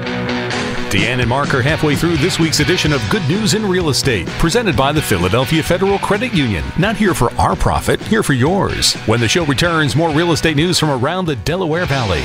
Deanne 0.90 1.20
and 1.20 1.28
Mark 1.28 1.52
are 1.52 1.60
halfway 1.60 1.94
through 1.94 2.16
this 2.16 2.38
week's 2.38 2.60
edition 2.60 2.94
of 2.94 3.02
Good 3.10 3.26
News 3.28 3.52
in 3.52 3.66
Real 3.66 3.90
Estate, 3.90 4.26
presented 4.38 4.74
by 4.74 4.90
the 4.90 5.02
Philadelphia 5.02 5.62
Federal 5.62 5.98
Credit 5.98 6.32
Union. 6.32 6.64
Not 6.78 6.96
here 6.96 7.12
for 7.12 7.30
our 7.34 7.54
profit, 7.54 8.00
here 8.00 8.22
for 8.22 8.32
yours. 8.32 8.94
When 9.04 9.20
the 9.20 9.28
show 9.28 9.44
returns, 9.44 9.94
more 9.94 10.10
real 10.10 10.32
estate 10.32 10.56
news 10.56 10.78
from 10.78 10.88
around 10.88 11.26
the 11.26 11.36
Delaware 11.36 11.84
Valley. 11.84 12.22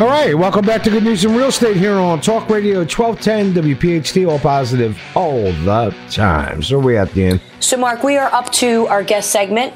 All 0.00 0.06
right, 0.06 0.34
welcome 0.34 0.64
back 0.64 0.82
to 0.84 0.90
Good 0.90 1.02
News 1.04 1.26
in 1.26 1.36
Real 1.36 1.48
Estate 1.48 1.76
here 1.76 1.92
on 1.92 2.22
Talk 2.22 2.48
Radio 2.48 2.78
1210 2.78 3.52
WPHT, 3.52 4.26
all 4.26 4.38
positive 4.38 4.98
all 5.14 5.52
the 5.52 5.94
time. 6.08 6.62
So 6.62 6.78
we 6.78 6.96
at 6.96 7.12
the 7.12 7.26
end. 7.26 7.42
So, 7.60 7.76
Mark, 7.76 8.02
we 8.02 8.16
are 8.16 8.32
up 8.32 8.50
to 8.52 8.86
our 8.86 9.02
guest 9.02 9.30
segment, 9.30 9.74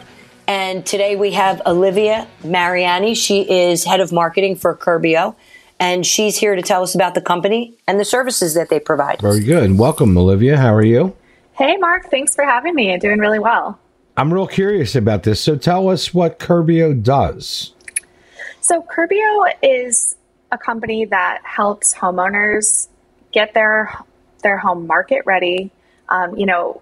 and 0.48 0.86
today 0.86 1.14
we 1.14 1.32
have 1.32 1.60
Olivia 1.66 2.26
Mariani. 2.42 3.14
She 3.14 3.42
is 3.42 3.84
head 3.84 4.00
of 4.00 4.12
marketing 4.12 4.56
for 4.56 4.74
Curbio, 4.74 5.36
and 5.78 6.06
she's 6.06 6.38
here 6.38 6.56
to 6.56 6.62
tell 6.62 6.82
us 6.82 6.94
about 6.94 7.14
the 7.14 7.20
company 7.20 7.74
and 7.86 8.00
the 8.00 8.04
services 8.06 8.54
that 8.54 8.70
they 8.70 8.80
provide. 8.80 9.20
Very 9.20 9.44
good. 9.44 9.76
Welcome, 9.76 10.16
Olivia. 10.16 10.56
How 10.56 10.72
are 10.72 10.82
you? 10.82 11.14
Hey, 11.52 11.76
Mark. 11.76 12.10
Thanks 12.10 12.34
for 12.34 12.44
having 12.44 12.74
me. 12.74 12.94
I'm 12.94 12.98
doing 12.98 13.18
really 13.18 13.40
well. 13.40 13.78
I'm 14.16 14.32
real 14.32 14.46
curious 14.46 14.96
about 14.96 15.24
this. 15.24 15.38
So 15.38 15.56
tell 15.56 15.90
us 15.90 16.14
what 16.14 16.38
Curbio 16.38 17.02
does. 17.02 17.73
So, 18.64 18.80
Curbio 18.80 19.52
is 19.62 20.16
a 20.50 20.56
company 20.56 21.04
that 21.04 21.42
helps 21.44 21.94
homeowners 21.94 22.88
get 23.30 23.52
their 23.52 23.94
their 24.42 24.56
home 24.56 24.86
market 24.86 25.26
ready. 25.26 25.70
Um, 26.08 26.38
you 26.38 26.46
know, 26.46 26.80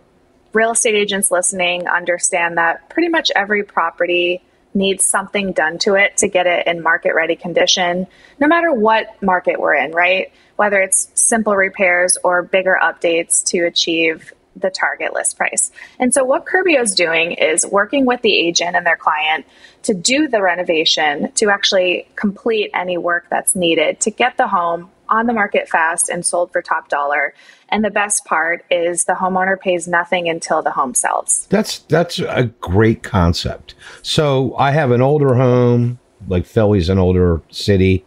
real 0.53 0.71
estate 0.71 0.95
agents 0.95 1.33
listening 1.33 1.89
understand 1.89 2.57
that 2.57 2.89
pretty 2.89 3.09
much 3.09 3.33
every 3.35 3.65
property 3.65 4.43
needs 4.73 5.05
something 5.05 5.51
done 5.51 5.79
to 5.79 5.97
it 5.97 6.19
to 6.19 6.29
get 6.29 6.47
it 6.47 6.69
in 6.69 6.85
market 6.85 7.17
ready 7.17 7.35
condition, 7.35 8.07
no 8.39 8.47
matter 8.47 8.73
what 8.73 9.21
market 9.21 9.59
we're 9.59 9.75
in, 9.75 9.91
right? 9.91 10.33
Whether 10.55 10.83
it's 10.83 11.11
simple 11.15 11.57
repairs 11.57 12.17
or 12.23 12.45
bigger 12.45 12.79
updates 12.81 13.43
to 13.47 13.65
achieve 13.65 14.33
the 14.57 14.71
target 14.71 15.13
list 15.13 15.37
price. 15.37 15.71
And 15.99 16.13
so, 16.13 16.25
what 16.25 16.45
Curbio 16.45 16.83
is 16.83 16.95
doing 16.95 17.33
is 17.33 17.67
working 17.67 18.07
with 18.07 18.23
the 18.23 18.37
agent 18.37 18.77
and 18.77 18.87
their 18.87 18.97
client 18.97 19.47
to 19.85 19.95
do 19.95 20.29
the 20.29 20.43
renovation, 20.43 21.33
to 21.33 21.51
actually 21.51 22.07
complete 22.17 22.71
any 22.75 22.99
work 22.99 23.27
that's 23.31 23.55
needed 23.55 24.01
to 24.01 24.11
get 24.11 24.37
the 24.37 24.49
home 24.49 24.91
on 25.09 25.27
the 25.27 25.33
market 25.33 25.69
fast 25.69 26.09
and 26.09 26.25
sold 26.25 26.51
for 26.53 26.63
top 26.63 26.89
dollar. 26.89 27.35
And 27.69 27.85
the 27.85 27.91
best 27.91 28.25
part 28.25 28.65
is 28.71 29.05
the 29.05 29.13
homeowner 29.13 29.61
pays 29.61 29.87
nothing 29.87 30.29
until 30.29 30.63
the 30.63 30.71
home 30.71 30.95
sells. 30.95 31.47
That's 31.51 31.79
that's 31.81 32.19
a 32.19 32.45
great 32.61 33.03
concept. 33.03 33.75
So 34.03 34.55
I 34.57 34.71
have 34.71 34.91
an 34.91 35.03
older 35.03 35.35
home, 35.35 35.99
like 36.29 36.47
Philly's 36.47 36.89
an 36.89 36.99
older 36.99 37.43
city, 37.51 38.05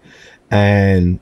and 0.49 1.19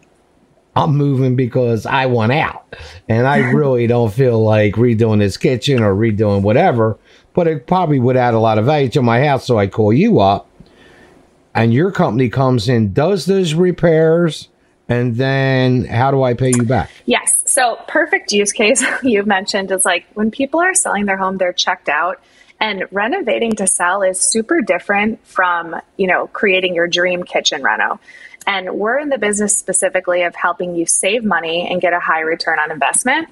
I'm 0.76 0.96
moving 0.96 1.36
because 1.36 1.86
I 1.86 2.08
want 2.08 2.32
out. 2.32 2.76
And 3.08 3.28
I 3.28 3.38
really 3.52 3.88
don't 3.88 4.14
feel 4.14 4.44
like 4.44 4.76
redoing 4.76 5.20
this 5.20 5.38
kitchen 5.38 5.84
or 5.84 5.94
redoing 5.94 6.42
whatever, 6.42 6.98
but 7.34 7.48
it 7.48 7.68
probably 7.68 8.00
would 8.00 8.18
add 8.18 8.34
a 8.34 8.40
lot 8.40 8.58
of 8.58 8.66
value 8.66 8.90
to 8.90 9.02
my 9.02 9.26
house. 9.26 9.46
So 9.46 9.58
I 9.58 9.68
call 9.68 9.94
you 9.94 10.20
up 10.20 10.50
and 11.56 11.74
your 11.74 11.92
company 11.92 12.30
comes 12.30 12.68
in, 12.68 12.94
does 12.94 13.26
those 13.26 13.54
repairs, 13.54 14.50
and 14.90 15.16
then 15.16 15.86
how 15.86 16.12
do 16.12 16.24
I 16.24 16.34
pay 16.34 16.50
you 16.50 16.64
back? 16.64 16.90
Yes. 17.06 17.44
So, 17.46 17.80
perfect 17.88 18.32
use 18.32 18.52
case 18.52 18.84
you've 19.04 19.28
mentioned 19.28 19.72
is 19.72 19.86
like 19.86 20.06
when 20.14 20.32
people 20.32 20.60
are 20.60 20.74
selling 20.74 21.06
their 21.06 21.18
home, 21.18 21.38
they're 21.38 21.54
checked 21.54 21.90
out. 21.90 22.22
And 22.60 22.86
renovating 22.92 23.58
to 23.58 23.68
sell 23.68 24.04
is 24.04 24.22
super 24.22 24.62
different 24.62 25.26
from, 25.28 25.76
you 25.98 26.08
know, 26.08 26.28
creating 26.28 26.76
your 26.76 26.88
dream 26.88 27.24
kitchen 27.24 27.62
reno. 27.62 28.00
And 28.46 28.74
we're 28.74 29.00
in 29.00 29.10
the 29.10 29.18
business 29.18 29.58
specifically 29.58 30.24
of 30.24 30.36
helping 30.36 30.76
you 30.76 30.86
save 30.86 31.24
money 31.24 31.68
and 31.70 31.82
get 31.82 31.94
a 31.94 32.00
high 32.00 32.22
return 32.22 32.60
on 32.60 32.72
investment. 32.72 33.30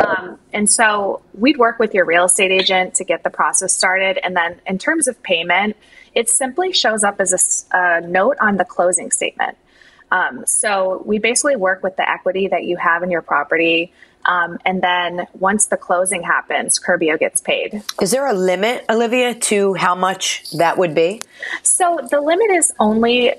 Um, 0.00 0.38
and 0.52 0.70
so 0.70 1.22
we'd 1.34 1.58
work 1.58 1.78
with 1.78 1.94
your 1.94 2.04
real 2.04 2.24
estate 2.24 2.50
agent 2.50 2.94
to 2.94 3.04
get 3.04 3.22
the 3.22 3.30
process 3.30 3.74
started. 3.74 4.18
And 4.24 4.34
then 4.36 4.60
in 4.66 4.78
terms 4.78 5.08
of 5.08 5.22
payment, 5.22 5.76
it 6.14 6.28
simply 6.28 6.72
shows 6.72 7.04
up 7.04 7.20
as 7.20 7.66
a 7.72 8.00
note 8.00 8.36
on 8.40 8.56
the 8.56 8.64
closing 8.64 9.10
statement. 9.10 9.56
Um, 10.10 10.46
so 10.46 11.02
we 11.04 11.18
basically 11.18 11.56
work 11.56 11.82
with 11.82 11.96
the 11.96 12.08
equity 12.08 12.48
that 12.48 12.64
you 12.64 12.76
have 12.76 13.02
in 13.02 13.10
your 13.10 13.22
property. 13.22 13.92
Um, 14.24 14.58
and 14.64 14.80
then 14.80 15.26
once 15.34 15.66
the 15.66 15.76
closing 15.76 16.22
happens, 16.22 16.78
Curbio 16.78 17.18
gets 17.18 17.40
paid. 17.40 17.82
Is 18.00 18.10
there 18.10 18.26
a 18.26 18.32
limit, 18.32 18.84
Olivia, 18.88 19.34
to 19.34 19.74
how 19.74 19.94
much 19.94 20.50
that 20.52 20.78
would 20.78 20.94
be? 20.94 21.22
So 21.62 21.98
the 22.10 22.20
limit 22.20 22.50
is 22.50 22.72
only 22.78 23.34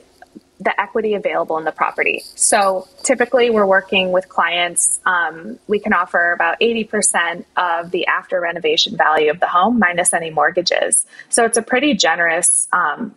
the 0.60 0.80
equity 0.80 1.14
available 1.14 1.58
in 1.58 1.66
the 1.66 1.72
property. 1.72 2.24
So 2.36 2.88
typically, 3.04 3.50
we're 3.50 3.66
working 3.66 4.12
with 4.12 4.30
clients. 4.30 5.00
Um, 5.06 5.60
we 5.68 5.80
can 5.80 5.94
offer 5.94 6.32
about 6.32 6.60
80% 6.62 7.46
of 7.58 7.92
the 7.92 8.08
after 8.08 8.40
renovation 8.40 8.96
value 8.96 9.30
of 9.30 9.40
the 9.40 9.48
home 9.48 9.80
minus 9.80 10.14
any 10.14 10.30
mortgages. 10.30 11.06
So 11.30 11.44
it's 11.44 11.58
a 11.58 11.62
pretty 11.62 11.94
generous 11.94 12.68
um, 12.72 13.16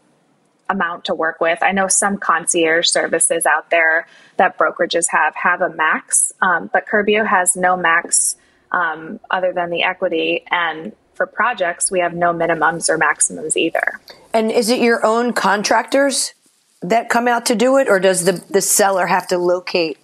amount 0.69 1.05
to 1.07 1.15
work 1.15 1.41
with. 1.41 1.63
I 1.63 1.73
know 1.73 1.89
some 1.89 2.19
concierge 2.19 2.89
services 2.89 3.47
out 3.47 3.71
there 3.71 4.07
that 4.37 4.59
brokerages 4.59 5.07
have 5.11 5.35
have 5.37 5.63
a 5.63 5.71
max, 5.71 6.33
um, 6.43 6.69
but 6.73 6.87
Curbio 6.87 7.27
has 7.27 7.57
no 7.57 7.77
max 7.77 8.37
um, 8.73 9.21
other 9.31 9.53
than 9.53 9.71
the 9.71 9.83
equity. 9.83 10.45
And 10.51 10.93
for 11.15 11.27
projects, 11.27 11.91
we 11.91 12.01
have 12.01 12.15
no 12.15 12.33
minimums 12.33 12.89
or 12.89 12.99
maximums 12.99 13.57
either. 13.57 14.01
And 14.33 14.53
is 14.53 14.71
it 14.71 14.81
your 14.81 15.05
own 15.05 15.33
contractors 15.33 16.35
that 16.83 17.09
come 17.09 17.27
out 17.29 17.47
to 17.47 17.55
do 17.55 17.77
it, 17.79 17.89
or 17.89 17.99
does 17.99 18.25
the, 18.25 18.45
the 18.51 18.61
seller 18.61 19.07
have 19.07 19.27
to 19.29 19.39
locate 19.39 19.99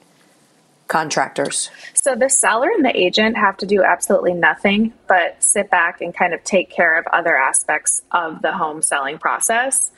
contractors? 0.89 1.71
So 1.95 2.15
the 2.15 2.29
seller 2.29 2.69
and 2.69 2.85
the 2.85 2.97
agent 2.97 3.37
have 3.37 3.57
to 3.59 3.67
do 3.67 3.83
absolutely 3.83 4.35
nothing 4.35 4.93
but 5.07 5.43
sit 5.43 5.71
back 5.71 6.01
and 6.01 6.15
kind 6.15 6.35
of 6.35 6.43
take 6.45 6.71
care 6.71 6.99
of 6.99 7.07
other 7.07 7.37
aspects 7.37 8.03
of 8.11 8.43
the 8.43 8.53
home 8.53 8.83
selling 8.83 9.19
process. 9.19 9.91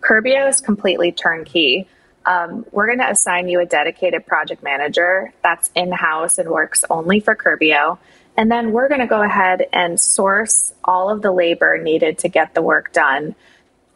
Curbio 0.00 0.48
is 0.48 0.60
completely 0.60 1.12
turnkey. 1.12 1.88
Um, 2.26 2.64
we're 2.70 2.86
going 2.86 2.98
to 2.98 3.10
assign 3.10 3.48
you 3.48 3.60
a 3.60 3.66
dedicated 3.66 4.26
project 4.26 4.62
manager 4.62 5.32
that's 5.42 5.70
in 5.74 5.90
house 5.90 6.38
and 6.38 6.48
works 6.48 6.84
only 6.90 7.20
for 7.20 7.34
Curbio. 7.34 7.98
And 8.36 8.50
then 8.50 8.72
we're 8.72 8.88
going 8.88 9.00
to 9.00 9.06
go 9.06 9.22
ahead 9.22 9.66
and 9.72 9.98
source 9.98 10.72
all 10.84 11.10
of 11.10 11.22
the 11.22 11.32
labor 11.32 11.78
needed 11.78 12.18
to 12.18 12.28
get 12.28 12.54
the 12.54 12.62
work 12.62 12.92
done. 12.92 13.34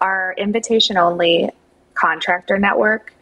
Our 0.01 0.35
invitation 0.37 0.97
only 0.97 1.51
contractor 1.95 2.59
network 2.59 3.13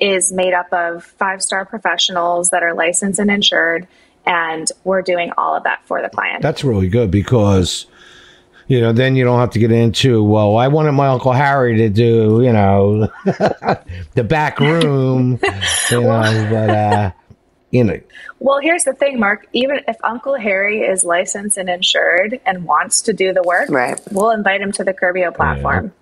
is 0.00 0.32
made 0.32 0.54
up 0.54 0.72
of 0.72 1.04
five 1.04 1.42
star 1.42 1.64
professionals 1.64 2.50
that 2.50 2.62
are 2.62 2.74
licensed 2.74 3.18
and 3.18 3.30
insured, 3.30 3.86
and 4.26 4.66
we're 4.84 5.02
doing 5.02 5.30
all 5.36 5.54
of 5.54 5.64
that 5.64 5.80
for 5.86 6.00
the 6.00 6.08
client. 6.08 6.42
That's 6.42 6.64
really 6.64 6.88
good 6.88 7.10
because, 7.10 7.86
you 8.66 8.80
know, 8.80 8.92
then 8.92 9.14
you 9.16 9.24
don't 9.24 9.40
have 9.40 9.50
to 9.50 9.58
get 9.58 9.72
into, 9.72 10.22
well, 10.22 10.56
I 10.56 10.68
wanted 10.68 10.92
my 10.92 11.08
Uncle 11.08 11.32
Harry 11.32 11.76
to 11.78 11.88
do, 11.90 12.40
you 12.42 12.52
know, 12.52 13.08
the 14.14 14.24
back 14.24 14.58
room, 14.60 15.38
you 15.90 16.00
know, 16.00 16.46
but, 16.50 16.70
uh, 16.70 17.12
in 17.72 17.88
it. 17.88 18.08
Well, 18.40 18.58
here's 18.60 18.82
the 18.84 18.94
thing, 18.94 19.20
Mark. 19.20 19.46
Even 19.52 19.80
if 19.86 19.96
Uncle 20.02 20.34
Harry 20.34 20.80
is 20.80 21.04
licensed 21.04 21.56
and 21.56 21.68
insured 21.68 22.40
and 22.44 22.64
wants 22.64 23.02
to 23.02 23.12
do 23.12 23.32
the 23.32 23.42
work, 23.44 23.68
Right. 23.70 24.00
we'll 24.10 24.30
invite 24.30 24.60
him 24.60 24.72
to 24.72 24.82
the 24.84 24.92
Curbio 24.92 25.32
platform, 25.34 25.92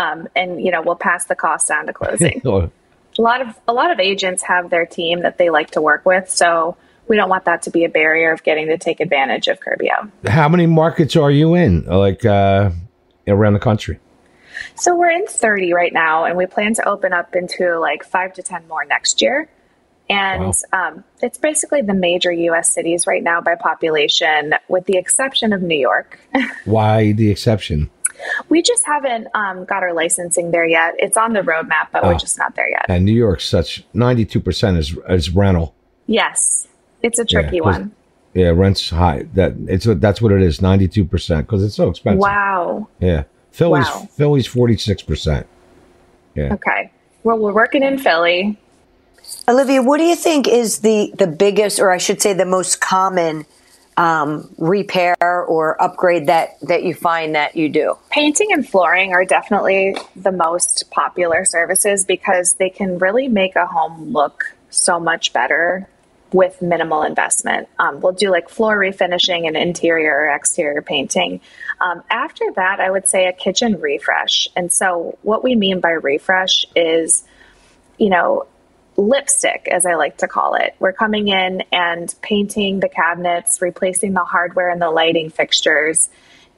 um, 0.00 0.28
and 0.34 0.62
you 0.62 0.70
know 0.70 0.82
we'll 0.82 0.96
pass 0.96 1.26
the 1.26 1.34
cost 1.34 1.68
down 1.68 1.86
to 1.86 1.92
closing. 1.92 2.40
a 2.44 3.22
lot 3.22 3.40
of 3.40 3.54
a 3.68 3.72
lot 3.72 3.90
of 3.90 4.00
agents 4.00 4.42
have 4.42 4.70
their 4.70 4.86
team 4.86 5.22
that 5.22 5.38
they 5.38 5.50
like 5.50 5.72
to 5.72 5.80
work 5.80 6.04
with, 6.06 6.30
so 6.30 6.76
we 7.06 7.16
don't 7.16 7.28
want 7.28 7.44
that 7.44 7.62
to 7.62 7.70
be 7.70 7.84
a 7.84 7.88
barrier 7.88 8.32
of 8.32 8.42
getting 8.42 8.68
to 8.68 8.78
take 8.78 9.00
advantage 9.00 9.48
of 9.48 9.58
Curbio. 9.60 10.10
How 10.26 10.48
many 10.48 10.66
markets 10.66 11.16
are 11.16 11.30
you 11.30 11.54
in, 11.54 11.84
like 11.84 12.24
uh, 12.24 12.70
around 13.26 13.54
the 13.54 13.60
country? 13.60 13.98
So 14.76 14.96
we're 14.96 15.10
in 15.10 15.26
30 15.26 15.72
right 15.72 15.92
now, 15.92 16.24
and 16.24 16.36
we 16.36 16.46
plan 16.46 16.74
to 16.74 16.88
open 16.88 17.12
up 17.12 17.34
into 17.34 17.78
like 17.78 18.04
five 18.04 18.32
to 18.34 18.42
10 18.42 18.68
more 18.68 18.84
next 18.84 19.20
year. 19.20 19.48
And 20.08 20.52
um, 20.72 21.04
it's 21.22 21.38
basically 21.38 21.82
the 21.82 21.94
major 21.94 22.32
U.S. 22.32 22.74
cities 22.74 23.06
right 23.06 23.22
now 23.22 23.40
by 23.40 23.54
population, 23.54 24.54
with 24.68 24.86
the 24.86 24.96
exception 24.96 25.52
of 25.52 25.62
New 25.62 25.78
York. 25.78 26.18
Why 26.64 27.12
the 27.12 27.30
exception? 27.30 27.90
We 28.48 28.62
just 28.62 28.84
haven't 28.86 29.28
um, 29.34 29.64
got 29.64 29.82
our 29.82 29.92
licensing 29.92 30.50
there 30.50 30.64
yet. 30.66 30.94
It's 30.98 31.16
on 31.16 31.32
the 31.32 31.40
roadmap, 31.40 31.88
but 31.92 32.02
we're 32.04 32.14
Oh. 32.14 32.18
just 32.18 32.38
not 32.38 32.54
there 32.56 32.68
yet. 32.68 32.86
And 32.88 33.04
New 33.04 33.12
York's 33.14 33.44
such 33.48 33.84
ninety-two 33.94 34.40
percent 34.40 34.76
is 34.78 34.96
is 35.08 35.30
rental. 35.30 35.74
Yes, 36.06 36.68
it's 37.02 37.18
a 37.18 37.24
tricky 37.24 37.56
Yeah, 37.56 37.62
'cause- 37.62 37.76
one. 37.78 37.92
Yeah, 38.32 38.48
rent's 38.50 38.90
high. 38.90 39.24
That 39.34 39.54
it's 39.66 39.84
that's 39.86 40.22
what 40.22 40.30
it 40.32 40.40
is, 40.42 40.62
ninety-two 40.62 41.04
percent, 41.04 41.46
because 41.46 41.64
it's 41.64 41.74
so 41.74 41.88
expensive. 41.88 42.20
Wow. 42.20 42.86
Yeah, 43.00 43.24
Philly's 43.50 43.86
Wow. 43.86 44.08
Philly's 44.16 44.46
forty-six 44.46 45.02
percent. 45.02 45.46
Yeah. 46.36 46.54
Okay. 46.54 46.92
Well, 47.24 47.38
we're 47.38 47.52
working 47.52 47.82
in 47.82 47.98
Philly. 47.98 48.56
Olivia, 49.48 49.82
what 49.82 49.98
do 49.98 50.04
you 50.04 50.14
think 50.16 50.46
is 50.48 50.78
the 50.78 51.12
the 51.18 51.26
biggest, 51.26 51.80
or 51.80 51.90
I 51.90 51.98
should 51.98 52.22
say, 52.22 52.32
the 52.32 52.44
most 52.46 52.80
common 52.80 53.46
um, 54.00 54.48
repair 54.56 55.14
or 55.20 55.80
upgrade 55.80 56.26
that 56.28 56.58
that 56.62 56.84
you 56.84 56.94
find 56.94 57.34
that 57.34 57.54
you 57.54 57.68
do? 57.68 57.98
Painting 58.08 58.48
and 58.50 58.66
flooring 58.66 59.12
are 59.12 59.26
definitely 59.26 59.94
the 60.16 60.32
most 60.32 60.90
popular 60.90 61.44
services 61.44 62.06
because 62.06 62.54
they 62.54 62.70
can 62.70 62.98
really 62.98 63.28
make 63.28 63.56
a 63.56 63.66
home 63.66 64.12
look 64.12 64.56
so 64.70 64.98
much 64.98 65.34
better 65.34 65.86
with 66.32 66.62
minimal 66.62 67.02
investment. 67.02 67.68
Um, 67.78 68.00
we'll 68.00 68.12
do 68.12 68.30
like 68.30 68.48
floor 68.48 68.78
refinishing 68.78 69.46
and 69.46 69.54
interior 69.54 70.14
or 70.14 70.34
exterior 70.34 70.80
painting. 70.80 71.42
Um, 71.82 72.02
after 72.08 72.44
that, 72.56 72.80
I 72.80 72.90
would 72.90 73.06
say 73.06 73.26
a 73.26 73.34
kitchen 73.34 73.80
refresh. 73.80 74.48
And 74.56 74.72
so, 74.72 75.18
what 75.20 75.44
we 75.44 75.56
mean 75.56 75.80
by 75.80 75.90
refresh 75.90 76.64
is, 76.74 77.22
you 77.98 78.08
know, 78.08 78.46
lipstick, 79.00 79.68
as 79.70 79.86
I 79.86 79.94
like 79.94 80.18
to 80.18 80.28
call 80.28 80.54
it. 80.54 80.74
We're 80.78 80.92
coming 80.92 81.28
in 81.28 81.62
and 81.72 82.14
painting 82.22 82.80
the 82.80 82.88
cabinets, 82.88 83.60
replacing 83.60 84.12
the 84.12 84.24
hardware 84.24 84.70
and 84.70 84.80
the 84.80 84.90
lighting 84.90 85.30
fixtures, 85.30 86.08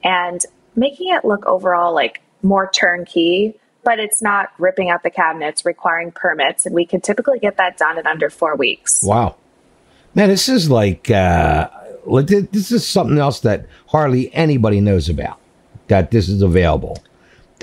and 0.03 0.41
making 0.75 1.13
it 1.13 1.25
look 1.25 1.45
overall 1.45 1.93
like 1.93 2.21
more 2.41 2.69
turnkey. 2.69 3.55
But 3.83 3.99
it's 3.99 4.21
not 4.21 4.51
ripping 4.59 4.89
out 4.89 5.03
the 5.03 5.09
cabinets, 5.09 5.65
requiring 5.65 6.11
permits, 6.11 6.65
and 6.65 6.73
we 6.73 6.85
can 6.85 7.01
typically 7.01 7.39
get 7.39 7.57
that 7.57 7.77
done 7.77 7.97
in 7.97 8.07
under 8.07 8.29
four 8.29 8.55
weeks. 8.55 9.03
Wow, 9.03 9.35
man, 10.15 10.29
this 10.29 10.47
is 10.47 10.69
like 10.69 11.11
uh, 11.11 11.69
this 12.05 12.71
is 12.71 12.87
something 12.87 13.17
else 13.17 13.41
that 13.41 13.65
hardly 13.87 14.33
anybody 14.33 14.79
knows 14.79 15.09
about. 15.09 15.39
That 15.87 16.11
this 16.11 16.29
is 16.29 16.41
available. 16.41 17.03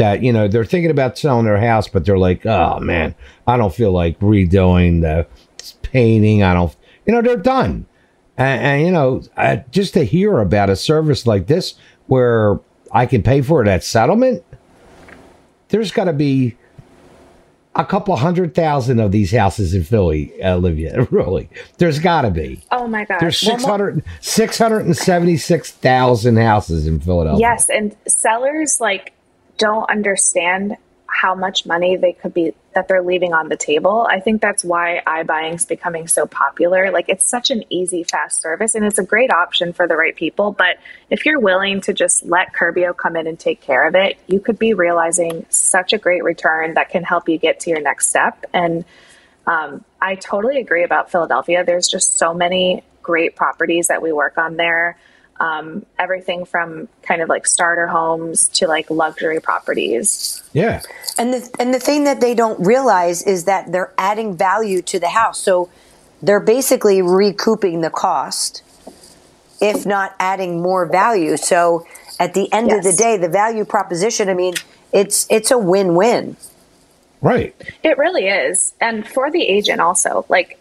That 0.01 0.23
you 0.23 0.33
know 0.33 0.49
they're 0.49 0.65
thinking 0.65 0.91
about 0.91 1.19
selling 1.19 1.45
their 1.45 1.61
house, 1.61 1.87
but 1.87 2.07
they're 2.07 2.17
like, 2.17 2.47
oh 2.47 2.81
man, 2.81 3.15
I 3.47 3.59
don't 3.59 3.75
feel 3.75 3.93
like 3.93 4.19
redoing 4.21 5.03
the 5.03 5.27
painting. 5.83 6.43
I 6.43 6.55
don't, 6.55 6.75
you 7.05 7.13
know, 7.13 7.21
they're 7.21 7.37
done. 7.37 7.85
And, 8.39 8.65
and 8.65 8.87
you 8.87 8.93
know, 8.93 9.21
uh, 9.37 9.59
just 9.71 9.93
to 9.93 10.05
hear 10.05 10.39
about 10.39 10.71
a 10.71 10.77
service 10.77 11.27
like 11.27 11.49
this 11.49 11.75
where 12.07 12.59
I 12.91 13.05
can 13.05 13.23
pay 13.23 13.43
for 13.43 13.61
it 13.61 13.69
at 13.69 13.85
settlement, 13.85 14.43
there's 15.69 15.93
got 15.93 16.05
to 16.05 16.15
be 16.15 16.57
a 17.75 17.85
couple 17.85 18.17
hundred 18.17 18.55
thousand 18.55 19.01
of 19.01 19.13
these 19.13 19.33
houses 19.33 19.75
in 19.75 19.85
Philly, 19.85 20.33
Olivia. 20.43 21.05
Really, 21.11 21.51
there's 21.77 21.99
got 21.99 22.23
to 22.23 22.31
be. 22.31 22.63
Oh 22.73 22.89
my 22.89 23.05
gosh. 23.05 23.21
There's 23.21 23.43
Well, 23.43 23.59
600 23.59 24.03
676,000 24.21 26.37
houses 26.39 26.87
in 26.87 27.01
Philadelphia. 27.01 27.41
Yes, 27.41 27.69
and 27.69 27.95
sellers 28.09 28.81
like 28.81 29.13
don't 29.61 29.89
understand 29.91 30.77
how 31.07 31.35
much 31.35 31.67
money 31.67 31.97
they 31.97 32.13
could 32.13 32.33
be 32.33 32.55
that 32.75 32.89
they're 32.89 33.03
leaving 33.03 33.35
on 33.35 33.49
the 33.49 33.57
table. 33.57 34.07
I 34.09 34.21
think 34.21 34.41
that's 34.41 34.65
why 34.65 35.03
iBuying 35.07 35.57
is 35.57 35.67
becoming 35.67 36.07
so 36.07 36.25
popular. 36.25 36.91
Like 36.91 37.09
it's 37.09 37.27
such 37.27 37.51
an 37.51 37.65
easy, 37.69 38.05
fast 38.05 38.41
service 38.41 38.75
and 38.75 38.85
it's 38.85 38.99
a 38.99 39.05
great 39.05 39.31
option 39.31 39.73
for 39.73 39.87
the 39.87 39.97
right 39.97 40.17
people. 40.17 40.53
But 40.53 40.79
if 41.11 41.27
you're 41.27 41.41
willing 41.41 41.81
to 41.83 41.93
just 41.93 42.25
let 42.25 42.55
Curbio 42.55 42.97
come 42.97 43.17
in 43.17 43.27
and 43.27 43.39
take 43.39 43.61
care 43.61 43.87
of 43.87 43.95
it, 43.95 44.19
you 44.29 44.41
could 44.41 44.59
be 44.59 44.73
realizing 44.73 45.45
such 45.51 45.93
a 45.93 45.99
great 45.99 46.25
return 46.25 46.75
that 46.75 46.91
can 46.91 47.03
help 47.03 47.29
you 47.29 47.39
get 47.39 47.61
to 47.61 47.71
your 47.71 47.81
next 47.81 48.09
step. 48.09 48.45
And 48.55 48.85
um, 49.47 49.85
I 50.01 50.15
totally 50.15 50.59
agree 50.59 50.85
about 50.85 51.11
Philadelphia. 51.11 51.65
There's 51.65 51.89
just 51.89 52.17
so 52.19 52.33
many 52.33 52.85
great 53.03 53.37
properties 53.37 53.89
that 53.89 54.01
we 54.01 54.13
work 54.13 54.39
on 54.39 54.57
there. 54.57 54.97
Um, 55.41 55.87
everything 55.99 56.45
from 56.45 56.87
kind 57.03 57.23
of 57.23 57.31
like 57.31 57.47
starter 57.47 57.87
homes 57.87 58.47
to 58.49 58.69
like 58.69 58.91
luxury 58.91 59.41
properties. 59.41 60.43
Yeah. 60.53 60.83
And 61.17 61.33
the 61.33 61.51
and 61.59 61.73
the 61.73 61.81
thing 61.81 62.05
that 62.05 62.21
they 62.21 62.35
don't 62.35 62.61
realize 62.65 63.23
is 63.23 63.45
that 63.47 63.73
they're 63.73 63.95
adding 63.97 64.37
value 64.37 64.83
to 64.83 65.01
the 65.01 65.09
house. 65.09 65.39
So 65.39 65.71
they're 66.23 66.41
basically 66.41 67.01
recouping 67.01 67.81
the 67.81 67.89
cost, 67.89 68.63
if 69.63 69.87
not 69.87 70.15
adding 70.21 70.61
more 70.61 70.85
value. 70.85 71.39
So 71.39 71.87
at 72.19 72.35
the 72.35 72.53
end 72.53 72.71
of 72.71 72.83
the 72.83 72.93
day, 72.93 73.17
the 73.17 73.31
value 73.31 73.65
proposition, 73.65 74.29
I 74.29 74.35
mean, 74.35 74.55
it's 74.93 75.27
it's 75.31 75.51
a 75.51 75.59
win-win. 75.59 76.37
Right. 77.23 77.55
It 77.83 77.97
really 77.97 78.27
is. 78.29 78.75
And 78.79 79.09
for 79.09 79.31
the 79.31 79.43
agent 79.43 79.81
also, 79.81 80.27
like 80.29 80.61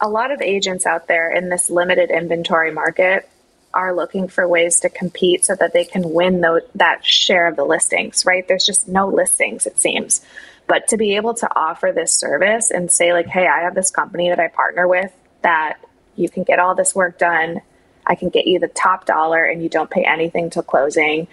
a 0.00 0.08
lot 0.08 0.32
of 0.32 0.42
agents 0.42 0.84
out 0.84 1.06
there 1.06 1.30
in 1.32 1.48
this 1.48 1.70
limited 1.70 2.10
inventory 2.10 2.72
market 2.72 3.28
are 3.76 3.94
looking 3.94 4.26
for 4.26 4.48
ways 4.48 4.80
to 4.80 4.88
compete 4.88 5.44
so 5.44 5.54
that 5.54 5.74
they 5.74 5.84
can 5.84 6.10
win 6.12 6.40
tho- 6.40 6.62
that 6.74 7.04
share 7.04 7.46
of 7.46 7.56
the 7.56 7.64
listings, 7.64 8.24
right? 8.24 8.48
There's 8.48 8.64
just 8.64 8.88
no 8.88 9.06
listings, 9.06 9.66
it 9.66 9.78
seems. 9.78 10.24
But 10.66 10.88
to 10.88 10.96
be 10.96 11.16
able 11.16 11.34
to 11.34 11.48
offer 11.54 11.92
this 11.94 12.12
service 12.12 12.70
and 12.70 12.90
say, 12.90 13.12
like, 13.12 13.26
hey, 13.26 13.46
I 13.46 13.60
have 13.60 13.74
this 13.74 13.90
company 13.90 14.30
that 14.30 14.40
I 14.40 14.48
partner 14.48 14.88
with 14.88 15.12
that 15.42 15.78
you 16.16 16.28
can 16.30 16.42
get 16.42 16.58
all 16.58 16.74
this 16.74 16.94
work 16.94 17.18
done. 17.18 17.60
I 18.06 18.14
can 18.14 18.30
get 18.30 18.46
you 18.46 18.58
the 18.58 18.68
top 18.68 19.04
dollar 19.04 19.44
and 19.44 19.62
you 19.62 19.68
don't 19.68 19.90
pay 19.90 20.04
anything 20.04 20.50
till 20.50 20.62
closing. 20.62 21.28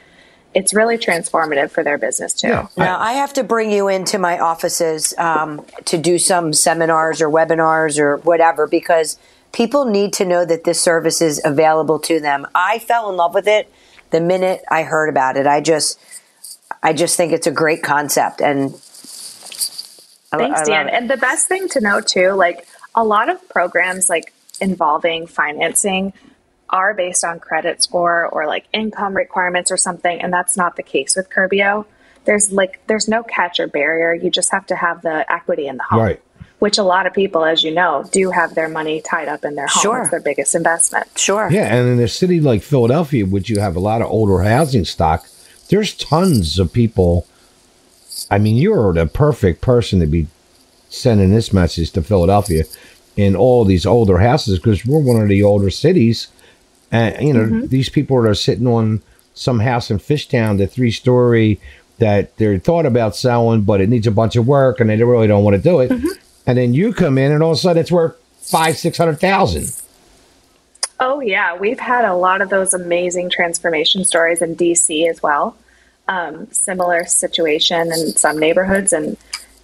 It's 0.53 0.73
really 0.73 0.97
transformative 0.97 1.71
for 1.71 1.83
their 1.83 1.97
business 1.97 2.33
too. 2.33 2.49
Yeah. 2.49 2.67
Now 2.77 2.99
I 2.99 3.13
have 3.13 3.33
to 3.33 3.43
bring 3.43 3.71
you 3.71 3.87
into 3.87 4.19
my 4.19 4.37
offices 4.37 5.13
um, 5.17 5.65
to 5.85 5.97
do 5.97 6.19
some 6.19 6.53
seminars 6.53 7.21
or 7.21 7.29
webinars 7.29 7.97
or 7.97 8.17
whatever 8.17 8.67
because 8.67 9.17
people 9.53 9.85
need 9.85 10.11
to 10.13 10.25
know 10.25 10.43
that 10.45 10.65
this 10.65 10.81
service 10.81 11.21
is 11.21 11.41
available 11.45 11.99
to 11.99 12.19
them. 12.19 12.45
I 12.53 12.79
fell 12.79 13.09
in 13.09 13.15
love 13.15 13.33
with 13.33 13.47
it 13.47 13.71
the 14.11 14.19
minute 14.19 14.63
I 14.69 14.83
heard 14.83 15.07
about 15.09 15.37
it. 15.37 15.47
I 15.47 15.61
just, 15.61 15.99
I 16.81 16.91
just 16.93 17.15
think 17.15 17.31
it's 17.31 17.47
a 17.47 17.51
great 17.51 17.81
concept 17.83 18.41
and. 18.41 18.73
I- 20.31 20.37
Thanks, 20.37 20.61
I 20.61 20.65
Dan. 20.65 20.87
it. 20.89 20.93
And 20.95 21.09
the 21.09 21.17
best 21.17 21.47
thing 21.47 21.69
to 21.69 21.79
know 21.79 22.01
too, 22.01 22.31
like 22.31 22.67
a 22.95 23.03
lot 23.03 23.29
of 23.29 23.47
programs 23.49 24.09
like 24.09 24.33
involving 24.59 25.27
financing 25.27 26.11
are 26.69 26.95
based 26.95 27.23
on 27.23 27.39
credit 27.39 27.83
score 27.83 28.25
or 28.25 28.47
like 28.47 28.65
income 28.73 29.15
requirements 29.15 29.69
or 29.71 29.77
something, 29.77 30.19
and 30.19 30.33
that's 30.33 30.57
not 30.57 30.75
the 30.75 30.81
case 30.81 31.15
with 31.15 31.29
Curbio. 31.29 31.85
There's 32.25 32.51
like 32.51 32.81
there's 32.87 33.07
no 33.07 33.21
catch 33.21 33.59
or 33.59 33.67
barrier. 33.67 34.13
You 34.13 34.31
just 34.31 34.51
have 34.51 34.65
to 34.67 34.75
have 34.75 35.03
the 35.03 35.31
equity 35.31 35.67
in 35.67 35.77
the 35.77 35.83
home. 35.83 35.99
Right. 35.99 36.21
Which 36.63 36.77
a 36.77 36.83
lot 36.83 37.05
of 37.05 37.13
people, 37.13 37.43
as 37.43 37.61
you 37.61 37.73
know, 37.73 38.05
do 38.13 38.31
have 38.31 38.55
their 38.55 38.69
money 38.69 39.01
tied 39.01 39.27
up 39.27 39.43
in 39.43 39.55
their 39.55 39.67
home. 39.67 39.81
Sure. 39.81 40.01
It's 40.03 40.11
their 40.11 40.21
biggest 40.21 40.55
investment. 40.55 41.07
Sure. 41.19 41.49
Yeah, 41.51 41.75
and 41.75 41.89
in 41.89 41.99
a 41.99 42.07
city 42.07 42.39
like 42.39 42.61
Philadelphia, 42.61 43.25
which 43.25 43.49
you 43.49 43.59
have 43.59 43.75
a 43.75 43.81
lot 43.81 44.01
of 44.01 44.07
older 44.07 44.41
housing 44.43 44.85
stock, 44.85 45.27
there's 45.67 45.93
tons 45.93 46.59
of 46.59 46.71
people. 46.71 47.27
I 48.31 48.37
mean, 48.37 48.55
you're 48.55 48.93
the 48.93 49.07
perfect 49.07 49.59
person 49.59 49.99
to 49.99 50.05
be 50.05 50.27
sending 50.87 51.31
this 51.31 51.51
message 51.51 51.91
to 51.91 52.01
Philadelphia 52.01 52.63
in 53.17 53.35
all 53.35 53.65
these 53.65 53.85
older 53.85 54.19
houses 54.19 54.57
because 54.57 54.85
we're 54.85 54.99
one 54.99 55.21
of 55.21 55.27
the 55.27 55.43
older 55.43 55.69
cities. 55.69 56.29
And, 56.93 57.27
you 57.27 57.33
know, 57.33 57.41
mm-hmm. 57.41 57.67
these 57.67 57.89
people 57.89 58.15
are 58.15 58.33
sitting 58.33 58.67
on 58.67 59.01
some 59.33 59.59
house 59.59 59.91
in 59.91 59.97
Fishtown, 59.97 60.59
the 60.59 60.67
three 60.67 60.91
story 60.91 61.59
that 61.97 62.37
they're 62.37 62.57
thought 62.57 62.85
about 62.85 63.17
selling, 63.17 63.63
but 63.63 63.81
it 63.81 63.89
needs 63.89 64.07
a 64.07 64.11
bunch 64.11 64.37
of 64.37 64.47
work 64.47 64.79
and 64.79 64.89
they 64.89 65.03
really 65.03 65.27
don't 65.27 65.43
want 65.43 65.57
to 65.57 65.61
do 65.61 65.81
it. 65.81 65.91
Mm-hmm. 65.91 66.07
And 66.45 66.57
then 66.57 66.73
you 66.73 66.93
come 66.93 67.17
in 67.17 67.31
and 67.31 67.41
all 67.41 67.51
of 67.51 67.57
a 67.57 67.61
sudden 67.61 67.81
it's 67.81 67.91
worth 67.91 68.15
five, 68.41 68.77
six 68.77 68.97
hundred 68.97 69.19
thousand. 69.19 69.71
Oh 70.99 71.19
yeah, 71.19 71.57
we've 71.57 71.79
had 71.79 72.05
a 72.05 72.13
lot 72.13 72.41
of 72.41 72.49
those 72.49 72.73
amazing 72.73 73.29
transformation 73.29 74.05
stories 74.05 74.41
in 74.41 74.55
DC 74.55 75.09
as 75.09 75.21
well. 75.21 75.57
Um, 76.07 76.51
similar 76.51 77.05
situation 77.05 77.87
in 77.87 78.15
some 78.15 78.37
neighborhoods, 78.37 78.93
and 78.93 79.17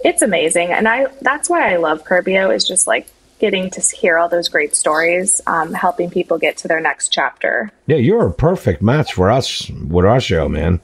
it's 0.03 0.21
amazing. 0.21 0.71
And 0.71 0.87
I 0.87 1.07
that's 1.21 1.49
why 1.49 1.73
I 1.73 1.77
love 1.77 2.03
Curbio 2.03 2.53
is 2.53 2.67
just 2.67 2.87
like 2.87 3.07
getting 3.39 3.69
to 3.71 3.81
hear 3.81 4.17
all 4.17 4.29
those 4.29 4.49
great 4.49 4.75
stories, 4.75 5.41
um, 5.47 5.73
helping 5.73 6.09
people 6.09 6.37
get 6.37 6.57
to 6.57 6.67
their 6.67 6.81
next 6.81 7.09
chapter. 7.09 7.71
Yeah, 7.87 7.97
you're 7.97 8.27
a 8.27 8.33
perfect 8.33 8.81
match 8.81 9.13
for 9.13 9.31
us 9.31 9.69
with 9.69 10.05
our 10.05 10.19
show, 10.19 10.49
man. 10.49 10.81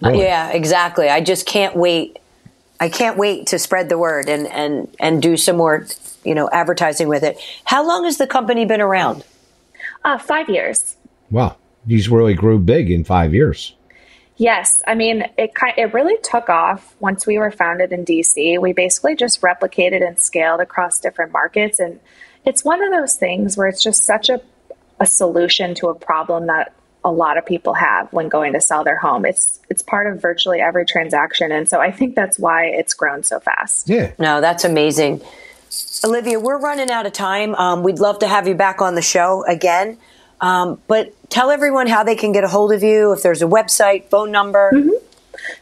Really. 0.00 0.20
Uh, 0.20 0.22
yeah, 0.22 0.50
exactly. 0.50 1.08
I 1.08 1.20
just 1.20 1.46
can't 1.46 1.76
wait. 1.76 2.18
I 2.80 2.88
can't 2.88 3.16
wait 3.16 3.46
to 3.48 3.58
spread 3.58 3.88
the 3.88 3.98
word 3.98 4.28
and 4.28 4.46
and 4.48 4.94
and 4.98 5.22
do 5.22 5.36
some 5.36 5.56
more, 5.56 5.86
you 6.24 6.34
know, 6.34 6.48
advertising 6.50 7.08
with 7.08 7.22
it. 7.22 7.38
How 7.64 7.86
long 7.86 8.04
has 8.04 8.18
the 8.18 8.26
company 8.26 8.64
been 8.64 8.80
around? 8.80 9.24
Uh, 10.04 10.18
five 10.18 10.48
years. 10.48 10.96
Wow, 11.30 11.56
you 11.86 12.14
really 12.14 12.34
grew 12.34 12.58
big 12.58 12.90
in 12.90 13.04
five 13.04 13.32
years. 13.32 13.74
Yes, 14.36 14.82
I 14.86 14.94
mean 14.94 15.24
it. 15.38 15.54
Kind 15.54 15.74
it 15.76 15.94
really 15.94 16.18
took 16.22 16.48
off 16.48 16.94
once 16.98 17.26
we 17.26 17.38
were 17.38 17.52
founded 17.52 17.92
in 17.92 18.04
DC. 18.04 18.60
We 18.60 18.72
basically 18.72 19.14
just 19.14 19.40
replicated 19.40 20.06
and 20.06 20.18
scaled 20.18 20.60
across 20.60 20.98
different 20.98 21.32
markets, 21.32 21.78
and 21.78 22.00
it's 22.44 22.64
one 22.64 22.82
of 22.82 22.90
those 22.90 23.14
things 23.14 23.56
where 23.56 23.68
it's 23.68 23.82
just 23.82 24.04
such 24.04 24.28
a 24.28 24.40
a 25.00 25.06
solution 25.06 25.74
to 25.76 25.88
a 25.88 25.94
problem 25.94 26.46
that 26.46 26.72
a 27.04 27.12
lot 27.12 27.36
of 27.36 27.44
people 27.44 27.74
have 27.74 28.10
when 28.12 28.28
going 28.28 28.54
to 28.54 28.60
sell 28.60 28.82
their 28.82 28.96
home. 28.96 29.26
It's 29.26 29.60
it's 29.68 29.82
part 29.82 30.06
of 30.06 30.20
virtually 30.20 30.60
every 30.60 30.86
transaction, 30.86 31.52
and 31.52 31.68
so 31.68 31.80
I 31.80 31.90
think 31.90 32.14
that's 32.14 32.38
why 32.38 32.66
it's 32.66 32.94
grown 32.94 33.22
so 33.22 33.40
fast. 33.40 33.88
Yeah, 33.88 34.12
no, 34.18 34.40
that's 34.40 34.64
amazing. 34.64 35.20
Olivia, 36.04 36.38
we're 36.40 36.58
running 36.58 36.90
out 36.90 37.06
of 37.06 37.12
time. 37.12 37.54
Um, 37.56 37.82
we'd 37.82 37.98
love 37.98 38.20
to 38.20 38.28
have 38.28 38.46
you 38.48 38.54
back 38.54 38.80
on 38.80 38.94
the 38.94 39.02
show 39.02 39.44
again. 39.46 39.98
Um, 40.40 40.80
but 40.88 41.12
tell 41.30 41.50
everyone 41.50 41.86
how 41.86 42.04
they 42.04 42.14
can 42.14 42.32
get 42.32 42.44
a 42.44 42.48
hold 42.48 42.72
of 42.72 42.82
you, 42.82 43.12
if 43.12 43.22
there's 43.22 43.42
a 43.42 43.46
website, 43.46 44.08
phone 44.10 44.30
number. 44.30 44.70
Mm-hmm. 44.72 44.90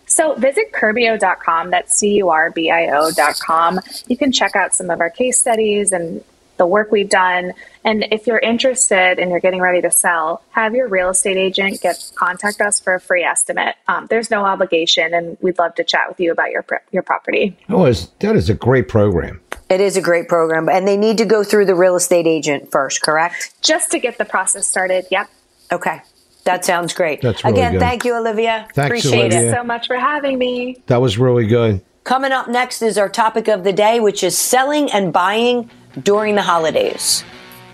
So 0.07 0.35
visit 0.35 0.73
Curbio.com, 0.73 1.71
that's 1.71 1.97
C 1.97 2.17
U 2.17 2.29
R 2.29 2.51
B 2.51 2.71
I 2.71 2.89
O.com. 2.89 3.81
You 4.07 4.17
can 4.17 4.33
check 4.33 4.55
out 4.55 4.75
some 4.75 4.91
of 4.91 5.01
our 5.01 5.11
case 5.11 5.39
studies 5.39 5.93
and 5.93 6.23
the 6.63 6.67
work 6.69 6.93
we've 6.93 7.09
done. 7.09 7.53
And 7.85 8.07
if 8.13 8.29
you're 8.29 8.39
interested 8.39 9.19
and 9.19 9.33
you're 9.33 9.41
getting 9.41 9.61
ready 9.61 9.83
to 9.83 9.91
sell, 9.91 10.45
have 10.51 10.77
your 10.77 10.87
real 10.87 11.09
estate 11.09 11.37
agent 11.37 11.81
get 11.81 12.13
contact 12.15 12.61
us 12.61 12.79
for 12.79 12.95
a 12.95 13.01
free 13.01 13.25
estimate. 13.25 13.75
Um, 13.89 14.07
there's 14.09 14.31
no 14.31 14.45
obligation, 14.45 15.13
and 15.13 15.37
we'd 15.41 15.59
love 15.59 15.75
to 15.75 15.83
chat 15.83 16.09
with 16.09 16.21
you 16.21 16.31
about 16.31 16.53
your 16.53 16.65
your 16.93 17.03
property. 17.03 17.59
Oh, 17.69 17.85
is, 17.87 18.11
that 18.21 18.37
is 18.37 18.49
a 18.49 18.55
great 18.55 18.87
program. 18.87 19.41
It 19.69 19.81
is 19.81 19.97
a 19.97 20.01
great 20.01 20.29
program, 20.29 20.69
and 20.69 20.87
they 20.87 20.97
need 20.97 21.19
to 21.19 21.25
go 21.25 21.43
through 21.43 21.67
the 21.67 21.75
real 21.75 21.97
estate 21.97 22.29
agent 22.29 22.71
first, 22.71 23.03
correct? 23.03 23.55
Just 23.61 23.91
to 23.91 23.99
get 23.99 24.19
the 24.19 24.25
process 24.25 24.65
started. 24.69 25.07
Yep. 25.11 25.29
Okay. 25.73 26.01
That 26.45 26.65
sounds 26.65 26.95
great. 26.95 27.23
That's 27.23 27.43
really 27.43 27.59
Again, 27.59 27.73
good. 27.73 27.81
thank 27.81 28.05
you, 28.05 28.15
Olivia. 28.17 28.69
Thanks, 28.75 28.87
Appreciate 28.87 29.33
Olivia. 29.33 29.51
it. 29.51 29.55
so 29.55 29.65
much 29.65 29.89
for 29.89 29.97
having 29.97 30.39
me. 30.39 30.81
That 30.87 31.01
was 31.01 31.19
really 31.19 31.47
good. 31.47 31.81
Coming 32.05 32.33
up 32.33 32.49
next 32.49 32.83
is 32.83 32.99
our 32.99 33.09
topic 33.09 33.47
of 33.49 33.63
the 33.63 33.73
day, 33.73 34.01
which 34.01 34.25
is 34.25 34.37
selling 34.37 34.91
and 34.91 35.13
buying 35.13 35.71
during 36.03 36.35
the 36.35 36.43
holidays. 36.43 37.25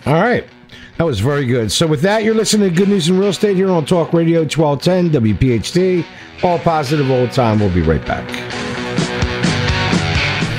All 0.06 0.14
right. 0.14 0.44
That 0.96 1.04
was 1.04 1.20
very 1.20 1.46
good. 1.46 1.70
So, 1.70 1.86
with 1.86 2.02
that, 2.02 2.24
you're 2.24 2.34
listening 2.34 2.70
to 2.70 2.74
Good 2.74 2.88
News 2.88 3.08
in 3.08 3.18
Real 3.18 3.28
Estate 3.28 3.56
here 3.56 3.70
on 3.70 3.86
Talk 3.86 4.12
Radio 4.12 4.40
1210 4.40 5.10
WPHT. 5.10 6.04
All 6.42 6.58
positive 6.58 7.10
all 7.10 7.26
the 7.26 7.32
time. 7.32 7.60
We'll 7.60 7.72
be 7.72 7.82
right 7.82 8.04
back. 8.04 8.77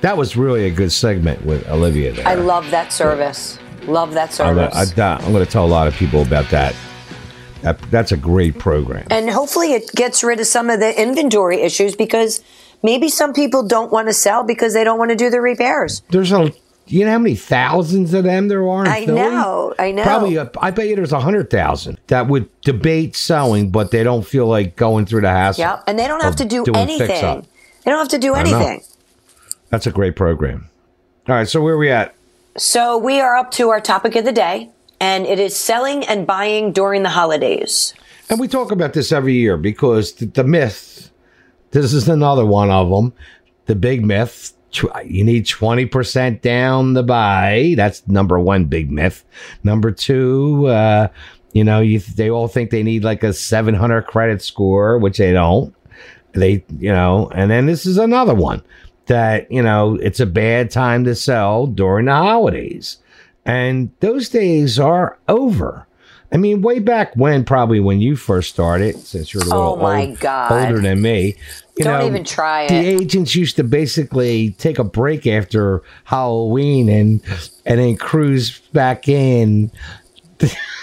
That 0.00 0.16
was 0.16 0.36
really 0.36 0.66
a 0.66 0.70
good 0.70 0.92
segment 0.92 1.44
with 1.44 1.68
Olivia 1.68 2.12
there. 2.12 2.26
I 2.26 2.34
love 2.34 2.70
that 2.70 2.92
service. 2.92 3.58
Love 3.86 4.14
that 4.14 4.28
I'm 4.28 4.56
service. 4.56 4.94
gonna, 4.94 5.20
I, 5.20 5.24
am 5.24 5.32
going 5.32 5.44
to 5.44 5.50
tell 5.50 5.64
a 5.64 5.66
lot 5.66 5.88
of 5.88 5.94
people 5.94 6.22
about 6.22 6.48
that. 6.50 6.74
that. 7.62 7.80
That's 7.90 8.12
a 8.12 8.16
great 8.16 8.58
program. 8.58 9.06
and 9.10 9.28
hopefully 9.30 9.72
it 9.72 9.90
gets 9.94 10.22
rid 10.22 10.40
of 10.40 10.46
some 10.46 10.70
of 10.70 10.78
the 10.78 11.00
inventory 11.00 11.62
issues 11.62 11.96
because 11.96 12.42
maybe 12.82 13.08
some 13.08 13.32
people 13.32 13.66
don't 13.66 13.90
want 13.90 14.08
to 14.08 14.12
sell 14.12 14.44
because 14.44 14.74
they 14.74 14.84
don't 14.84 14.98
want 14.98 15.10
to 15.10 15.16
do 15.16 15.30
the 15.30 15.40
repairs. 15.40 16.02
There's 16.10 16.30
a, 16.30 16.52
you 16.86 17.04
know 17.04 17.10
how 17.10 17.18
many 17.18 17.34
thousands 17.34 18.14
of 18.14 18.24
them 18.24 18.48
there 18.48 18.66
are 18.68 18.82
in 18.84 18.88
I 18.88 19.04
Philly? 19.04 19.20
know, 19.20 19.74
I 19.78 19.90
know. 19.90 20.02
Probably, 20.04 20.36
a, 20.36 20.50
I 20.60 20.70
bet 20.70 20.86
you 20.86 20.96
there's 20.96 21.12
a 21.12 21.20
hundred 21.20 21.50
thousand 21.50 21.98
that 22.06 22.28
would 22.28 22.48
debate 22.60 23.16
selling, 23.16 23.70
but 23.70 23.90
they 23.90 24.04
don't 24.04 24.24
feel 24.26 24.46
like 24.46 24.76
going 24.76 25.06
through 25.06 25.22
the 25.22 25.30
hassle. 25.30 25.62
Yeah, 25.62 25.82
and 25.86 25.98
they 25.98 26.06
don't 26.06 26.22
have 26.22 26.36
to 26.36 26.44
do 26.44 26.64
anything. 26.74 27.08
fix-up. 27.08 27.46
They 27.84 27.90
don't 27.90 27.98
have 27.98 28.08
to 28.10 28.18
do 28.18 28.34
I 28.34 28.42
know. 28.42 28.80
That's 29.70 29.86
a 29.86 29.92
great 29.92 30.16
program. 30.16 30.68
All 31.28 31.34
right, 31.34 31.48
so 31.48 31.62
where 31.62 31.74
are 31.74 31.78
we 31.78 31.90
at? 31.90 32.14
So 32.56 32.96
we 32.96 33.20
are 33.20 33.36
up 33.36 33.50
to 33.52 33.68
our 33.68 33.80
topic 33.80 34.16
of 34.16 34.24
the 34.24 34.32
day, 34.32 34.70
and 35.00 35.26
it 35.26 35.38
is 35.38 35.54
selling 35.54 36.04
and 36.06 36.26
buying 36.26 36.72
during 36.72 37.02
the 37.02 37.10
holidays. 37.10 37.94
And 38.30 38.40
we 38.40 38.48
talk 38.48 38.72
about 38.72 38.94
this 38.94 39.12
every 39.12 39.34
year 39.34 39.56
because 39.56 40.14
the, 40.14 40.26
the 40.26 40.44
myth, 40.44 41.10
this 41.70 41.92
is 41.92 42.08
another 42.08 42.46
one 42.46 42.70
of 42.70 42.88
them. 42.90 43.12
The 43.66 43.74
big 43.74 44.04
myth, 44.04 44.54
you 45.04 45.24
need 45.24 45.44
20% 45.46 46.40
down 46.40 46.94
to 46.94 47.02
buy. 47.02 47.74
That's 47.76 48.06
number 48.08 48.38
one 48.38 48.64
big 48.64 48.90
myth. 48.90 49.24
Number 49.62 49.90
two, 49.90 50.66
uh, 50.66 51.08
you 51.52 51.64
know, 51.64 51.80
you, 51.80 52.00
they 52.00 52.30
all 52.30 52.48
think 52.48 52.70
they 52.70 52.82
need 52.82 53.04
like 53.04 53.22
a 53.22 53.32
700 53.32 54.02
credit 54.02 54.42
score, 54.42 54.98
which 54.98 55.18
they 55.18 55.32
don't. 55.32 55.74
They, 56.32 56.64
you 56.78 56.92
know, 56.92 57.30
and 57.34 57.50
then 57.50 57.66
this 57.66 57.86
is 57.86 57.98
another 57.98 58.34
one 58.34 58.62
that, 59.08 59.50
you 59.50 59.62
know, 59.62 59.96
it's 59.96 60.20
a 60.20 60.26
bad 60.26 60.70
time 60.70 61.04
to 61.04 61.14
sell 61.14 61.66
during 61.66 62.06
the 62.06 62.12
holidays. 62.14 62.98
And 63.44 63.90
those 64.00 64.28
days 64.28 64.78
are 64.78 65.18
over. 65.28 65.86
I 66.30 66.36
mean, 66.36 66.60
way 66.60 66.78
back 66.78 67.14
when, 67.16 67.42
probably 67.44 67.80
when 67.80 68.00
you 68.02 68.14
first 68.14 68.50
started, 68.50 68.98
since 68.98 69.32
you're 69.32 69.42
a 69.42 69.46
little 69.46 69.62
Oh, 69.62 69.76
my 69.76 70.06
old- 70.08 70.20
God. 70.20 70.52
older 70.52 70.80
than 70.80 71.00
me. 71.00 71.36
You 71.78 71.84
Don't 71.84 72.00
know, 72.00 72.06
even 72.06 72.24
try 72.24 72.66
The 72.66 72.74
agents 72.74 73.34
used 73.34 73.56
to 73.56 73.64
basically 73.64 74.50
take 74.58 74.78
a 74.78 74.84
break 74.84 75.26
after 75.26 75.82
Halloween 76.04 76.88
and 76.90 77.22
and 77.64 77.78
then 77.80 77.96
cruise 77.96 78.58
back 78.72 79.08
in 79.08 79.70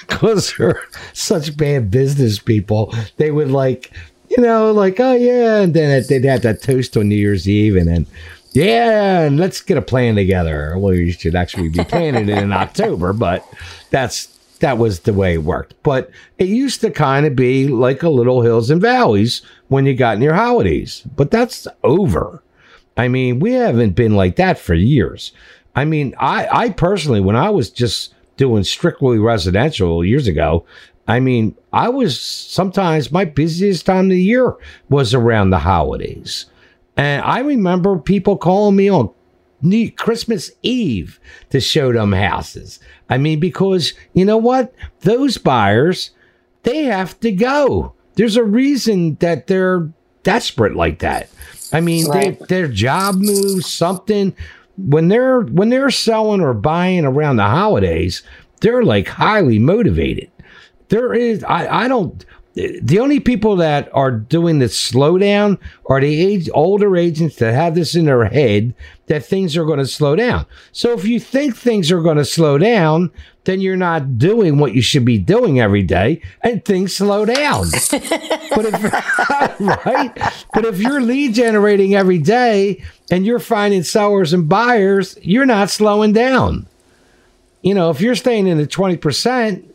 because 0.07 0.53
they're 0.57 0.81
such 1.13 1.55
bad 1.57 1.91
business 1.91 2.39
people. 2.39 2.93
They 3.17 3.29
would 3.29 3.51
like, 3.51 3.91
you 4.37 4.43
know, 4.43 4.71
like, 4.71 4.99
oh 4.99 5.13
yeah, 5.13 5.61
and 5.61 5.73
then 5.73 6.03
they'd 6.07 6.25
have 6.25 6.41
that 6.43 6.61
toast 6.61 6.97
on 6.97 7.09
New 7.09 7.15
Year's 7.15 7.47
Eve, 7.47 7.75
and 7.75 7.87
then. 7.87 8.05
Yeah, 8.51 9.19
and 9.23 9.37
let's 9.37 9.59
get 9.59 9.77
a 9.77 9.81
plan 9.81 10.15
together. 10.15 10.77
Well, 10.77 10.93
you 10.93 11.11
should 11.11 11.35
actually 11.35 11.67
be 11.67 11.83
planning 11.83 12.29
it 12.29 12.37
in 12.37 12.53
October, 12.53 13.11
but 13.11 13.45
that's 13.89 14.27
that 14.59 14.77
was 14.77 15.01
the 15.01 15.13
way 15.13 15.33
it 15.33 15.43
worked. 15.43 15.75
But 15.83 16.09
it 16.37 16.47
used 16.47 16.79
to 16.81 16.89
kind 16.89 17.25
of 17.25 17.35
be 17.35 17.67
like 17.67 18.01
a 18.01 18.09
little 18.09 18.41
hills 18.41 18.69
and 18.69 18.81
valleys 18.81 19.41
when 19.67 19.85
you 19.85 19.93
got 19.93 20.15
in 20.15 20.21
your 20.21 20.35
holidays. 20.35 21.03
But 21.17 21.31
that's 21.31 21.67
over. 21.83 22.41
I 22.97 23.07
mean, 23.07 23.39
we 23.39 23.51
haven't 23.53 23.91
been 23.91 24.15
like 24.15 24.37
that 24.37 24.57
for 24.57 24.73
years. 24.73 25.33
I 25.75 25.83
mean, 25.83 26.15
I, 26.17 26.47
I 26.49 26.69
personally, 26.69 27.19
when 27.19 27.35
I 27.35 27.49
was 27.49 27.69
just 27.69 28.13
doing 28.37 28.63
strictly 28.63 29.19
residential 29.19 30.03
years 30.03 30.27
ago, 30.27 30.65
I 31.07 31.19
mean, 31.19 31.55
I 31.71 31.89
was 31.89 32.19
sometimes 32.19 33.11
my 33.11 33.25
busiest 33.25 33.85
time 33.85 34.05
of 34.05 34.09
the 34.11 34.21
year 34.21 34.55
was 34.89 35.13
around 35.13 35.49
the 35.51 35.59
holidays. 35.59 36.45
And 36.97 37.21
I 37.23 37.39
remember 37.39 37.97
people 37.97 38.37
calling 38.37 38.75
me 38.75 38.89
on 38.89 39.11
Christmas 39.97 40.51
Eve 40.61 41.19
to 41.49 41.59
show 41.59 41.91
them 41.91 42.11
houses. 42.11 42.79
I 43.09 43.17
mean, 43.17 43.39
because 43.39 43.93
you 44.13 44.25
know 44.25 44.37
what? 44.37 44.73
Those 45.01 45.37
buyers, 45.37 46.11
they 46.63 46.83
have 46.83 47.19
to 47.19 47.31
go. 47.31 47.93
There's 48.15 48.37
a 48.37 48.43
reason 48.43 49.15
that 49.15 49.47
they're 49.47 49.89
desperate 50.23 50.75
like 50.75 50.99
that. 50.99 51.29
I 51.73 51.81
mean, 51.81 52.07
Right. 52.07 52.39
they, 52.39 52.45
their 52.45 52.67
job 52.67 53.15
moves, 53.15 53.67
something. 53.71 54.35
When 54.77 55.07
they're 55.07 55.41
when 55.41 55.69
they're 55.69 55.89
selling 55.89 56.41
or 56.41 56.53
buying 56.53 57.05
around 57.05 57.37
the 57.37 57.43
holidays, 57.43 58.23
they're 58.61 58.83
like 58.83 59.07
highly 59.07 59.59
motivated. 59.59 60.29
There 60.89 61.13
is 61.13 61.43
I, 61.43 61.85
I 61.85 61.87
don't 61.87 62.25
the 62.55 62.99
only 62.99 63.19
people 63.19 63.57
that 63.57 63.89
are 63.93 64.11
doing 64.11 64.59
the 64.59 64.65
slowdown 64.65 65.59
are 65.87 65.99
the 65.99 66.25
age 66.25 66.49
older 66.53 66.95
agents 66.95 67.35
that 67.37 67.53
have 67.53 67.75
this 67.75 67.95
in 67.95 68.05
their 68.05 68.25
head 68.25 68.73
that 69.07 69.25
things 69.25 69.57
are 69.57 69.65
going 69.65 69.79
to 69.79 69.85
slow 69.85 70.15
down. 70.15 70.45
So 70.71 70.93
if 70.93 71.05
you 71.05 71.19
think 71.19 71.57
things 71.57 71.91
are 71.91 72.01
going 72.01 72.15
to 72.15 72.23
slow 72.23 72.57
down, 72.57 73.11
then 73.43 73.59
you're 73.59 73.75
not 73.75 74.17
doing 74.17 74.57
what 74.57 74.73
you 74.73 74.81
should 74.81 75.03
be 75.03 75.17
doing 75.17 75.59
every 75.59 75.83
day, 75.83 76.21
and 76.41 76.63
things 76.63 76.95
slow 76.95 77.25
down. 77.25 77.67
but 77.91 78.65
if 78.65 78.83
right, 79.59 80.33
but 80.53 80.63
if 80.63 80.79
you're 80.79 81.01
lead 81.01 81.33
generating 81.33 81.93
every 81.93 82.19
day 82.19 82.81
and 83.11 83.25
you're 83.25 83.39
finding 83.39 83.83
sellers 83.83 84.31
and 84.31 84.47
buyers, 84.47 85.17
you're 85.21 85.45
not 85.45 85.69
slowing 85.69 86.13
down. 86.13 86.67
you 87.61 87.73
know, 87.73 87.89
if 87.89 87.99
you're 87.99 88.15
staying 88.15 88.47
in 88.47 88.57
the 88.57 88.65
20%, 88.65 88.95
business 88.97 89.74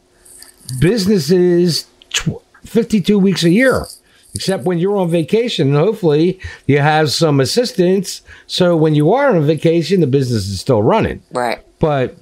is 1.30 1.86
tw- 2.10 2.42
52 2.64 3.18
weeks 3.18 3.44
a 3.44 3.50
year, 3.50 3.86
except 4.34 4.64
when 4.64 4.78
you're 4.78 4.96
on 4.96 5.10
vacation. 5.10 5.74
Hopefully, 5.74 6.38
you 6.66 6.78
have 6.78 7.10
some 7.10 7.40
assistance. 7.40 8.22
So 8.46 8.76
when 8.76 8.94
you 8.94 9.12
are 9.12 9.34
on 9.34 9.42
vacation, 9.46 10.00
the 10.00 10.06
business 10.06 10.48
is 10.48 10.60
still 10.60 10.82
running. 10.82 11.22
Right. 11.32 11.60
But 11.78 12.16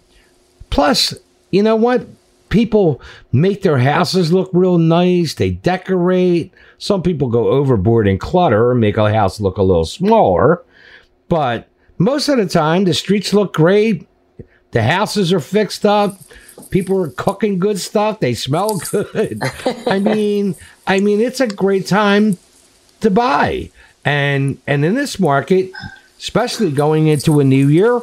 plus, 0.71 1.15
you 1.51 1.63
know 1.63 1.77
what? 1.77 2.07
People 2.49 3.03
make 3.31 3.61
their 3.61 3.79
houses 3.79 4.33
look 4.33 4.49
real 4.55 4.79
nice. 4.79 5.35
They 5.35 5.51
decorate. 5.51 6.53
Some 6.79 7.03
people 7.03 7.29
go 7.29 7.49
overboard 7.49 8.09
and 8.09 8.19
clutter 8.19 8.71
and 8.71 8.81
make 8.81 8.97
a 8.97 9.13
house 9.13 9.39
look 9.39 9.59
a 9.59 9.63
little 9.63 9.85
smaller. 9.85 10.63
But 11.29 11.69
most 11.99 12.29
of 12.29 12.39
the 12.39 12.47
time, 12.47 12.85
the 12.85 12.95
streets 12.95 13.35
look 13.35 13.53
great. 13.53 14.09
The 14.71 14.83
houses 14.83 15.33
are 15.33 15.41
fixed 15.41 15.85
up. 15.85 16.19
People 16.71 17.03
are 17.03 17.09
cooking 17.09 17.59
good 17.59 17.79
stuff. 17.79 18.21
They 18.21 18.35
smell 18.35 18.79
good. 18.91 19.41
I 19.87 19.99
mean, 19.99 20.57
I 20.87 21.01
mean, 21.01 21.21
it's 21.21 21.41
a 21.41 21.47
great 21.47 21.87
time 21.87 22.39
to 23.01 23.11
buy. 23.11 23.71
And 24.05 24.59
and 24.67 24.85
in 24.85 24.95
this 24.95 25.19
market, 25.19 25.73
especially 26.19 26.71
going 26.71 27.07
into 27.09 27.41
a 27.41 27.45
new 27.45 27.69
year 27.69 28.01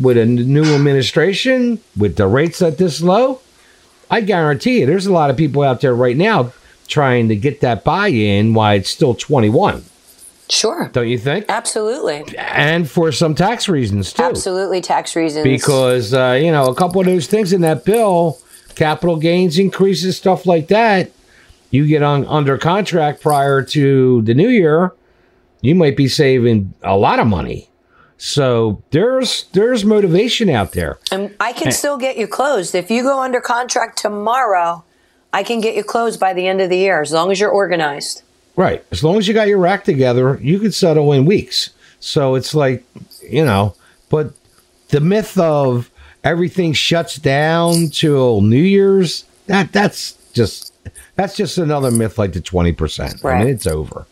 with 0.00 0.16
a 0.16 0.26
new 0.26 0.74
administration, 0.74 1.80
with 1.96 2.16
the 2.16 2.26
rates 2.26 2.62
at 2.62 2.78
this 2.78 3.00
low, 3.00 3.40
I 4.10 4.20
guarantee 4.20 4.80
you, 4.80 4.86
there's 4.86 5.06
a 5.06 5.12
lot 5.12 5.30
of 5.30 5.36
people 5.36 5.62
out 5.62 5.80
there 5.80 5.94
right 5.94 6.16
now 6.16 6.52
trying 6.86 7.28
to 7.28 7.36
get 7.36 7.60
that 7.60 7.84
buy-in 7.84 8.54
while 8.54 8.76
it's 8.76 8.88
still 8.88 9.14
21. 9.14 9.84
Sure. 10.50 10.88
Don't 10.92 11.08
you 11.08 11.18
think? 11.18 11.44
Absolutely. 11.48 12.24
And 12.38 12.90
for 12.90 13.12
some 13.12 13.34
tax 13.34 13.68
reasons 13.68 14.12
too. 14.12 14.22
Absolutely 14.22 14.80
tax 14.80 15.14
reasons. 15.14 15.44
Because 15.44 16.14
uh, 16.14 16.38
you 16.40 16.50
know, 16.50 16.66
a 16.66 16.74
couple 16.74 17.00
of 17.00 17.06
those 17.06 17.26
things 17.26 17.52
in 17.52 17.60
that 17.62 17.84
bill, 17.84 18.38
capital 18.74 19.16
gains 19.16 19.58
increases, 19.58 20.16
stuff 20.16 20.46
like 20.46 20.68
that, 20.68 21.10
you 21.70 21.86
get 21.86 22.02
on 22.02 22.24
under 22.26 22.56
contract 22.56 23.20
prior 23.20 23.62
to 23.62 24.22
the 24.22 24.34
new 24.34 24.48
year, 24.48 24.94
you 25.60 25.74
might 25.74 25.96
be 25.96 26.08
saving 26.08 26.72
a 26.82 26.96
lot 26.96 27.18
of 27.18 27.26
money. 27.26 27.68
So 28.16 28.82
there's 28.90 29.44
there's 29.52 29.84
motivation 29.84 30.50
out 30.50 30.72
there. 30.72 30.98
And 31.12 31.34
I 31.38 31.52
can 31.52 31.70
still 31.70 31.96
get 31.96 32.16
you 32.16 32.26
closed. 32.26 32.74
If 32.74 32.90
you 32.90 33.02
go 33.02 33.20
under 33.20 33.40
contract 33.40 33.98
tomorrow, 33.98 34.84
I 35.32 35.42
can 35.44 35.60
get 35.60 35.76
you 35.76 35.84
closed 35.84 36.18
by 36.18 36.32
the 36.32 36.48
end 36.48 36.60
of 36.60 36.68
the 36.68 36.78
year 36.78 37.00
as 37.00 37.12
long 37.12 37.30
as 37.30 37.38
you're 37.38 37.50
organized. 37.50 38.22
Right. 38.58 38.84
As 38.90 39.04
long 39.04 39.18
as 39.18 39.28
you 39.28 39.34
got 39.34 39.46
your 39.46 39.64
act 39.68 39.86
together, 39.86 40.36
you 40.42 40.58
could 40.58 40.74
settle 40.74 41.12
in 41.12 41.24
weeks. 41.26 41.70
So 42.00 42.34
it's 42.34 42.54
like, 42.54 42.82
you 43.22 43.44
know, 43.44 43.76
but 44.10 44.32
the 44.88 44.98
myth 44.98 45.38
of 45.38 45.88
everything 46.24 46.72
shuts 46.72 47.16
down 47.16 47.86
till 47.90 48.40
New 48.40 48.60
Year's, 48.60 49.24
that 49.46 49.72
that's 49.72 50.14
just 50.32 50.74
that's 51.14 51.36
just 51.36 51.56
another 51.58 51.92
myth 51.92 52.18
like 52.18 52.32
the 52.32 52.40
20%. 52.40 53.24
I 53.24 53.38
mean, 53.44 53.48
it's 53.54 53.66
over. 53.66 54.06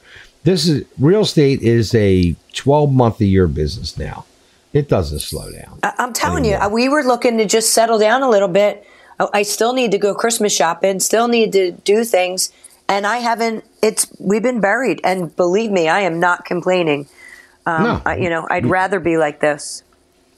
This 0.45 0.69
is 0.69 0.85
real 1.01 1.23
estate 1.23 1.61
is 1.63 1.93
a 1.97 2.37
12 2.53 2.93
month 2.93 3.21
a 3.21 3.25
year 3.25 3.49
business 3.49 3.99
now. 3.99 4.27
It 4.73 4.89
doesn't 4.89 5.19
slow 5.21 5.51
down. 5.51 5.81
I- 5.83 5.95
I'm 5.99 6.13
telling 6.13 6.45
you, 6.45 6.55
uh, 6.55 6.69
we 6.69 6.89
were 6.89 7.03
looking 7.03 7.37
to 7.39 7.47
just 7.47 7.71
settle 7.71 7.99
down 7.99 8.23
a 8.23 8.31
little 8.31 8.47
bit. 8.47 8.87
I 9.19 9.43
still 9.43 9.73
need 9.73 9.91
to 9.91 9.99
go 9.99 10.15
Christmas 10.15 10.53
shopping, 10.55 11.01
still 11.01 11.27
need 11.27 11.51
to 11.53 11.73
do 11.73 12.05
things, 12.05 12.53
and 12.89 13.07
I 13.07 13.19
haven't. 13.19 13.65
It's 13.83 14.07
we've 14.19 14.43
been 14.43 14.61
buried, 14.61 15.01
and 15.05 15.35
believe 15.37 15.71
me, 15.71 15.89
I 15.89 16.01
am 16.01 16.21
not 16.21 16.45
complaining. 16.45 17.07
Um, 17.67 17.83
No. 17.83 18.03
I, 18.07 18.17
you 18.17 18.31
know, 18.31 18.47
I'd 18.51 18.67
rather 18.67 19.01
be 19.01 19.17
like 19.17 19.41
this. 19.41 19.83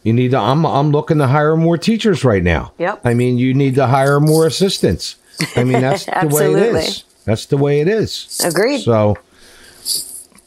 You 0.03 0.13
need 0.13 0.31
to 0.31 0.39
I'm 0.39 0.65
I'm 0.65 0.91
looking 0.91 1.19
to 1.19 1.27
hire 1.27 1.57
more 1.57 1.77
teachers 1.77 2.25
right 2.25 2.43
now. 2.43 2.73
Yep. 2.79 3.01
I 3.05 3.15
mean, 3.15 3.37
you 3.39 3.53
need 3.53 3.75
to 3.75 3.87
hire 3.87 4.21
more 4.21 4.47
assistants. 4.47 5.17
I 5.57 5.65
mean, 5.65 5.81
that's 5.83 6.07
the 6.07 6.29
way 6.33 6.53
it 6.53 6.75
is. 6.77 7.05
That's 7.25 7.47
the 7.47 7.57
way 7.59 7.81
it 7.81 7.89
is. 7.89 8.41
Agreed. 8.45 8.81
So 8.81 9.17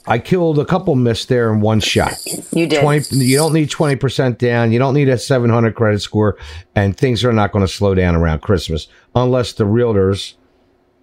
I 0.08 0.18
killed 0.18 0.58
a 0.58 0.66
couple 0.66 0.96
myths 0.96 1.26
there 1.26 1.54
in 1.54 1.62
one 1.62 1.80
shot. 1.80 2.14
You 2.52 2.66
did. 2.66 2.82
20 2.82 3.18
you 3.18 3.38
don't 3.38 3.54
need 3.54 3.70
20% 3.70 4.38
down. 4.40 4.72
You 4.72 4.80
don't 4.80 4.96
need 4.96 5.08
a 5.10 5.18
700 5.18 5.76
credit 5.76 6.00
score 6.02 6.38
and 6.76 6.98
things 6.98 7.24
are 7.24 7.32
not 7.34 7.52
going 7.52 7.64
to 7.64 7.72
slow 7.72 7.94
down 7.94 8.16
around 8.16 8.42
Christmas 8.42 8.88
unless 9.14 9.54
the 9.54 9.66
realtors 9.66 10.34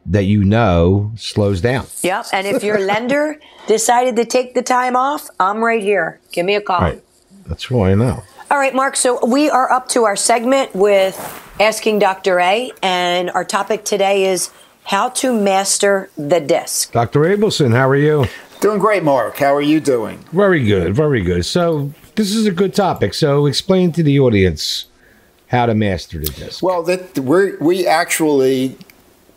that 0.09 0.25
you 0.25 0.43
know 0.43 1.13
slows 1.17 1.61
down. 1.61 1.87
Yep. 2.03 2.27
And 2.33 2.47
if 2.47 2.63
your 2.63 2.79
lender 2.79 3.39
decided 3.67 4.17
to 4.17 4.25
take 4.25 4.55
the 4.55 4.63
time 4.63 4.97
off, 4.97 5.29
I'm 5.39 5.63
right 5.63 5.83
here. 5.83 6.21
Give 6.33 6.47
me 6.47 6.55
a 6.55 6.61
call. 6.61 6.81
Right. 6.81 7.03
That's 7.47 7.71
what 7.71 7.91
I 7.91 7.95
know. 7.95 8.23
All 8.51 8.59
right, 8.59 8.75
Mark. 8.75 8.97
So 8.97 9.25
we 9.27 9.51
are 9.51 9.71
up 9.71 9.89
to 9.89 10.05
our 10.05 10.17
segment 10.17 10.75
with 10.75 11.17
Asking 11.61 11.99
Dr. 11.99 12.41
A, 12.41 12.73
and 12.83 13.31
our 13.31 13.45
topic 13.45 13.85
today 13.85 14.25
is 14.25 14.51
how 14.85 15.11
to 15.11 15.39
master 15.39 16.09
the 16.17 16.41
disc. 16.41 16.93
Dr. 16.93 17.21
Abelson, 17.21 17.73
how 17.73 17.89
are 17.89 17.97
you? 17.97 18.25
Doing 18.61 18.79
great, 18.79 19.03
Mark. 19.03 19.37
How 19.37 19.55
are 19.55 19.63
you 19.63 19.81
doing? 19.81 20.25
Very 20.33 20.65
good, 20.65 20.95
very 20.95 21.23
good. 21.23 21.45
So 21.45 21.93
this 22.15 22.35
is 22.35 22.47
a 22.47 22.51
good 22.51 22.75
topic. 22.75 23.13
So 23.15 23.47
explain 23.47 23.93
to 23.93 24.03
the 24.03 24.19
audience 24.19 24.87
how 25.49 25.67
to 25.67 25.75
master 25.75 26.19
the 26.19 26.31
disc. 26.31 26.63
Well, 26.63 26.83
that 26.85 27.19
we 27.19 27.57
we 27.57 27.87
actually 27.87 28.77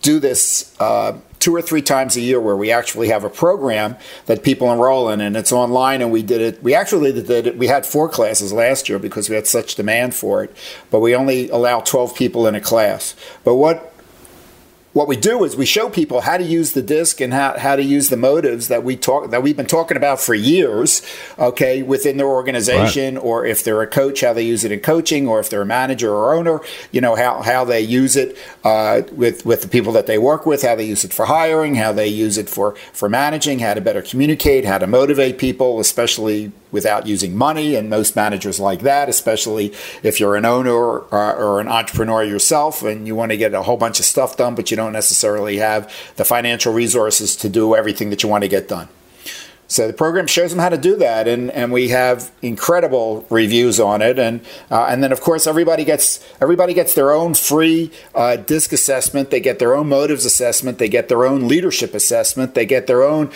do 0.02 0.20
this 0.20 0.76
uh, 0.80 1.18
two 1.40 1.56
or 1.56 1.62
three 1.62 1.82
times 1.82 2.16
a 2.16 2.22
year, 2.22 2.40
where 2.40 2.56
we 2.56 2.72
actually 2.72 3.08
have 3.10 3.24
a 3.24 3.30
program 3.30 3.96
that 4.26 4.44
people 4.44 4.72
enroll 4.72 5.10
in, 5.10 5.22
and 5.22 5.36
it's 5.36 5.52
online. 5.52 6.02
And 6.02 6.12
we 6.12 6.22
did 6.22 6.42
it. 6.42 6.64
We 6.64 6.76
actually 6.76 7.12
did 7.14 7.48
it. 7.48 7.58
We 7.58 7.68
had 7.68 7.86
four 7.86 8.10
classes 8.10 8.54
last 8.54 8.90
year 8.90 9.00
because 9.00 9.30
we 9.30 9.36
had 9.36 9.48
such 9.48 9.76
demand 9.76 10.14
for 10.14 10.44
it, 10.44 10.56
but 10.90 11.00
we 11.00 11.16
only 11.16 11.50
allow 11.50 11.80
twelve 11.80 12.16
people 12.16 12.48
in 12.48 12.56
a 12.56 12.62
class. 12.62 13.16
But 13.44 13.56
what 13.56 13.91
what 14.94 15.08
we 15.08 15.16
do 15.16 15.44
is 15.44 15.56
we 15.56 15.66
show 15.66 15.90
people 15.90 16.22
how 16.22 16.38
to 16.38 16.44
use 16.44 16.74
the 16.74 16.82
disc 16.82 17.22
and 17.22 17.34
how, 17.34 17.58
how 17.58 17.76
to 17.76 17.84
use 17.84 18.10
the 18.10 18.18
motives 18.18 18.68
that 18.68 18.84
we 18.84 18.96
talk 18.96 19.30
that 19.32 19.42
we've 19.42 19.56
been 19.56 19.66
talking 19.66 19.96
about 19.96 20.20
for 20.20 20.34
years 20.34 21.02
okay 21.40 21.82
within 21.82 22.18
their 22.18 22.28
organization 22.28 23.18
or 23.18 23.46
if 23.46 23.64
they're 23.64 23.82
a 23.82 23.88
coach 23.88 24.22
how 24.22 24.34
they 24.34 24.44
use 24.44 24.64
it 24.64 24.72
in 24.72 24.80
coaching 24.80 25.28
or 25.28 25.40
if 25.40 25.50
they're 25.50 25.62
a 25.62 25.66
manager 25.66 26.14
or 26.14 26.34
owner 26.34 26.60
you 26.92 27.00
know 27.00 27.16
how, 27.16 27.42
how 27.42 27.64
they 27.64 27.82
use 27.82 28.16
it 28.16 28.38
uh, 28.64 29.02
with 29.14 29.46
with 29.46 29.62
the 29.62 29.68
people 29.68 29.94
that 29.94 30.08
they 30.08 30.18
work 30.18 30.46
with 30.46 30.62
how 30.62 30.76
they 30.76 30.86
use 30.86 31.04
it 31.04 31.14
for 31.14 31.26
hiring 31.26 31.76
how 31.76 31.92
they 31.94 32.08
use 32.08 32.38
it 32.38 32.50
for 32.50 32.76
for 32.92 33.08
managing 33.08 33.60
how 33.60 33.74
to 33.74 33.82
better 33.82 34.02
communicate 34.02 34.66
how 34.66 34.78
to 34.78 34.88
motivate 34.88 35.38
people 35.38 35.80
especially 35.80 36.52
without 36.72 37.08
using 37.08 37.36
money 37.36 37.76
and 37.76 37.90
most 37.90 38.16
managers 38.16 38.60
like 38.60 38.82
that 38.82 39.10
especially 39.10 39.74
if 40.04 40.20
you're 40.20 40.36
an 40.36 40.46
owner 40.46 40.72
or, 40.72 41.12
or 41.12 41.60
an 41.60 41.68
entrepreneur 41.68 42.24
yourself 42.24 42.84
and 42.84 43.08
you 43.08 43.16
want 43.16 43.32
to 43.32 43.38
get 43.38 43.54
a 43.54 43.64
whole 43.64 43.78
bunch 43.78 44.00
of 44.00 44.06
stuff 44.06 44.38
done 44.38 44.56
but 44.56 44.72
you 44.72 44.78
don't 44.78 44.94
necessarily 44.94 45.58
have 45.58 45.92
the 46.16 46.26
financial 46.26 46.74
resources 46.74 47.36
to 47.36 47.50
do 47.50 47.76
everything 47.76 48.10
that 48.10 48.24
you 48.24 48.30
want 48.30 48.44
to 48.44 48.48
get 48.48 48.68
done 48.68 48.88
so 49.72 49.88
the 49.88 49.94
program 49.94 50.28
shows 50.28 50.50
them 50.50 50.60
how 50.60 50.68
to 50.68 50.78
do 50.78 50.98
that, 50.98 51.30
and, 51.30 51.50
and 51.50 51.72
we 51.72 51.88
have 51.88 52.30
incredible 52.42 53.26
reviews 53.30 53.80
on 53.80 54.02
it, 54.02 54.20
and 54.20 54.42
uh, 54.70 54.88
and 54.90 55.02
then 55.02 55.14
of 55.14 55.22
course 55.22 55.48
everybody 55.48 55.86
gets 55.86 56.20
everybody 56.42 56.74
gets 56.74 56.94
their 56.94 57.14
own 57.14 57.36
free 57.36 57.90
uh, 58.14 58.36
disc 58.36 58.74
assessment. 58.74 59.30
They 59.30 59.40
get 59.40 59.60
their 59.60 59.74
own 59.74 59.88
motives 59.88 60.26
assessment. 60.26 60.78
They 60.78 60.90
get 60.90 61.08
their 61.08 61.24
own 61.24 61.48
leadership 61.48 61.94
assessment. 61.94 62.54
They 62.54 62.66
get 62.66 62.88
their 62.88 63.02
own 63.02 63.32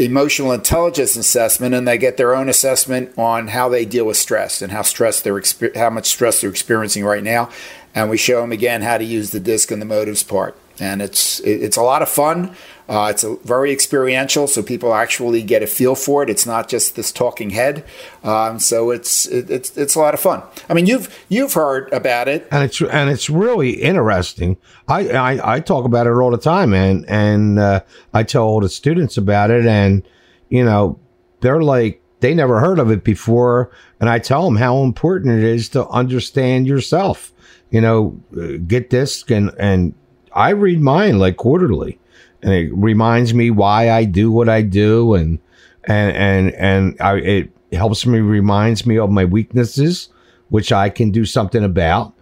emotional 0.00 0.52
intelligence 0.52 1.14
assessment, 1.16 1.74
and 1.74 1.86
they 1.86 1.98
get 1.98 2.16
their 2.16 2.34
own 2.34 2.48
assessment 2.48 3.12
on 3.18 3.48
how 3.48 3.68
they 3.68 3.84
deal 3.84 4.06
with 4.06 4.16
stress 4.16 4.62
and 4.62 4.72
how 4.72 4.82
stress 4.82 5.20
they're 5.20 5.42
how 5.74 5.90
much 5.90 6.06
stress 6.06 6.40
they're 6.40 6.50
experiencing 6.50 7.04
right 7.04 7.22
now. 7.22 7.50
And 7.94 8.08
we 8.08 8.16
show 8.16 8.40
them 8.40 8.52
again 8.52 8.82
how 8.82 8.98
to 8.98 9.04
use 9.04 9.30
the 9.30 9.40
disc 9.40 9.70
and 9.70 9.82
the 9.82 9.86
motives 9.86 10.22
part, 10.22 10.56
and 10.78 11.02
it's 11.02 11.40
it's 11.40 11.76
a 11.76 11.82
lot 11.82 12.02
of 12.02 12.08
fun. 12.08 12.56
Uh, 12.90 13.06
it's 13.08 13.22
very 13.44 13.70
experiential, 13.70 14.48
so 14.48 14.64
people 14.64 14.92
actually 14.92 15.44
get 15.44 15.62
a 15.62 15.66
feel 15.68 15.94
for 15.94 16.24
it. 16.24 16.28
It's 16.28 16.44
not 16.44 16.68
just 16.68 16.96
this 16.96 17.12
talking 17.12 17.50
head. 17.50 17.84
Um, 18.24 18.58
so 18.58 18.90
it's 18.90 19.26
it, 19.26 19.48
it's 19.48 19.76
it's 19.76 19.94
a 19.94 20.00
lot 20.00 20.12
of 20.12 20.18
fun. 20.18 20.42
I 20.68 20.74
mean, 20.74 20.86
you've 20.86 21.24
you've 21.28 21.52
heard 21.52 21.92
about 21.92 22.26
it. 22.26 22.48
and 22.50 22.64
it's 22.64 22.82
and 22.82 23.08
it's 23.08 23.30
really 23.30 23.70
interesting. 23.70 24.56
I, 24.88 25.08
I 25.08 25.54
I 25.54 25.60
talk 25.60 25.84
about 25.84 26.08
it 26.08 26.14
all 26.14 26.32
the 26.32 26.36
time, 26.36 26.74
and 26.74 27.08
and 27.08 27.60
uh, 27.60 27.82
I 28.12 28.24
tell 28.24 28.42
all 28.42 28.58
the 28.60 28.68
students 28.68 29.16
about 29.16 29.52
it, 29.52 29.66
and 29.66 30.02
you 30.48 30.64
know 30.64 30.98
they're 31.42 31.62
like 31.62 32.02
they 32.18 32.34
never 32.34 32.58
heard 32.58 32.80
of 32.80 32.90
it 32.90 33.04
before, 33.04 33.70
and 34.00 34.10
I 34.10 34.18
tell 34.18 34.44
them 34.44 34.56
how 34.56 34.82
important 34.82 35.38
it 35.38 35.44
is 35.44 35.68
to 35.70 35.86
understand 35.90 36.66
yourself. 36.66 37.32
You 37.70 37.82
know, 37.82 38.20
uh, 38.36 38.58
get 38.66 38.90
this 38.90 39.22
and 39.30 39.52
and 39.60 39.94
I 40.34 40.50
read 40.50 40.80
mine 40.80 41.20
like 41.20 41.36
quarterly, 41.36 41.99
and 42.42 42.52
it 42.52 42.70
reminds 42.74 43.34
me 43.34 43.50
why 43.50 43.90
I 43.90 44.04
do 44.04 44.30
what 44.30 44.48
I 44.48 44.62
do, 44.62 45.14
and 45.14 45.38
and 45.84 46.16
and 46.16 46.54
and 46.54 46.96
I, 47.00 47.16
it 47.16 47.50
helps 47.72 48.06
me 48.06 48.20
reminds 48.20 48.86
me 48.86 48.98
of 48.98 49.10
my 49.10 49.24
weaknesses, 49.24 50.08
which 50.48 50.72
I 50.72 50.88
can 50.88 51.10
do 51.10 51.24
something 51.24 51.64
about 51.64 52.14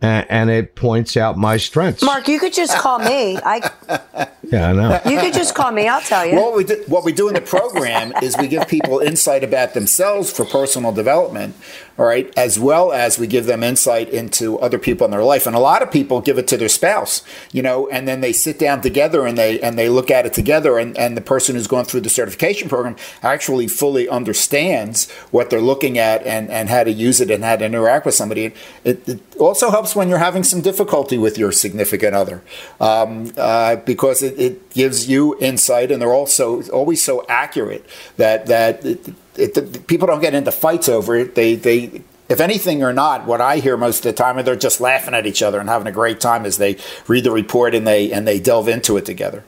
and, 0.00 0.26
and 0.30 0.50
it 0.50 0.74
points 0.74 1.16
out 1.16 1.36
my 1.36 1.56
strengths. 1.56 2.02
Mark, 2.02 2.28
you 2.28 2.38
could 2.38 2.52
just 2.52 2.76
call 2.78 2.98
me. 2.98 3.38
I 3.38 4.28
Yeah, 4.50 4.70
I 4.70 4.72
know. 4.72 5.00
you 5.04 5.20
could 5.20 5.34
just 5.34 5.54
call 5.54 5.72
me. 5.72 5.88
I'll 5.88 6.00
tell 6.00 6.24
you. 6.24 6.34
Well, 6.34 6.46
what 6.46 6.56
we 6.56 6.64
do, 6.64 6.82
what 6.86 7.04
we 7.04 7.12
do 7.12 7.28
in 7.28 7.34
the 7.34 7.40
program 7.40 8.14
is 8.22 8.34
we 8.38 8.48
give 8.48 8.66
people 8.66 8.98
insight 9.00 9.44
about 9.44 9.74
themselves 9.74 10.32
for 10.32 10.46
personal 10.46 10.90
development, 10.90 11.54
all 11.98 12.06
right, 12.06 12.32
as 12.34 12.58
well 12.58 12.90
as 12.90 13.18
we 13.18 13.26
give 13.26 13.44
them 13.44 13.62
insight 13.62 14.08
into 14.08 14.58
other 14.60 14.78
people 14.78 15.04
in 15.04 15.10
their 15.10 15.22
life. 15.22 15.46
And 15.46 15.54
a 15.54 15.58
lot 15.58 15.82
of 15.82 15.90
people 15.90 16.22
give 16.22 16.38
it 16.38 16.48
to 16.48 16.56
their 16.56 16.70
spouse, 16.70 17.22
you 17.52 17.60
know, 17.60 17.88
and 17.90 18.08
then 18.08 18.22
they 18.22 18.32
sit 18.32 18.58
down 18.58 18.80
together 18.80 19.26
and 19.26 19.36
they 19.36 19.60
and 19.60 19.78
they 19.78 19.90
look 19.90 20.10
at 20.10 20.24
it 20.24 20.32
together. 20.32 20.78
And, 20.78 20.96
and 20.96 21.14
the 21.14 21.20
person 21.20 21.54
who's 21.54 21.66
going 21.66 21.84
through 21.84 22.00
the 22.00 22.08
certification 22.08 22.70
program 22.70 22.96
actually 23.22 23.68
fully 23.68 24.08
understands 24.08 25.10
what 25.30 25.50
they're 25.50 25.60
looking 25.60 25.98
at 25.98 26.24
and, 26.24 26.48
and 26.50 26.70
how 26.70 26.84
to 26.84 26.90
use 26.90 27.20
it 27.20 27.30
and 27.30 27.44
how 27.44 27.56
to 27.56 27.66
interact 27.66 28.06
with 28.06 28.14
somebody. 28.14 28.54
It, 28.84 29.06
it 29.06 29.20
also 29.36 29.70
helps 29.70 29.87
when 29.94 30.08
you're 30.08 30.18
having 30.18 30.44
some 30.44 30.60
difficulty 30.60 31.18
with 31.18 31.38
your 31.38 31.52
significant 31.52 32.14
other 32.14 32.42
um, 32.80 33.32
uh, 33.36 33.76
because 33.76 34.22
it, 34.22 34.38
it 34.38 34.70
gives 34.70 35.08
you 35.08 35.38
insight 35.38 35.90
and 35.90 36.00
they're 36.00 36.14
also 36.14 36.62
always 36.70 37.02
so 37.02 37.24
accurate 37.28 37.84
that 38.16 38.46
that 38.46 38.84
it, 38.84 39.08
it, 39.36 39.86
people 39.86 40.06
don't 40.06 40.20
get 40.20 40.34
into 40.34 40.52
fights 40.52 40.88
over 40.88 41.16
it. 41.16 41.34
They 41.34 41.54
they 41.54 42.02
if 42.28 42.40
anything 42.40 42.82
or 42.82 42.92
not, 42.92 43.26
what 43.26 43.40
I 43.40 43.58
hear 43.58 43.76
most 43.76 43.98
of 43.98 44.02
the 44.04 44.12
time 44.12 44.36
are 44.36 44.42
they're 44.42 44.56
just 44.56 44.80
laughing 44.80 45.14
at 45.14 45.26
each 45.26 45.42
other 45.42 45.60
and 45.60 45.68
having 45.68 45.86
a 45.86 45.92
great 45.92 46.20
time 46.20 46.44
as 46.44 46.58
they 46.58 46.76
read 47.06 47.24
the 47.24 47.30
report 47.30 47.74
and 47.74 47.86
they 47.86 48.12
and 48.12 48.26
they 48.26 48.38
delve 48.38 48.68
into 48.68 48.96
it 48.96 49.06
together. 49.06 49.44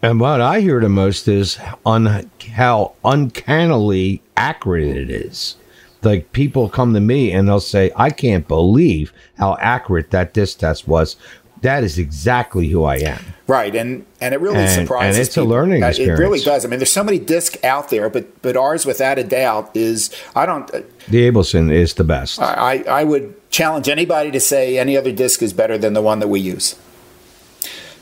And 0.00 0.20
what 0.20 0.40
I 0.40 0.60
hear 0.60 0.80
the 0.80 0.88
most 0.88 1.26
is 1.26 1.58
on 1.84 2.30
how 2.54 2.92
uncannily 3.04 4.22
accurate 4.36 4.96
it 4.96 5.10
is. 5.10 5.56
Like 6.02 6.32
people 6.32 6.68
come 6.68 6.94
to 6.94 7.00
me 7.00 7.32
and 7.32 7.48
they'll 7.48 7.60
say, 7.60 7.90
"I 7.96 8.10
can't 8.10 8.46
believe 8.46 9.12
how 9.38 9.56
accurate 9.60 10.10
that 10.10 10.32
disc 10.32 10.58
test 10.58 10.86
was." 10.86 11.16
That 11.62 11.82
is 11.82 11.98
exactly 11.98 12.68
who 12.68 12.84
I 12.84 12.98
am. 12.98 13.18
Right, 13.48 13.74
and 13.74 14.06
and 14.20 14.32
it 14.32 14.40
really 14.40 14.58
And- 14.58 14.70
surprises. 14.70 15.16
and 15.18 15.26
it's 15.26 15.36
a 15.36 15.42
learning 15.42 15.82
Uh, 15.82 15.88
It 15.98 16.06
really 16.16 16.38
does. 16.38 16.64
I 16.64 16.68
mean, 16.68 16.78
there's 16.78 16.92
so 16.92 17.02
many 17.02 17.18
discs 17.18 17.56
out 17.64 17.90
there, 17.90 18.08
but 18.08 18.40
but 18.42 18.56
ours, 18.56 18.86
without 18.86 19.18
a 19.18 19.24
doubt, 19.24 19.70
is 19.74 20.10
I 20.36 20.46
don't. 20.46 20.70
The 21.08 21.28
Abelson 21.30 21.72
is 21.72 21.94
the 21.94 22.04
best. 22.04 22.40
I 22.40 22.84
I 22.88 23.02
would 23.02 23.34
challenge 23.50 23.88
anybody 23.88 24.30
to 24.30 24.38
say 24.38 24.78
any 24.78 24.96
other 24.96 25.10
disc 25.10 25.42
is 25.42 25.52
better 25.52 25.76
than 25.76 25.94
the 25.94 26.02
one 26.02 26.20
that 26.20 26.28
we 26.28 26.38
use. 26.38 26.76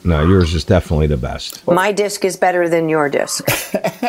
No, 0.05 0.25
yours 0.25 0.55
is 0.55 0.65
definitely 0.65 1.07
the 1.09 1.17
best. 1.17 1.67
My 1.67 1.91
disc 1.93 2.25
is 2.25 2.37
better 2.37 2.69
than 2.69 2.89
your 2.89 3.09
disc, 3.09 3.45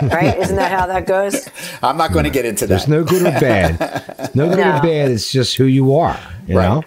right? 0.03 0.37
Isn't 0.37 0.55
that 0.57 0.71
how 0.71 0.85
that 0.87 1.07
goes? 1.07 1.49
I'm 1.81 1.97
not 1.97 2.11
going 2.13 2.25
to 2.25 2.29
get 2.29 2.45
into 2.45 2.67
There's 2.67 2.85
that. 2.85 2.91
no 2.91 3.03
good 3.03 3.21
or 3.23 3.31
bad. 3.39 3.79
No 4.35 4.47
good 4.49 4.59
No. 4.59 4.77
or 4.77 4.81
bad. 4.81 5.11
It's 5.11 5.31
just 5.31 5.57
who 5.57 5.65
you 5.65 5.95
are, 5.95 6.19
you 6.47 6.57
Right. 6.57 6.69
know. 6.69 6.83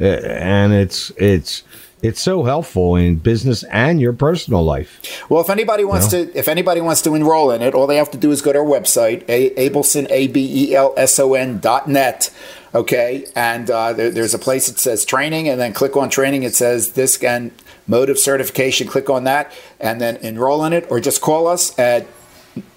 Uh, 0.00 0.04
And 0.26 0.72
it's 0.72 1.10
it's 1.16 1.62
it's 2.02 2.20
so 2.20 2.42
helpful 2.44 2.96
in 2.96 3.16
business 3.16 3.62
and 3.64 4.00
your 4.00 4.12
personal 4.12 4.64
life. 4.64 5.00
Well, 5.28 5.40
if 5.40 5.48
anybody 5.50 5.84
wants 5.84 6.08
to, 6.08 6.36
if 6.36 6.48
anybody 6.48 6.80
wants 6.80 7.00
to 7.02 7.14
enroll 7.14 7.52
in 7.52 7.62
it, 7.62 7.74
all 7.74 7.86
they 7.86 7.96
have 7.96 8.10
to 8.12 8.18
do 8.18 8.32
is 8.32 8.42
go 8.42 8.52
to 8.52 8.58
our 8.58 8.64
website, 8.64 9.22
a- 9.28 9.50
Abelson, 9.70 10.06
A 10.10 10.26
B 10.26 10.70
E 10.70 10.74
L 10.74 10.94
S 10.96 11.18
O 11.20 11.34
N 11.34 11.58
dot 11.60 11.88
net. 11.88 12.30
Okay, 12.74 13.26
and 13.36 13.70
uh, 13.70 13.92
there, 13.92 14.10
there's 14.10 14.34
a 14.34 14.38
place 14.38 14.66
that 14.68 14.78
says 14.78 15.04
training, 15.04 15.48
and 15.48 15.60
then 15.60 15.72
click 15.72 15.96
on 15.96 16.08
training. 16.10 16.42
It 16.42 16.54
says 16.54 16.92
this 16.92 17.22
and 17.22 17.52
mode 17.86 18.10
of 18.10 18.18
certification. 18.18 18.86
Click 18.86 19.10
on 19.10 19.24
that, 19.24 19.52
and 19.80 20.00
then 20.00 20.16
enroll 20.16 20.64
in 20.64 20.72
it, 20.72 20.86
or 20.90 21.00
just 21.00 21.20
call 21.20 21.46
us 21.46 21.78
at 21.78 22.06